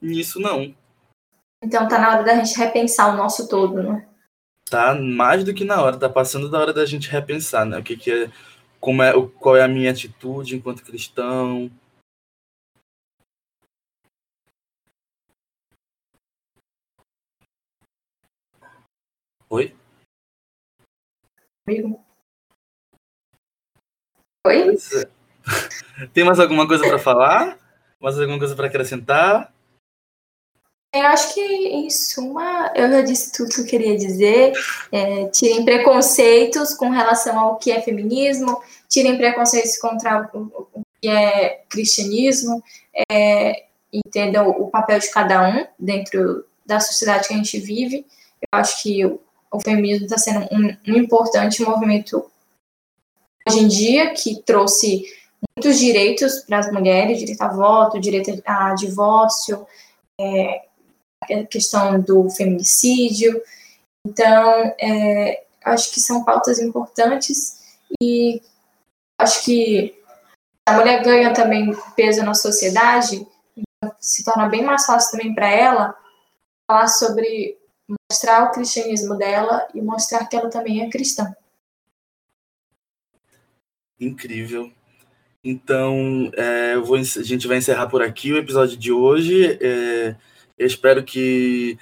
nisso, 0.00 0.38
não. 0.38 0.74
Então 1.64 1.88
tá 1.88 1.98
na 1.98 2.14
hora 2.14 2.22
da 2.22 2.34
gente 2.34 2.56
repensar 2.58 3.12
o 3.12 3.16
nosso 3.16 3.48
todo, 3.48 3.82
né? 3.82 4.06
Tá 4.68 4.94
mais 4.96 5.44
do 5.44 5.54
que 5.54 5.64
na 5.64 5.80
hora, 5.80 5.96
tá 5.96 6.08
passando 6.08 6.50
da 6.50 6.58
hora 6.58 6.72
da 6.72 6.84
gente 6.84 7.08
repensar, 7.08 7.64
né? 7.64 7.78
O 7.78 7.84
que, 7.84 7.96
que 7.96 8.10
é, 8.10 8.32
como 8.80 9.00
é, 9.00 9.12
qual 9.38 9.56
é 9.56 9.62
a 9.62 9.68
minha 9.68 9.92
atitude 9.92 10.56
enquanto 10.56 10.82
cristão. 10.82 11.70
Oi? 19.48 19.72
Oi? 21.68 21.96
Oi? 24.46 24.76
Tem 26.12 26.24
mais 26.24 26.40
alguma 26.40 26.66
coisa 26.66 26.84
para 26.88 26.98
falar? 26.98 27.58
Mais 28.00 28.18
alguma 28.18 28.38
coisa 28.38 28.56
para 28.56 28.66
acrescentar? 28.66 29.52
Eu 30.98 31.06
acho 31.06 31.34
que, 31.34 31.40
em 31.40 31.90
suma, 31.90 32.72
eu 32.74 32.90
já 32.90 33.02
disse 33.02 33.32
tudo 33.32 33.54
que 33.54 33.60
eu 33.60 33.66
queria 33.66 33.96
dizer. 33.96 34.52
É, 34.90 35.26
tirem 35.26 35.64
preconceitos 35.64 36.74
com 36.74 36.90
relação 36.90 37.38
ao 37.38 37.56
que 37.56 37.70
é 37.70 37.80
feminismo, 37.80 38.60
tirem 38.88 39.16
preconceitos 39.16 39.78
contra 39.78 40.28
o, 40.34 40.82
que 41.00 41.08
é 41.08 41.62
cristianismo, 41.68 42.62
é, 43.10 43.64
entendam 43.92 44.48
o 44.48 44.68
papel 44.68 44.98
de 44.98 45.10
cada 45.10 45.48
um 45.48 45.66
dentro 45.78 46.44
da 46.64 46.80
sociedade 46.80 47.28
que 47.28 47.34
a 47.34 47.36
gente 47.36 47.58
vive. 47.58 48.06
Eu 48.40 48.58
acho 48.58 48.82
que 48.82 49.04
o, 49.04 49.20
o 49.52 49.60
feminismo 49.60 50.06
está 50.06 50.18
sendo 50.18 50.46
um, 50.52 50.76
um 50.88 50.96
importante 50.96 51.62
movimento 51.62 52.24
hoje 53.48 53.60
em 53.60 53.68
dia 53.68 54.12
que 54.12 54.42
trouxe 54.42 55.04
muitos 55.56 55.78
direitos 55.78 56.40
para 56.40 56.58
as 56.58 56.72
mulheres, 56.72 57.18
direito 57.18 57.42
a 57.42 57.48
voto, 57.48 58.00
direito 58.00 58.42
a 58.44 58.74
divórcio, 58.74 59.66
é, 60.18 60.62
a 61.24 61.44
questão 61.44 62.00
do 62.00 62.28
feminicídio. 62.30 63.40
Então, 64.06 64.74
é, 64.80 65.44
acho 65.64 65.92
que 65.92 66.00
são 66.00 66.24
pautas 66.24 66.58
importantes 66.60 67.80
e 68.00 68.40
acho 69.18 69.44
que 69.44 69.94
a 70.68 70.74
mulher 70.74 71.02
ganha 71.02 71.32
também 71.32 71.72
peso 71.94 72.22
na 72.22 72.34
sociedade, 72.34 73.26
então 73.56 73.96
se 74.00 74.24
torna 74.24 74.48
bem 74.48 74.64
mais 74.64 74.84
fácil 74.84 75.12
também 75.12 75.34
para 75.34 75.48
ela 75.48 75.96
falar 76.68 76.88
sobre 76.88 77.56
mostrar 78.10 78.44
o 78.44 78.50
cristianismo 78.50 79.16
dela 79.16 79.66
e 79.72 79.80
mostrar 79.80 80.26
que 80.26 80.36
ela 80.36 80.50
também 80.50 80.82
é 80.82 80.90
cristã. 80.90 81.34
Incrível. 83.98 84.72
Então, 85.42 86.30
é, 86.34 86.76
vou, 86.78 86.96
a 86.96 87.02
gente 87.02 87.46
vai 87.46 87.58
encerrar 87.58 87.86
por 87.86 88.02
aqui 88.02 88.32
o 88.32 88.38
episódio 88.38 88.76
de 88.76 88.90
hoje. 88.90 89.56
É, 89.62 90.16
eu 90.58 90.66
espero 90.66 91.02
que 91.02 91.78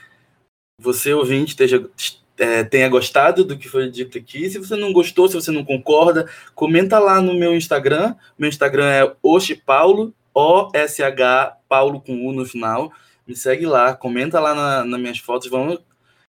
você, 0.80 1.14
ouvinte, 1.14 1.50
esteja, 1.50 1.88
é, 2.36 2.64
tenha 2.64 2.88
gostado 2.88 3.44
do 3.44 3.56
que 3.56 3.68
foi 3.68 3.90
dito 3.90 4.18
aqui. 4.18 4.50
Se 4.50 4.58
você 4.58 4.76
não 4.76 4.92
gostou, 4.92 5.28
se 5.28 5.34
você 5.34 5.50
não 5.50 5.64
concorda, 5.64 6.28
comenta 6.54 6.98
lá 6.98 7.20
no 7.20 7.34
meu 7.34 7.54
Instagram. 7.54 8.14
Meu 8.38 8.48
Instagram 8.48 8.86
é 8.90 9.14
oshipaulo, 9.22 10.12
O-S-H, 10.34 11.58
Paulo 11.68 12.00
com 12.00 12.26
U 12.26 12.32
no 12.32 12.44
final. 12.44 12.92
Me 13.26 13.34
segue 13.34 13.66
lá, 13.66 13.94
comenta 13.94 14.40
lá 14.40 14.54
na, 14.54 14.84
nas 14.84 15.00
minhas 15.00 15.18
fotos, 15.18 15.48
vamos 15.48 15.78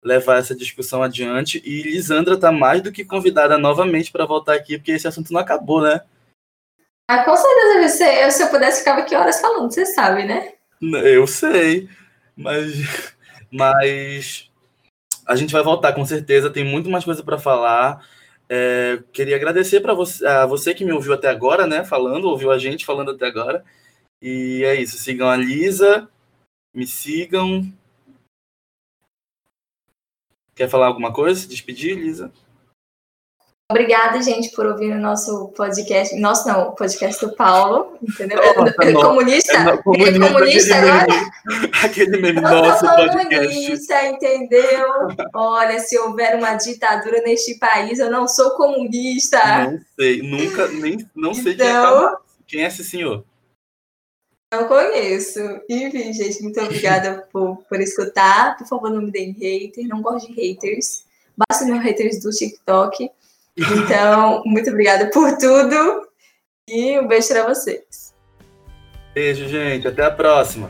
levar 0.04 0.38
essa 0.38 0.56
discussão 0.56 1.02
adiante. 1.02 1.62
E 1.66 1.82
Lisandra 1.82 2.36
está 2.36 2.52
mais 2.52 2.82
do 2.82 2.92
que 2.92 3.04
convidada 3.04 3.58
novamente 3.58 4.12
para 4.12 4.26
voltar 4.26 4.54
aqui, 4.54 4.78
porque 4.78 4.92
esse 4.92 5.08
assunto 5.08 5.34
não 5.34 5.40
acabou, 5.42 5.82
né? 5.82 6.02
Ah, 7.10 7.24
com 7.24 7.36
certeza, 7.36 7.90
você, 7.90 8.32
se 8.32 8.44
eu 8.44 8.50
pudesse, 8.50 8.80
ficava 8.80 9.02
aqui 9.02 9.16
horas 9.16 9.40
falando, 9.40 9.72
você 9.72 9.86
sabe, 9.86 10.26
né? 10.26 10.54
Eu 10.82 11.26
sei. 11.26 11.90
Mas, 12.36 13.16
mas 13.52 14.50
a 15.26 15.36
gente 15.36 15.54
vai 15.54 15.64
voltar 15.64 15.94
com 15.94 16.06
certeza. 16.06 16.50
Tem 16.50 16.64
muito 16.64 16.90
mais 16.90 17.06
coisa 17.06 17.24
para 17.24 17.38
falar. 17.38 18.08
É, 18.48 19.02
queria 19.12 19.36
agradecer 19.36 19.82
para 19.82 19.94
você, 19.94 20.26
a 20.26 20.46
você 20.46 20.74
que 20.74 20.86
me 20.86 20.92
ouviu 20.92 21.14
até 21.14 21.30
agora, 21.30 21.66
né? 21.66 21.84
Falando, 21.84 22.26
ouviu 22.26 22.52
a 22.52 22.58
gente 22.58 22.86
falando 22.86 23.12
até 23.12 23.26
agora. 23.26 23.64
E 24.22 24.64
é 24.66 24.76
isso. 24.76 24.98
Sigam 24.98 25.30
a 25.30 25.36
Lisa, 25.36 26.10
me 26.74 26.86
sigam. 26.88 27.72
Quer 30.56 30.70
falar 30.70 30.88
alguma 30.88 31.12
coisa? 31.12 31.48
Despedir, 31.48 31.98
Lisa? 31.98 32.32
Obrigada, 33.72 34.22
gente, 34.22 34.52
por 34.52 34.68
ouvir 34.68 34.92
o 34.92 35.00
nosso 35.00 35.48
podcast. 35.50 36.16
Nosso 36.20 36.48
não, 36.48 36.70
o 36.70 36.72
podcast 36.74 37.26
do 37.26 37.36
Paulo, 37.36 37.98
entendeu? 38.00 38.38
Nossa, 38.56 38.76
é, 38.84 38.94
comunista? 38.94 39.54
É, 39.58 39.78
comunista, 39.78 40.16
é 40.16 40.32
comunista 40.32 40.76
agora? 40.76 41.32
aquele 41.84 42.22
meme 42.22 42.42
nosso 42.42 42.86
podcast. 42.86 43.48
comunista, 43.48 44.06
entendeu? 44.08 44.88
Olha, 45.34 45.80
se 45.80 45.98
houver 45.98 46.36
uma 46.36 46.54
ditadura 46.54 47.24
neste 47.24 47.58
país, 47.58 47.98
eu 47.98 48.12
não 48.12 48.28
sou 48.28 48.52
comunista. 48.52 49.40
Não 49.72 49.82
sei, 50.00 50.22
nunca, 50.22 50.68
nem, 50.68 51.10
não 51.16 51.34
sei 51.34 51.54
então, 51.54 51.66
quem, 51.66 51.76
é, 51.76 51.80
então- 51.80 52.18
quem 52.46 52.64
é 52.64 52.68
esse 52.68 52.84
senhor. 52.84 53.26
Não 54.54 54.68
conheço. 54.68 55.40
Enfim, 55.68 56.14
gente, 56.14 56.44
muito 56.44 56.62
obrigada 56.62 57.28
por, 57.34 57.58
por 57.68 57.82
escutar. 57.82 58.56
Por 58.58 58.68
favor, 58.68 58.92
não 58.92 59.02
me 59.02 59.12
deem 59.12 59.32
hater. 59.32 59.88
Não 59.88 60.04
gosto 60.04 60.32
de 60.32 60.40
haters. 60.40 61.04
Basta 61.36 61.66
meus 61.66 61.84
haters 61.84 62.22
do 62.22 62.30
TikTok. 62.30 63.10
Então, 63.58 64.44
muito 64.46 64.70
obrigada 64.70 65.10
por 65.12 65.38
tudo 65.38 66.08
e 66.68 67.00
um 67.00 67.08
beijo 67.08 67.30
para 67.30 67.48
vocês. 67.48 68.14
Beijo, 69.14 69.48
gente. 69.48 69.88
Até 69.88 70.04
a 70.04 70.12
próxima. 70.12 70.70